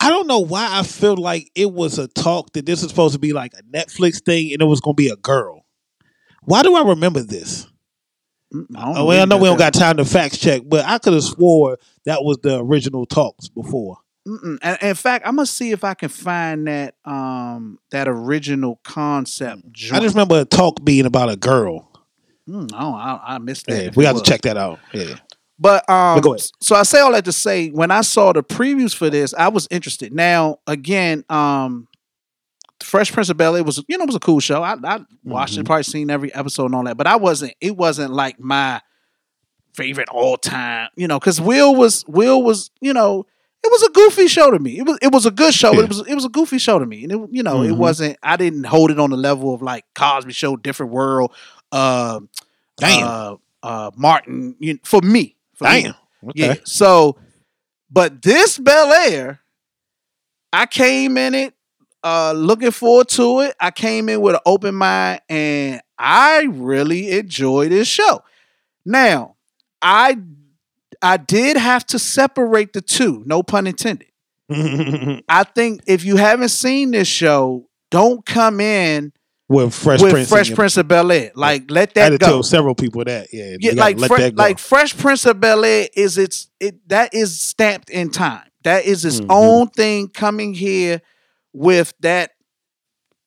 [0.00, 3.14] I don't know why I feel like it was a talk that this is supposed
[3.14, 5.66] to be like a Netflix thing, and it was going to be a girl.
[6.44, 7.66] Why do I remember this?
[8.56, 11.12] Mm, Oh, well, I know we don't got time to fact check, but I could
[11.12, 13.98] have swore that was the original talks before.
[14.24, 19.62] And in fact, I'm gonna see if I can find that um that original concept.
[19.92, 21.88] I just remember a talk being about a girl.
[22.48, 23.84] Mm, oh, I, I missed that.
[23.84, 24.80] Yeah, we have to check that out.
[24.92, 25.16] Yeah.
[25.58, 28.94] But um, But so I say all that to say, when I saw the previews
[28.94, 30.12] for this, I was interested.
[30.12, 31.88] Now, again, um,
[32.82, 34.62] Fresh Prince of Bel Air was, you know, it was a cool show.
[34.62, 35.60] I, I watched Mm-hmm.
[35.62, 37.54] it, probably seen every episode and all that, but I wasn't.
[37.60, 38.80] It wasn't like my
[39.74, 43.26] favorite all time, you know, because Will was Will was, you know,
[43.64, 44.78] it was a goofy show to me.
[44.78, 45.84] It was it was a good show, but Yeah.
[45.84, 47.76] it was it was a goofy show to me, and it, you know, it Mhm.
[47.78, 48.18] wasn't.
[48.22, 51.32] I didn't hold it on the level of like Cosby Show, Different World,
[51.72, 52.20] uh,
[52.76, 53.06] Damn.
[53.06, 54.54] uh, uh, Martin.
[54.60, 55.82] You, for me, for me.
[55.82, 55.94] Damn.
[56.28, 56.32] Okay.
[56.34, 56.54] Yeah.
[56.64, 57.16] So,
[57.90, 59.40] but this Bel Air,
[60.52, 61.54] I came in it
[62.06, 63.54] uh looking forward to it.
[63.60, 68.22] I came in with an open mind and I really enjoyed this show.
[68.84, 69.34] Now,
[69.82, 70.18] I
[71.02, 74.08] I did have to separate the two, no pun intended.
[75.28, 79.12] I think if you haven't seen this show, don't come in
[79.48, 80.28] with Fresh with Prince.
[80.28, 80.54] Fresh.
[80.54, 81.32] Prince of Bel Air.
[81.34, 82.26] Like let I had that to go.
[82.26, 83.28] tell several people that.
[83.32, 83.56] Yeah.
[83.60, 87.40] Yeah, like Fre- that like Fresh Prince of Bel Air is its it that is
[87.40, 88.44] stamped in time.
[88.62, 89.26] That is its Mhm.
[89.30, 91.00] own thing coming here
[91.56, 92.30] with that.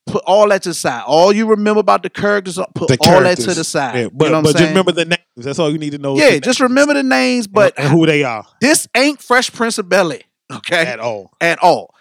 [0.08, 1.04] Put all that to the side.
[1.06, 3.96] All you remember about the characters, uh, put the all that to the side.
[3.96, 5.22] Yeah, but you know what but just remember the names.
[5.38, 6.18] That's all you need to know.
[6.18, 7.46] yeah, just remember the names.
[7.46, 10.82] But and who they are this ain't Fresh Prince of Bel Air, okay?
[10.88, 11.32] at all.
[11.40, 11.94] At all.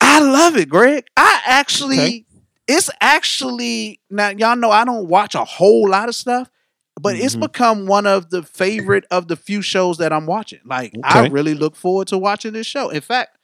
[0.00, 1.04] I love it, Greg.
[1.18, 2.24] I actually, Okay.
[2.66, 6.50] it's actually now y'all know I don't watch a whole lot of stuff,
[6.98, 7.40] but it's Mhm.
[7.40, 10.60] become one of the favorite of the few shows that I'm watching.
[10.64, 12.88] Like I really look forward to watching this show.
[12.88, 13.36] In fact,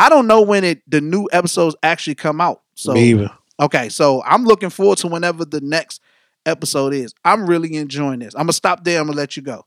[0.00, 2.62] I don't know when it the new episodes actually come out.
[2.74, 3.30] So Me either.
[3.60, 6.00] okay, so I'm looking forward to whenever the next
[6.46, 7.14] episode is.
[7.24, 8.34] I'm really enjoying this.
[8.34, 8.98] I'm gonna stop there.
[9.00, 9.64] I'm gonna let you go.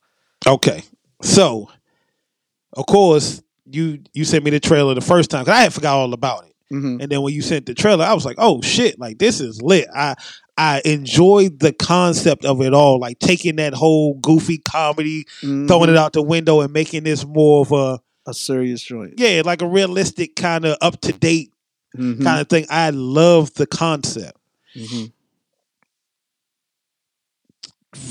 [0.47, 0.83] Okay.
[1.21, 1.69] So,
[2.73, 5.95] of course, you you sent me the trailer the first time because I had forgot
[5.95, 6.53] all about it.
[6.73, 7.01] Mhm.
[7.01, 8.99] And then when you sent the trailer, I was like, "Oh shit!
[8.99, 10.15] Like this is lit." I
[10.57, 15.89] I enjoyed the concept of it all, like taking that whole goofy comedy, throwing Mhm.
[15.89, 19.15] it out the window, and making this more of a a serious joint.
[19.17, 21.51] yeah, like a realistic kind of up to date
[21.97, 22.23] Mhm.
[22.23, 22.65] kind of thing.
[22.69, 24.37] I love the concept.
[24.75, 25.11] Mhm.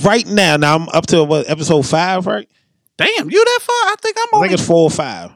[0.05, 2.49] Right now, now I'm up to what episode five, right?
[2.97, 3.75] Damn, you that far?
[3.75, 4.49] I think I'm I only.
[4.49, 5.33] think it's four or five.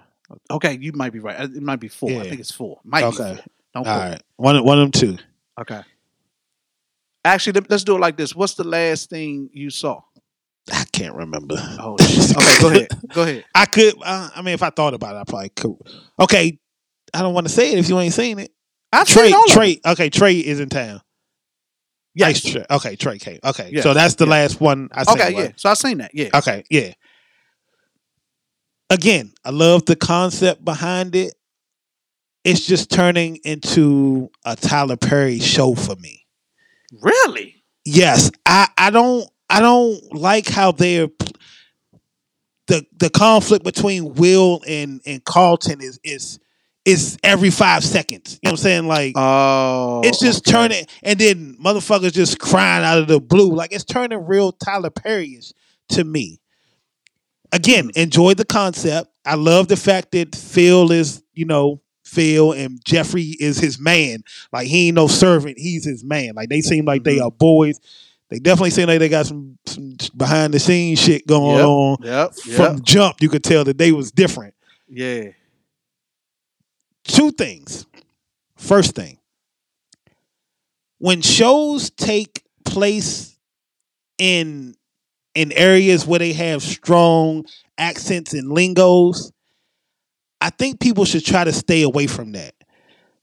[0.51, 1.41] okay, you might be right.
[1.41, 2.11] It might be four.
[2.21, 2.81] I think it's four.
[2.85, 3.35] Might Okay.
[3.35, 3.45] four.
[3.75, 5.19] Don't All right, one one of them two.
[5.61, 5.81] Okay.
[7.25, 8.37] Actually, let's do it like this.
[8.37, 10.01] What's the last thing you saw?
[10.73, 11.55] I can't remember.
[11.59, 12.61] Oh, okay.
[12.61, 12.89] Go ahead.
[13.15, 13.45] Go ahead.
[13.55, 13.95] I could.
[14.03, 15.77] Uh, I mean, if I thought about it, I probably could.
[16.19, 16.59] Okay,
[17.15, 18.53] I don't want to say it if you ain't seen it.
[18.93, 19.57] I've Trey, seen all of them.
[19.57, 19.81] Trey.
[19.87, 21.01] Okay, Trey is in town.
[22.15, 22.45] Yes.
[22.45, 22.67] Nice Trey.
[22.71, 23.39] Okay, Trey came.
[23.45, 25.21] Okay, so that's the last one I seen.
[25.21, 25.35] Okay.
[25.35, 25.53] Yeah.
[25.57, 26.13] So I seen that.
[26.15, 26.31] Yeah.
[26.35, 26.95] Okay, yeah.
[28.89, 31.35] Again, I love the concept behind it.
[32.45, 36.25] It's just turning into a Tyler Perry show for me.
[37.03, 37.65] Really?
[37.85, 41.09] Yes, I I don't I don't like how they're
[42.67, 46.39] the the conflict between Will and and Carlton is is
[46.85, 48.39] is every five seconds.
[48.43, 48.87] You know what I'm saying?
[48.89, 50.03] Like Oh.
[50.05, 50.53] it's just okay.
[50.57, 53.55] turning, and then motherfuckers just crying out of the blue.
[53.55, 55.53] Like it's turning real Tyler Perry-ish
[55.91, 56.41] to me.
[57.53, 59.11] Again, enjoy the concept.
[59.25, 64.23] I love the fact that Phil is, you know, Phil and Jeffrey is his man.
[64.53, 66.35] Like he ain't no servant, he's his man.
[66.35, 67.27] Like they seem like they mm-hmm.
[67.27, 67.81] are boys.
[68.29, 71.67] They definitely seem like they got some, some behind the scenes shit going Yep.
[71.67, 71.97] on.
[72.03, 72.35] Yep.
[72.57, 72.85] From Yep.
[72.85, 74.55] jump, you could tell that they was different.
[74.89, 75.31] Yeah.
[77.05, 77.87] two things.
[78.57, 79.19] First thing,
[80.99, 83.37] when shows take place
[84.19, 84.75] in
[85.35, 87.45] in areas where they have strong
[87.79, 89.31] accents and lingos,
[90.41, 92.55] I think people should try to stay away from that.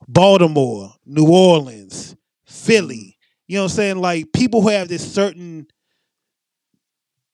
[0.08, 2.14] Baltimore, New Orleans,
[2.46, 3.13] Philly,
[3.46, 3.98] you know what I'm saying?
[3.98, 5.66] Like people who have this certain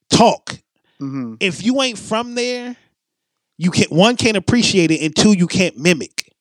[0.09, 0.51] talk.
[1.01, 1.35] Mm-hmm.
[1.39, 2.75] If you ain't from there,
[3.57, 6.31] you can not one can't appreciate it and two you can't mimic.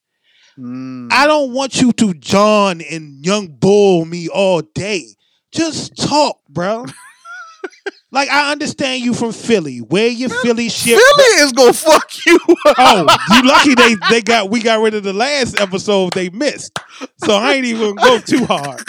[0.58, 1.10] Mm.
[1.12, 5.06] I don't want you to John and Young Bull me all day.
[5.52, 6.84] Just talk, bro.
[8.10, 9.78] like I understand you from Philly.
[9.78, 10.98] Where your Philly shit?
[10.98, 12.38] Philly is gonna fuck you.
[12.66, 16.78] Oh, you lucky they they got we got rid of the last episode they missed.
[17.24, 18.82] So I ain't even go too hard.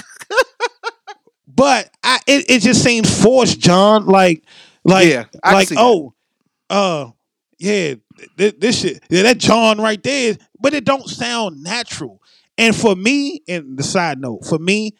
[1.54, 4.06] But I it, it just seems forced, John.
[4.06, 4.44] Like
[4.84, 5.82] like Yeah, I like see that.
[5.82, 6.14] oh
[6.70, 7.12] uh
[7.60, 7.96] yeah
[8.38, 12.22] th- this shit yeah that John right there, but it don't sound natural.
[12.58, 14.92] And for me, and the side note, for me,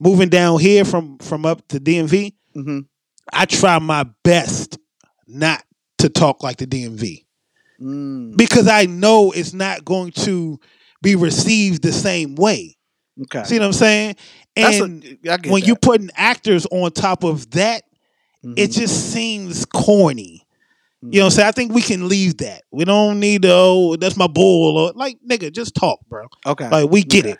[0.00, 2.80] moving down here from from up to DMV, mm-hmm.
[3.32, 4.78] I try my best
[5.26, 5.62] not
[5.98, 7.22] to talk like the DMV
[7.78, 8.36] Mm.
[8.38, 10.58] because I know it's not going to
[11.02, 12.78] be received the same way.
[13.24, 13.44] Okay.
[13.44, 14.16] See what I'm saying?
[14.56, 15.82] A- And get when you that.
[15.82, 17.82] putting actors on top of that,
[18.42, 18.80] it Mm-hmm.
[18.80, 20.42] just seems corny.
[21.02, 21.48] You know what I'm saying?
[21.48, 22.62] I think we can leave that.
[22.72, 24.76] We don't need to, oh, that's my bull.
[24.78, 26.26] Or, like, nigga, just talk, bro.
[26.46, 26.68] Okay.
[26.68, 27.38] Like, we get it.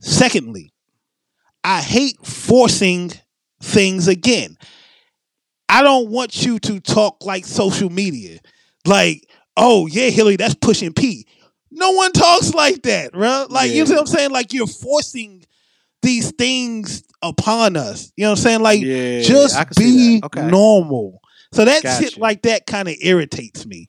[0.00, 0.72] Secondly,
[1.64, 3.12] I hate forcing
[3.62, 4.56] things again.
[5.68, 8.38] I don't want you to talk like social media.
[8.86, 11.26] Like, oh, yeah, Hillary, that's pushing P.
[11.70, 13.46] No one talks like that, bro.
[13.48, 14.30] Like, you know what I'm saying?
[14.30, 15.44] Like, you're forcing
[16.02, 18.12] these things upon us.
[18.16, 18.60] You know what I'm saying?
[18.60, 20.26] Like, Yeah, just I can see be.
[20.26, 20.46] Okay.
[20.48, 21.20] normal.
[21.52, 23.88] So that shit like that kind of irritates me.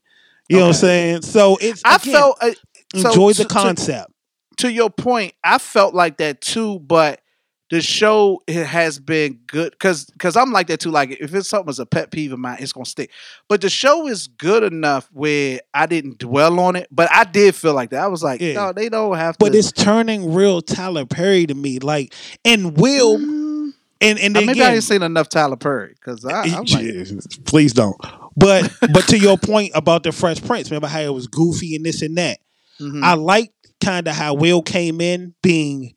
[0.50, 1.22] You know what I'm saying?
[1.24, 2.52] So it's I again, felt uh,
[2.96, 4.12] so enjoy the to- to- concept.
[4.58, 7.22] To, your point, I felt like that too, but
[7.70, 10.92] the show it has been good because because I'm like that too.
[10.92, 13.10] Like if it's something that's a pet peeve of mine, it's gonna stick.
[13.48, 17.56] But the show is good enough where I didn't dwell on it, but I did
[17.56, 18.04] feel like that.
[18.04, 18.54] I was like, Yeah.
[18.54, 19.46] no, they don't have to.
[19.46, 19.58] But to.
[19.58, 21.80] it's turning real Tyler Perry to me.
[21.80, 22.14] Like,
[22.46, 26.66] and Will, and and Uh, maybe I again, ain't seen enough Tyler Perry because I'm
[26.66, 27.98] like, please don't.
[28.36, 31.86] But but to your point about the Fresh Prince, remember how it was goofy and
[31.86, 32.40] this and that.
[32.80, 33.04] Mhm.
[33.04, 35.94] I like kind of how Will came in being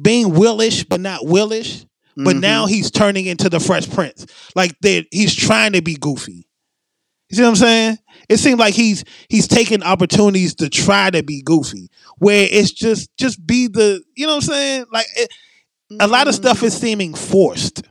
[0.00, 1.84] being willish but not willish.
[2.14, 2.40] But Mhm.
[2.40, 4.26] now he's turning into the Fresh Prince.
[4.54, 6.46] Like that he's trying to be goofy.
[7.30, 7.98] You see what I'm saying?
[8.28, 11.88] It seems like he's he's taking opportunities to try to be goofy.
[12.18, 14.84] Where it's just just be the you know what I'm saying?
[14.92, 15.30] Like it,
[16.00, 17.82] a lot of stuff is seeming forced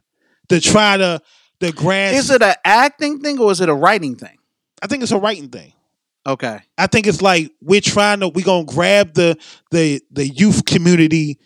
[0.50, 1.20] to try to
[1.60, 2.18] the grasp.
[2.18, 4.38] is it an acting thing or is it a writing thing?
[4.84, 5.74] I think it's a writing thing.
[6.28, 6.60] Okay.
[6.78, 9.36] I think it's like we're trying to we're gonna grab the
[9.72, 11.40] the the youth community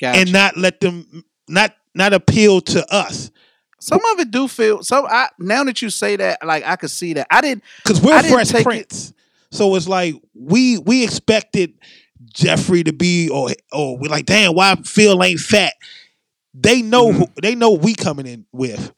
[0.00, 0.18] Gotcha.
[0.20, 3.30] and not let them not not appeal to us
[3.80, 5.06] Some of it do feel some.
[5.08, 7.26] I now that you say that, like I could see that.
[7.30, 9.12] I didn't because we're I Fresh take it- Prince.
[9.50, 11.74] So it's like we we expected
[12.32, 15.72] Jeffrey to be or or we're like damn why Phil ain't fat.
[16.54, 17.18] They know Mm-hmm.
[17.20, 18.92] who, they know we coming in with.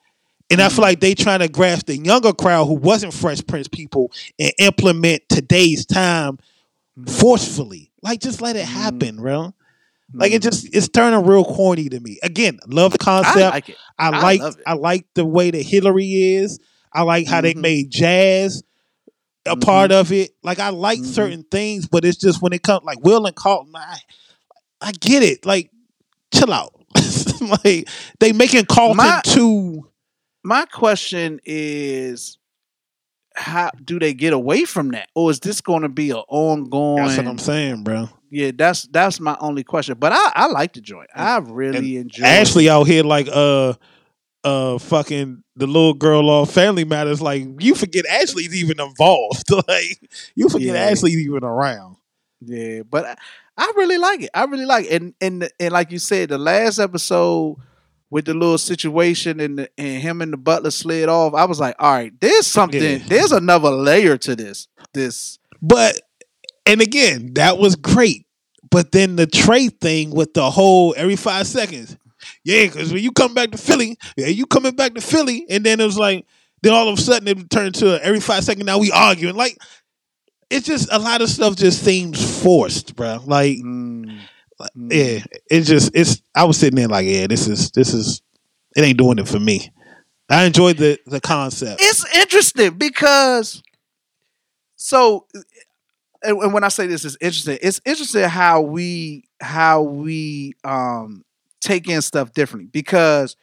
[0.50, 3.68] And I feel like they trying to grasp the younger crowd who wasn't Fresh Prince
[3.68, 6.38] people and implement today's time
[6.98, 7.04] Mm-hmm.
[7.10, 7.90] forcefully.
[8.02, 9.54] Like just let it happen, bro.
[10.14, 12.18] Like it just it's turning real corny to me.
[12.22, 13.36] Again, love the concept.
[13.36, 13.76] I like it.
[13.98, 14.40] I I like.
[14.66, 16.58] I like the way that Hillary is.
[16.92, 17.60] I like how they Mhm.
[17.62, 18.62] made jazz
[19.46, 20.32] a part of it.
[20.42, 23.74] Like I like certain things, but it's just when it comes like Will and Carlton,
[23.74, 23.98] I
[24.80, 25.46] I get it.
[25.46, 25.70] Like
[26.34, 26.72] chill out.
[27.64, 27.88] like
[28.20, 29.88] they making Carlton My- too
[30.44, 32.36] My question is,
[33.34, 37.04] how do they get away from that, or is this going to be an ongoing?
[37.04, 38.08] That's what I'm saying, bro.
[38.34, 39.96] Yeah, that's that's my only question.
[39.98, 41.10] But I I like the joint.
[41.14, 42.24] I really enjoy.
[42.24, 43.74] Ashley out here like uh
[44.42, 47.20] uh fucking the little girl off Family Matters.
[47.20, 49.50] Like you forget Ashley's even involved.
[49.68, 50.00] like
[50.34, 50.80] you forget Yeah.
[50.80, 51.96] Ashley's even around.
[52.40, 53.16] Yeah, but I,
[53.58, 54.30] I really like it.
[54.32, 55.02] I really like it.
[55.02, 57.58] And and and like you said, the last episode
[58.08, 61.60] with the little situation and the, and him and the butler slid off, I was
[61.60, 62.82] like, all right, there's something.
[62.82, 62.98] Yeah.
[63.06, 64.68] There's another layer to this.
[64.94, 65.38] This.
[65.60, 66.00] But
[66.66, 68.26] and again, that was great.
[68.70, 71.96] But then the trade thing with the whole every five seconds.
[72.44, 75.64] Yeah, because when you come back to Philly, yeah, you coming back to Philly, and
[75.64, 76.24] then it was like,
[76.62, 79.34] then all of a sudden it turned to every five seconds now we arguing.
[79.34, 79.58] Like
[80.50, 83.18] it's just a lot of stuff just seems forced, bro.
[83.24, 84.20] Like, Mm,
[84.58, 85.18] like, yeah,
[85.50, 86.22] it just it's.
[86.34, 88.22] I was sitting there like, yeah, this is this is
[88.76, 89.70] it ain't doing it for me.
[90.28, 91.80] I enjoyed the the concept.
[91.82, 93.62] It's interesting because
[94.76, 95.26] so
[96.24, 101.24] and, and when I say this is interesting, it's interesting how we how we um
[101.60, 103.36] take in stuff differently because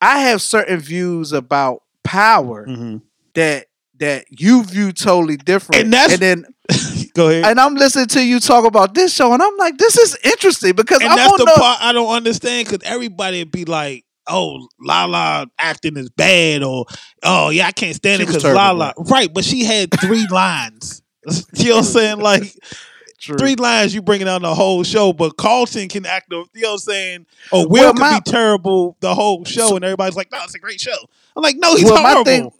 [0.00, 2.98] I have certain views about power Mm-hmm.
[3.34, 3.66] that
[3.98, 5.82] that you view totally different.
[5.82, 6.44] And that's- and then
[7.14, 7.44] Go ahead.
[7.46, 10.74] and I'm listening to you talk about this show, and I'm like, this is interesting
[10.74, 11.54] because and I that's don't the know.
[11.54, 16.84] part I don't understand because everybody would be like, "Oh, Lala acting is bad," or
[17.22, 21.00] "Oh, yeah, I can't stand She it because Lala." Right, but she had three lines.
[21.54, 22.18] You know what I'm saying?
[22.20, 22.42] Like,
[23.18, 23.36] True.
[23.38, 26.26] three lines you bringing on the whole show, but Carlton can act.
[26.30, 27.26] You know what I'm saying?
[27.50, 30.54] Or Will Well, could my- be terrible the whole show, and everybody's like, "No, it's
[30.54, 30.92] a great show."
[31.34, 32.50] I'm like, "No, he's well, my thing,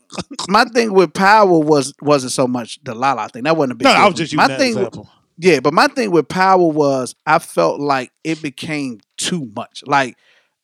[0.49, 3.45] my thing with Power was wasn't so much the Lala thing.
[3.45, 3.85] That wasn't a big.
[3.85, 4.71] no, I was just my that thing.
[4.71, 5.09] example.
[5.39, 9.83] Yeah, but my thing with Power was I felt like it became too much.
[9.87, 10.17] Like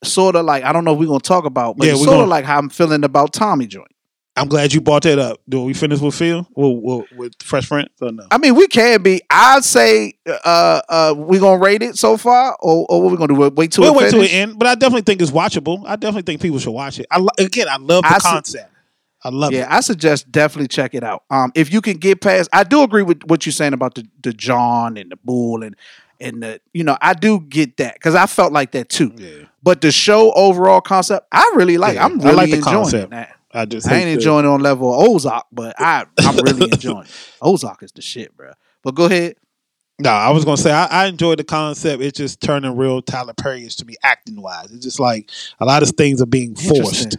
[0.03, 2.13] sort of like I don't know if we're gonna talk about, but Yeah, it's sort
[2.15, 3.89] gonna- of like how I'm feeling about Tommy Joint.
[4.35, 5.41] I'm glad you brought that up.
[5.47, 6.47] Do we finish with Phil?
[6.55, 8.27] Well, well, with Fresh Prince or no?
[8.31, 9.21] I mean, we can be.
[9.29, 13.35] I'd say uh uh we gonna rate it so far, or, or what we gonna
[13.35, 13.55] do?
[13.55, 15.83] Wait till We'll it wait till it end, but I definitely think it's watchable.
[15.87, 17.07] I definitely think people should watch it.
[17.11, 18.71] I lo- again, I love the I concept.
[19.25, 19.71] I love yeah, it.
[19.71, 21.25] I suggest definitely check it out.
[21.31, 24.07] Um, if you can get past, I do agree with what you're saying about the
[24.23, 25.77] the John and the Bull and
[26.21, 29.13] and the you know I do get that because I felt like that too.
[29.17, 29.47] Yeah.
[29.63, 31.95] But the show overall concept, I really like.
[31.95, 33.15] Yeah, I'm I really like the enjoying concept.
[33.55, 33.59] It.
[33.59, 37.05] I just I ain't enjoying it on level of Ozark, but I I'm really enjoying
[37.05, 37.11] it.
[37.43, 38.53] Ozark is the shit, bro.
[38.83, 39.37] But go ahead.
[39.99, 42.03] No, I was gonna say I, I enjoy the concept.
[42.03, 44.73] It's just turning real Tyler Perry-ish to me acting wise.
[44.73, 45.31] It's just like
[45.61, 47.17] a lot of things are being forced.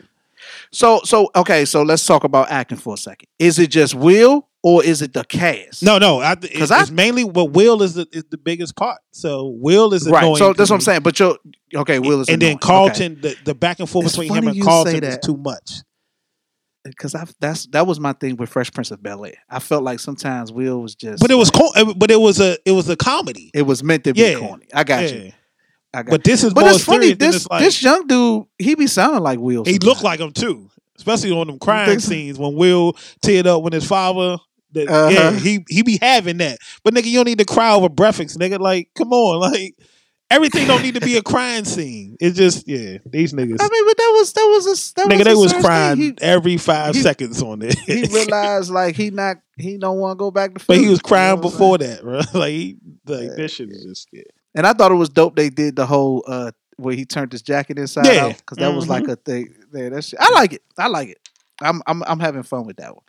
[0.72, 3.28] So so okay, so let's talk about acting for a second.
[3.40, 5.84] Is it just Will or is it the cast?
[5.84, 8.76] No, no, I, it's, 'Cause I- it's mainly what Will is the is the biggest
[8.76, 9.00] part.
[9.12, 10.36] So Will is right.
[10.38, 11.02] So that's what I'm saying.
[11.04, 11.38] But you're
[11.76, 12.00] okay.
[12.00, 12.58] Will is and then annoying.
[12.58, 12.66] Okay.
[12.68, 15.82] Carlton, the, the back and forth It's between him and Carlton is too much.
[16.84, 19.34] Because I that's that was my thing with Fresh Prince of Bel Air.
[19.50, 22.58] I felt like sometimes Will was just, But it was co- but it was a
[22.66, 23.52] it was a comedy.
[23.54, 24.40] it was meant to be Yeah.
[24.40, 24.68] corny.
[24.74, 25.10] I got Yeah.
[25.18, 25.32] you.
[25.94, 26.10] I got.
[26.12, 27.14] But this is but it's funny.
[27.14, 29.64] This it's like- this young dude, he be sounding like Will.
[29.64, 29.86] He sometimes.
[29.88, 32.94] looked like him too, especially on them crying scenes when Will
[33.24, 34.38] teared up when his father.
[34.74, 35.10] That, Uh-huh.
[35.12, 36.58] Yeah, he he be having that.
[36.84, 38.60] But nigga, you don't need to cry over breakfast, nigga.
[38.60, 39.76] Like, come on, like
[40.34, 42.18] everything don't need to be a crying scene.
[42.20, 43.58] It's just yeah, these niggas.
[43.60, 46.18] I mean, but that was that was a that nigga, was they was crying thing.
[46.22, 47.78] every five he- seconds on it.
[47.80, 50.66] He, he realized like he not he don't want to go back to.
[50.66, 52.22] but he was you crying know what I'm before that, bro.
[52.40, 54.24] Like, he, like this shit is just yeah.
[54.56, 55.36] And I thought it was dope.
[55.36, 58.26] They did the whole uh where he turned his jacket inside Yeah.
[58.26, 59.12] out because that was like Mhm.
[59.12, 59.54] a thing.
[59.74, 60.64] Yeah, that's I like it.
[60.78, 61.30] I like it.
[61.62, 63.04] I'm I'm I'm having fun with that one.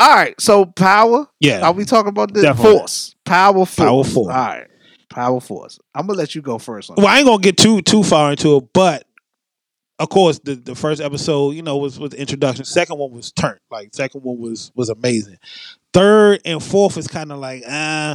[0.00, 1.26] All right, so power.
[1.40, 1.60] Yeah.
[1.66, 3.14] Are we talking about the force?
[3.24, 3.74] Power force.
[3.76, 4.34] Power force.
[4.34, 4.66] All right.
[5.18, 5.80] Power force.
[5.96, 6.90] I'm gonna let you go first.
[6.90, 9.04] On Well, I ain't gonna get too too far into it, but
[9.98, 12.64] of course, the, the first episode, you know, was was the introduction.
[12.64, 13.58] Second one was turned.
[13.68, 15.38] Like second one was was amazing.
[15.92, 18.14] Third and fourth is kind of like uh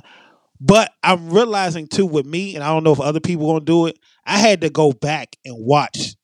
[0.61, 3.87] but I'm realizing too with me, and I don't know if other people gonna do
[3.87, 3.99] it.
[4.25, 6.15] I had to go back and watch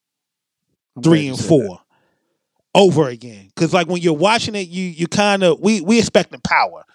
[0.96, 1.80] I'm three and four
[2.74, 3.52] over again.
[3.58, 6.86] Cause like when you're watching it, you you kind of we we expecting power,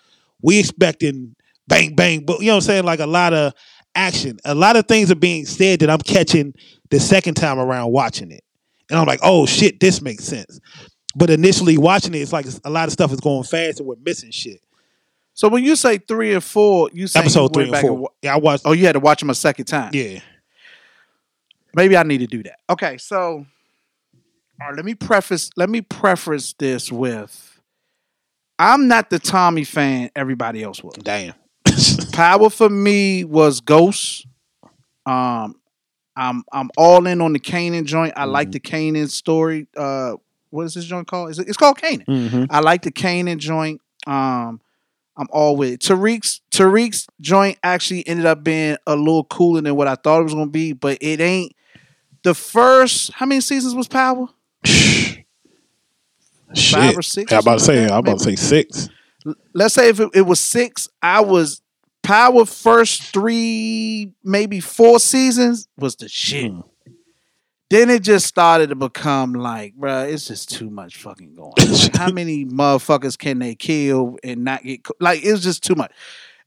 [0.40, 1.36] we expecting
[1.66, 3.52] bang bang, but you know what I'm saying, like a lot of
[3.94, 6.54] action, a lot of things are being said that I'm catching
[6.90, 8.44] the second time around watching it,
[8.90, 10.60] and I'm like, oh shit, this makes sense.
[11.16, 13.94] But initially watching it, it's like a lot of stuff is going fast and we're
[14.04, 14.60] missing shit.
[15.32, 17.92] So when you say three and four, you say Episode you three and back four.
[17.96, 18.62] wa- yeah, I watched.
[18.66, 19.90] oh, you had to watch them a second time.
[19.92, 20.20] Yeah,
[21.74, 22.58] Maybe I need to do that.
[22.70, 23.46] Okay, so
[24.60, 27.60] all right, let me preface let me preface this with
[28.58, 30.94] I'm not the Tommy fan everybody else was.
[30.94, 31.34] damn.
[32.12, 34.26] Power for me was Ghost.
[35.06, 35.56] Um
[36.16, 38.12] I'm I'm all in on the Kanan joint.
[38.16, 39.66] I like the Kanan story.
[39.76, 40.14] Uh
[40.50, 41.30] what is this joint called?
[41.30, 42.04] Is it, it's called Kanan.
[42.06, 42.46] Mhm.
[42.50, 43.80] I like the Kanan joint.
[44.06, 44.60] Um,
[45.16, 45.80] I'm all with it.
[45.80, 50.24] Tariq's Tariq's joint actually ended up being a little cooler than what I thought it
[50.24, 51.52] was gonna be, but it ain't.
[52.22, 54.28] The first how many seasons was Power?
[54.64, 55.24] Shit.
[56.70, 57.66] Five or six I'm about to say.
[57.66, 58.88] something like that, I'm about to say six.
[59.54, 61.62] Let's say if it, it was six, I was
[62.04, 66.52] Power first three, maybe four seasons was the shit.
[66.52, 66.60] Hmm.
[67.70, 71.54] Then it just started to become like, bruh, it's just too much fucking going.
[71.58, 75.24] Like, how many motherfuckers can they kill and not get co- like?
[75.24, 75.90] It was just too much.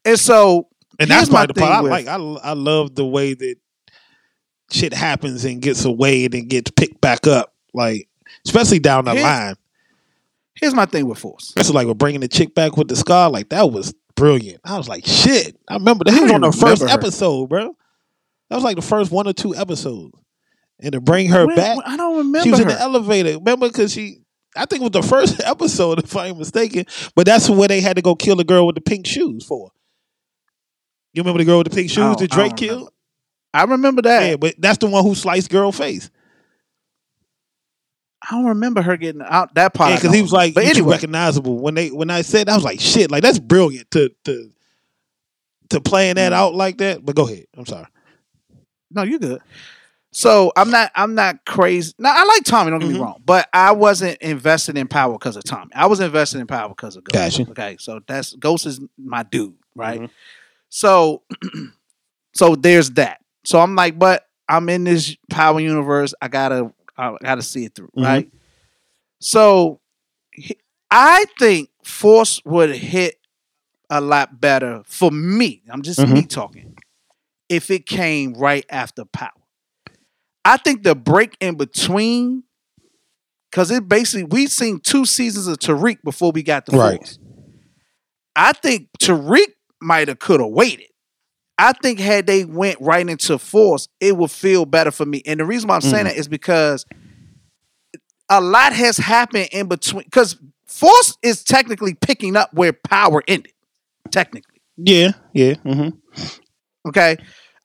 [0.06, 0.70] And so,
[1.00, 2.08] And that's my the part I thing with- like.
[2.08, 3.56] I I love the way that
[4.72, 7.54] shit happens and gets away and then gets picked back up.
[7.74, 8.08] Like
[8.46, 9.56] especially down the Here's- line.
[10.54, 11.52] Here's my thing with Force.
[11.56, 13.30] That's like we're bringing the chick back with the scar.
[13.30, 14.60] Like that was brilliant.
[14.66, 15.56] I was like, shit.
[15.70, 16.90] I remember that I he was on the first her.
[16.90, 17.76] episode, bro.
[18.50, 20.14] That was like the first one or two episodes.
[20.80, 22.42] And to bring her When- back, I don't remember.
[22.44, 23.38] she was in the elevator.
[23.38, 24.18] Remember, because she,
[24.56, 26.86] I think it was the first episode, if I'm mistaken.
[27.16, 29.72] But that's where they had to go kill the girl with the pink shoes for.
[31.14, 32.92] You remember the girl with the pink shoes oh, that Drake killed?
[33.54, 34.30] I remember that.
[34.30, 36.12] Yeah, but that's the one who sliced girl face.
[38.30, 39.92] I don't remember her getting out that part.
[39.92, 41.58] Yeah, because he was like, but anyway, recognizable.
[41.60, 44.52] When they when I said, that, I was like, shit, like that's brilliant to to
[45.70, 46.36] to playing that Mm.
[46.36, 47.06] out like that.
[47.06, 47.88] But go ahead, I'm sorry.
[48.92, 49.42] no, you're good.
[50.14, 50.92] So I'm not.
[50.96, 51.94] I'm not crazy.
[52.00, 52.72] Now I like Tommy.
[52.72, 52.94] Don't get Mhm.
[52.94, 55.72] me wrong, but I wasn't invested in Power because of Tommy.
[55.76, 57.38] I was invested in Power because of Ghost.
[57.38, 57.52] Gotcha.
[57.52, 60.02] Okay, so that's Ghost is my dude, right?
[60.02, 60.10] Mhm.
[60.70, 61.24] So,
[62.34, 63.20] so there's that.
[63.46, 66.14] So I'm like, but I'm in this power universe.
[66.22, 68.04] I gotta, I gotta see it through, Mhm.
[68.04, 68.32] right?
[69.20, 69.82] So,
[70.32, 70.58] he-
[70.90, 73.20] I think Force would hit
[73.90, 75.64] a lot better for me.
[75.70, 76.30] I'm just me Mhm.
[76.30, 76.76] talking.
[77.50, 79.32] If it came right after Power,
[80.44, 82.44] I think the break in between,
[83.50, 86.98] because it basically we've seen two seasons of Tariq before we got the Right.
[86.98, 87.20] Force.
[88.36, 89.48] I think Tariq
[89.82, 90.88] might have could have waited.
[91.60, 95.24] I think had they went right into Force, it would feel better for me.
[95.26, 96.10] And the reason why I'm saying Mm.
[96.10, 96.86] that is because
[98.30, 100.04] a lot has happened in between.
[100.04, 103.54] Because Force is technically picking up where Power ended.
[104.12, 105.56] Technically, Yeah, yeah.
[105.56, 105.90] hmm
[106.88, 107.18] okay.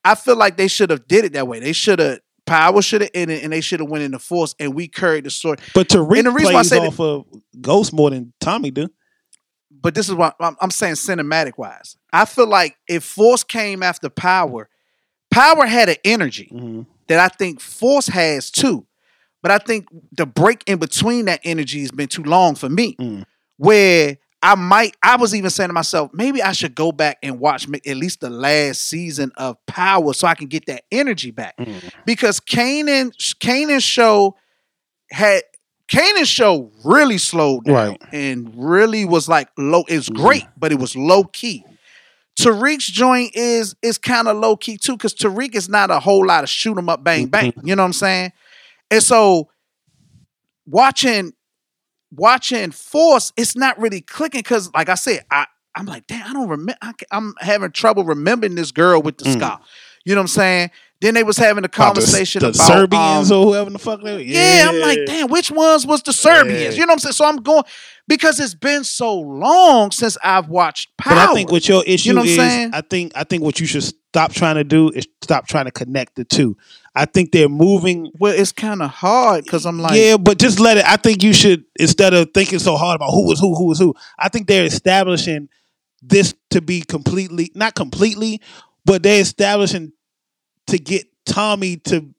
[0.04, 1.60] I feel like they should have did it that way.
[1.60, 4.74] They should have Power should have ended, and they should have went into Force, and
[4.74, 5.58] we carried the story.
[5.74, 7.24] But Tariq And the reason why I say that- off of
[7.60, 8.88] Ghost more than Tommy do.
[9.82, 11.96] But this is what I'm, I'm saying cinematic wise.
[12.12, 14.68] I feel like if Force came after Power,
[15.30, 16.82] Power had an energy Mm-hmm.
[17.08, 18.86] that I think Force has too.
[19.42, 22.94] But I think the break in between that energy has been too long for me.
[22.94, 23.24] Mm.
[23.56, 27.40] Where I might, I was even saying to myself, maybe I should go back and
[27.40, 31.56] watch at least the last season of Power so I can get that energy back.
[31.56, 31.92] Mm.
[32.06, 33.10] Because Kanan,
[33.40, 34.36] Kanan's show
[35.10, 35.42] had
[35.92, 38.02] Kanan's show really slowed down Right.
[38.12, 39.84] and really was like low.
[39.88, 41.64] It's great, but it was low key.
[42.40, 46.26] Tariq's joint is is kind of low key too, because Tariq is not a whole
[46.26, 47.52] lot of shoot 'em up, bang bang.
[47.62, 48.32] You know what I'm saying?
[48.90, 49.50] And so
[50.66, 51.32] watching
[52.10, 56.32] watching Force, it's not really clicking because, like I said, I I'm like, damn, I
[56.34, 56.74] don't remember.
[56.82, 59.32] I, am having trouble remembering this girl with the Mm.
[59.38, 59.60] scar.
[60.04, 60.70] You know what I'm saying?
[61.00, 63.78] Then they was having a conversation About the- the, about Serbians um, or whoever the
[63.78, 64.20] fuck they were.
[64.20, 66.60] yeah, I'm like, damn, which ones was the Serbians?
[66.60, 66.70] Yeah.
[66.70, 67.12] You know what I'm saying?
[67.14, 67.64] So I'm going
[68.06, 71.14] because it's been so long since I've watched Power.
[71.16, 72.70] But I think what your issue you know what is, I'm saying?
[72.72, 75.70] I think I think what you should stop trying to do is stop trying to
[75.72, 76.56] connect the two.
[76.94, 78.10] I think they're moving.
[78.20, 80.84] Well, it's kind of hard because I'm like, yeah, but just let it.
[80.86, 83.78] I think you should instead of thinking so hard about who was who, who was
[83.80, 83.94] who.
[84.18, 85.48] I think they're establishing
[86.00, 88.40] this to be completely, not completely,
[88.84, 89.92] but they're establishing
[90.68, 92.12] to get Tommy to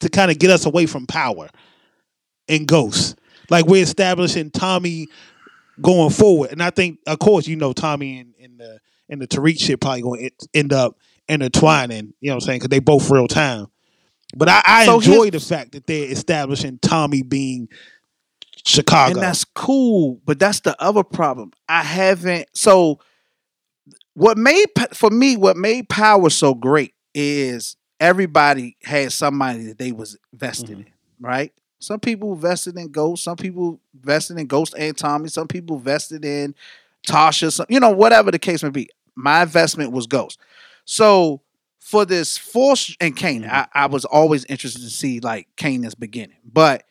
[0.00, 1.48] to kind of get us away from power
[2.48, 3.14] and ghosts.
[3.50, 5.08] Like we're establishing Tommy
[5.80, 8.78] going forward, and I think, of course, you know, Tommy and, and the
[9.08, 12.14] and the Tariq shit probably going to end up intertwining.
[12.20, 12.58] You know what I'm saying?
[12.60, 13.66] Because they both real time.
[14.36, 17.68] But I, I So enjoy the fact that they're establishing Tommy being
[18.64, 19.12] Chicago.
[19.14, 20.20] and that's cool.
[20.24, 21.52] But that's the other problem.
[21.68, 22.48] I haven't.
[22.54, 22.98] So
[24.14, 29.92] what made for me what made Power so great is everybody had somebody that they
[29.92, 30.80] was vested mm-hmm.
[30.80, 31.52] in, right?
[31.78, 33.24] Some people vested in Ghost.
[33.24, 35.28] Some people vested in Ghost and Tommy.
[35.28, 36.54] Some people vested in
[37.06, 37.52] Tasha.
[37.52, 38.88] Some, you know, whatever the case may be.
[39.14, 40.40] My investment was Ghost.
[40.86, 41.42] So
[41.78, 43.54] for this Force and Kane, mm-hmm.
[43.54, 46.84] I, I was always interested to see like Kanan's beginning, but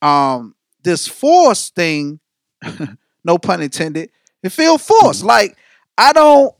[0.00, 2.18] um this Force thing,
[3.24, 4.10] no pun intended,
[4.42, 5.20] it feel forced.
[5.20, 5.28] Mm-hmm.
[5.28, 5.56] Like
[5.98, 6.54] I don't,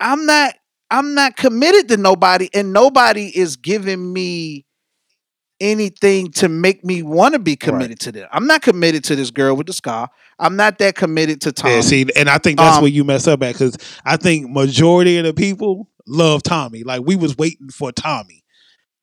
[0.00, 0.54] I'm not,
[0.90, 4.64] I'm not committed to nobody, and nobody is giving me
[5.60, 8.26] anything to make me want to be committed to them.
[8.32, 10.08] I'm not committed to this girl with the scar.
[10.38, 11.74] I'm not that committed to Tommy.
[11.74, 14.50] Yeah, see, and I think that's Um, where you mess up at because I think
[14.50, 16.82] majority of the people love Tommy.
[16.82, 18.42] Like we was waiting for Tommy.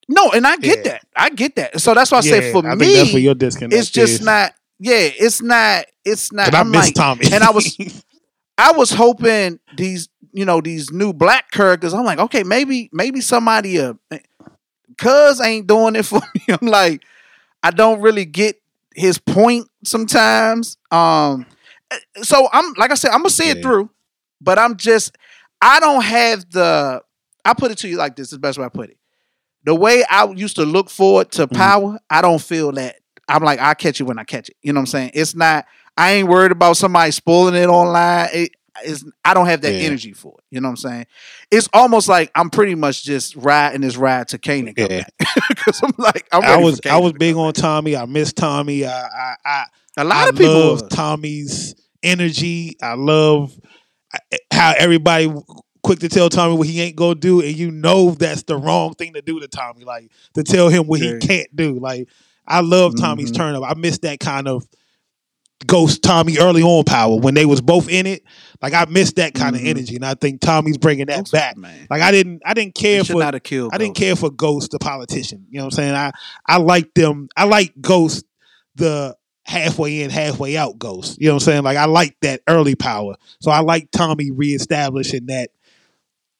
[0.10, 0.91] No, and I get Yeah.
[0.94, 1.02] that.
[1.16, 1.80] I get that.
[1.80, 4.22] So that's why I say for I me, that's where your disconnect it's just is.
[4.22, 4.54] not.
[4.80, 5.86] Yeah, it's not.
[6.06, 6.48] It's not.
[6.48, 7.26] And I miss like- Tommy.
[7.32, 7.78] and I was,
[8.58, 11.94] I was hoping these, you know, these new black characters.
[11.94, 13.94] I'm like, okay, maybe, maybe somebody, uh,
[14.98, 16.56] cuz ain't doing it for me.
[16.60, 17.04] I'm like,
[17.64, 18.62] I don't really get
[18.96, 20.78] his point sometimes.
[20.92, 21.46] Um,
[22.22, 23.90] so I'm like I said, I'm gonna see it through,
[24.42, 25.16] but I'm just,
[25.62, 27.02] I don't have the.
[27.46, 28.98] I put it to you like this: is the best way I put it.
[29.66, 31.44] The way I used to look forward Mm-hmm.
[31.44, 32.98] to power, I don't feel that.
[33.28, 34.56] I'm like, I catch it when I catch it.
[34.62, 35.12] You know what I'm saying?
[35.14, 35.66] It's not.
[35.98, 38.30] I ain't worried about somebody spoiling it online.
[38.34, 38.52] It,
[38.84, 39.88] it's, I don't have that Yeah.
[39.88, 40.44] energy for it.
[40.52, 41.06] You know what I'm saying?
[41.49, 44.74] It's almost like I'm pretty much just riding this ride to Kanan.
[44.78, 45.03] Yeah.
[45.49, 47.53] Because I'm like, I'm I was I was big on.
[47.53, 47.95] Tommy.
[47.95, 48.86] I miss Tommy.
[48.86, 49.64] I I, I
[49.98, 50.90] A lot I of people love.
[50.90, 52.76] Tommy's energy.
[52.82, 53.57] I love
[54.52, 55.32] how everybody
[55.84, 58.94] quick to tell Tommy what he ain't gonna do, and you know that's the wrong
[58.94, 59.86] thing to do to Tommy.
[59.86, 61.14] Like to tell him what Yeah.
[61.14, 61.80] he can't do.
[61.80, 62.07] Like
[62.48, 63.36] I love Tommy's Mhm.
[63.38, 63.64] turn up.
[63.64, 64.68] I miss that kind of
[65.66, 68.24] ghost Tommy early on power when they was both in it.
[68.62, 69.60] Like I missed that kind Mhm.
[69.62, 71.58] of energy, and I think Tommy's bringing that Ghost, back.
[71.58, 71.88] man.
[71.90, 73.72] Like I didn't I didn't care for not have killed.
[73.74, 74.02] I didn't Ghost.
[74.06, 75.46] care for Ghost, the politician.
[75.50, 75.96] You know what I'm saying?
[75.96, 76.12] I
[76.46, 77.28] I like them.
[77.36, 78.24] I like Ghost,
[78.76, 79.16] the
[79.46, 81.18] halfway in, halfway out Ghost.
[81.20, 81.64] You know what I'm saying?
[81.64, 83.16] Like I like that early power.
[83.42, 85.50] So I like Tommy reestablishing that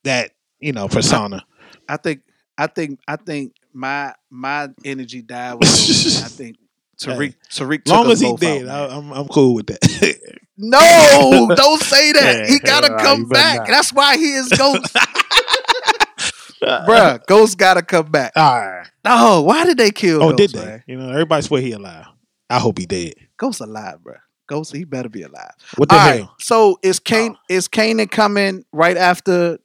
[0.03, 1.44] that you know persona.
[1.89, 2.22] I think
[2.57, 5.68] I think I think my my energy died with.
[5.69, 6.57] I think
[7.02, 8.91] Tariq Tariq took long us as he both dead, out, man.
[8.91, 10.34] I, I'm I'm cool with that.
[10.60, 12.49] No, don't say that.
[12.49, 13.57] He gotta Yeah, come back.
[13.60, 13.68] not.
[13.68, 14.91] That's why he is Ghost.
[16.64, 18.32] Bruh, Ghost gotta come back.
[18.36, 18.88] All right.
[19.06, 20.65] No, why did they kill Oh, Ghost, did they?
[20.65, 20.84] man?
[20.88, 22.07] You know, everybody swear he alive.
[22.49, 23.14] I hope he dead.
[23.38, 24.18] Ghost alive, bruh.
[24.48, 25.52] Ghost, he better be alive.
[25.76, 26.18] What the All hell?
[26.22, 27.53] right, so is Kane oh.
[27.53, 29.60] is Kanan coming right after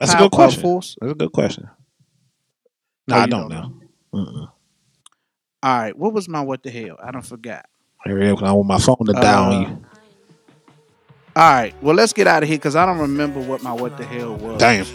[0.00, 0.62] That's a good question.
[0.62, 0.96] Force?
[1.00, 1.68] That's a good question.
[3.06, 3.80] No, Oh, I don't don't know.
[4.14, 4.50] Mm-mm.
[5.64, 6.98] All right, what was my what the hell?
[7.02, 7.64] I don't forgot.
[8.04, 9.66] Is, 'cause I want my phone to die on Uh, you.
[11.36, 13.96] All right, well let's get out of here because I don't remember what my what
[13.96, 14.58] the hell was.
[14.60, 14.84] Damn.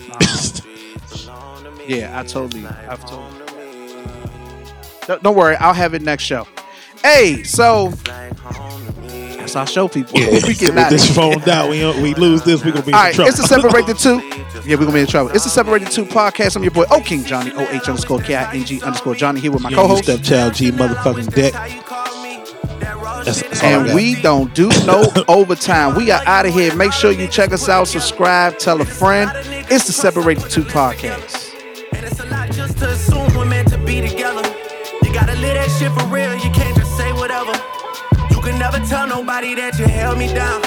[1.88, 3.26] Yeah, I totally, I've totally.
[5.08, 6.48] Don't, don't worry, I'll have it next show.
[7.02, 7.92] Hey, so
[9.54, 10.20] that's our show, people.
[10.20, 11.70] Yeah, we get out this phone down.
[11.70, 13.30] We we lose this, We're gonna be in All right, trouble.
[13.30, 14.20] it's the Separated Two.
[14.68, 15.32] Yeah, we're gonna be in trouble.
[15.32, 16.56] It's the Separated Two podcast.
[16.56, 19.40] I'm your boy O King Johnny O H underscore K I N G underscore Johnny
[19.40, 20.04] here with my co-host.
[20.04, 21.54] stepchild G motherfucking deck.
[23.26, 25.96] That's, that's all And we don't do no overtime.
[25.96, 26.74] We are out of here.
[26.76, 29.30] Make sure you check us out, subscribe, tell a friend.
[29.70, 31.48] It's the Separated Two podcast.
[38.90, 40.62] Tell nobody that you held me down.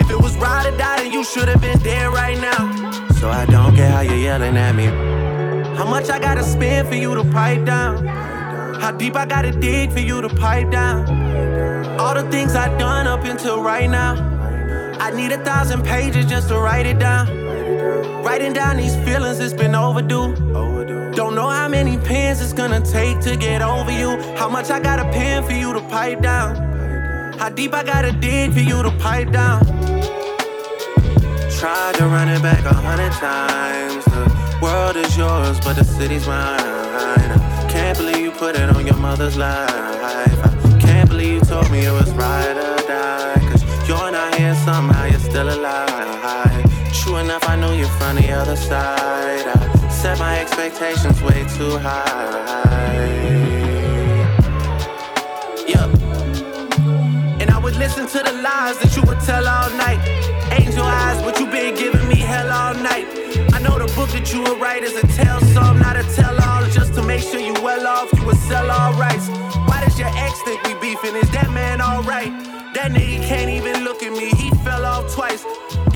[0.00, 2.72] If it was ride or die, then you should have been dead right now.
[3.20, 4.86] So I don't care how you're yelling at me.
[5.76, 8.06] How much I gotta spend for you to pipe down?
[8.80, 12.00] How deep I gotta dig for you to pipe down?
[12.00, 14.14] All the things I've done up until right now.
[14.98, 17.26] I need a thousand pages just to write it down.
[18.24, 20.34] Writing down these feelings, it's been overdue.
[21.14, 24.16] Don't know how many pens it's gonna take to get over you.
[24.36, 26.77] How much I gotta pen for you to pipe down.
[27.38, 29.64] How deep I gotta dig for you to pipe down.
[31.58, 34.04] Tried to run it back a hundred times.
[34.06, 36.58] The world is yours, but the city's mine.
[37.70, 39.70] Can't believe you put it on your mother's life.
[39.70, 43.38] I can't believe you told me it was ride or die.
[43.50, 46.64] Cause you're not here, somehow you're still alive.
[46.92, 49.46] True enough, I knew you're from the other side.
[49.46, 53.57] I set my expectations way too high.
[57.88, 60.00] Listen to the lies that you would tell all night.
[60.52, 63.06] Angel eyes, but you been giving me hell all night.
[63.54, 66.36] I know the book that you would write is a tell some, not a tell
[66.48, 66.66] all.
[66.68, 69.28] Just to make sure you well off, you would sell all rights.
[69.68, 71.16] Why does your ex think we beefing?
[71.16, 72.32] Is that man alright?
[72.74, 75.42] That nigga can't even look at me, he fell off twice.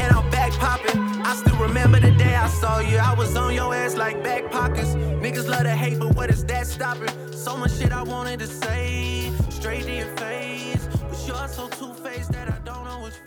[0.00, 0.98] And I'm back popping.
[1.28, 2.96] I still remember the day I saw you.
[2.96, 4.94] I was on your ass like back pockets.
[5.24, 7.12] Niggas love to hate, but what is that stopping?
[7.32, 10.71] So much shit I wanted to say, straight to your face.
[11.32, 13.21] You're so two faced that I don't know which.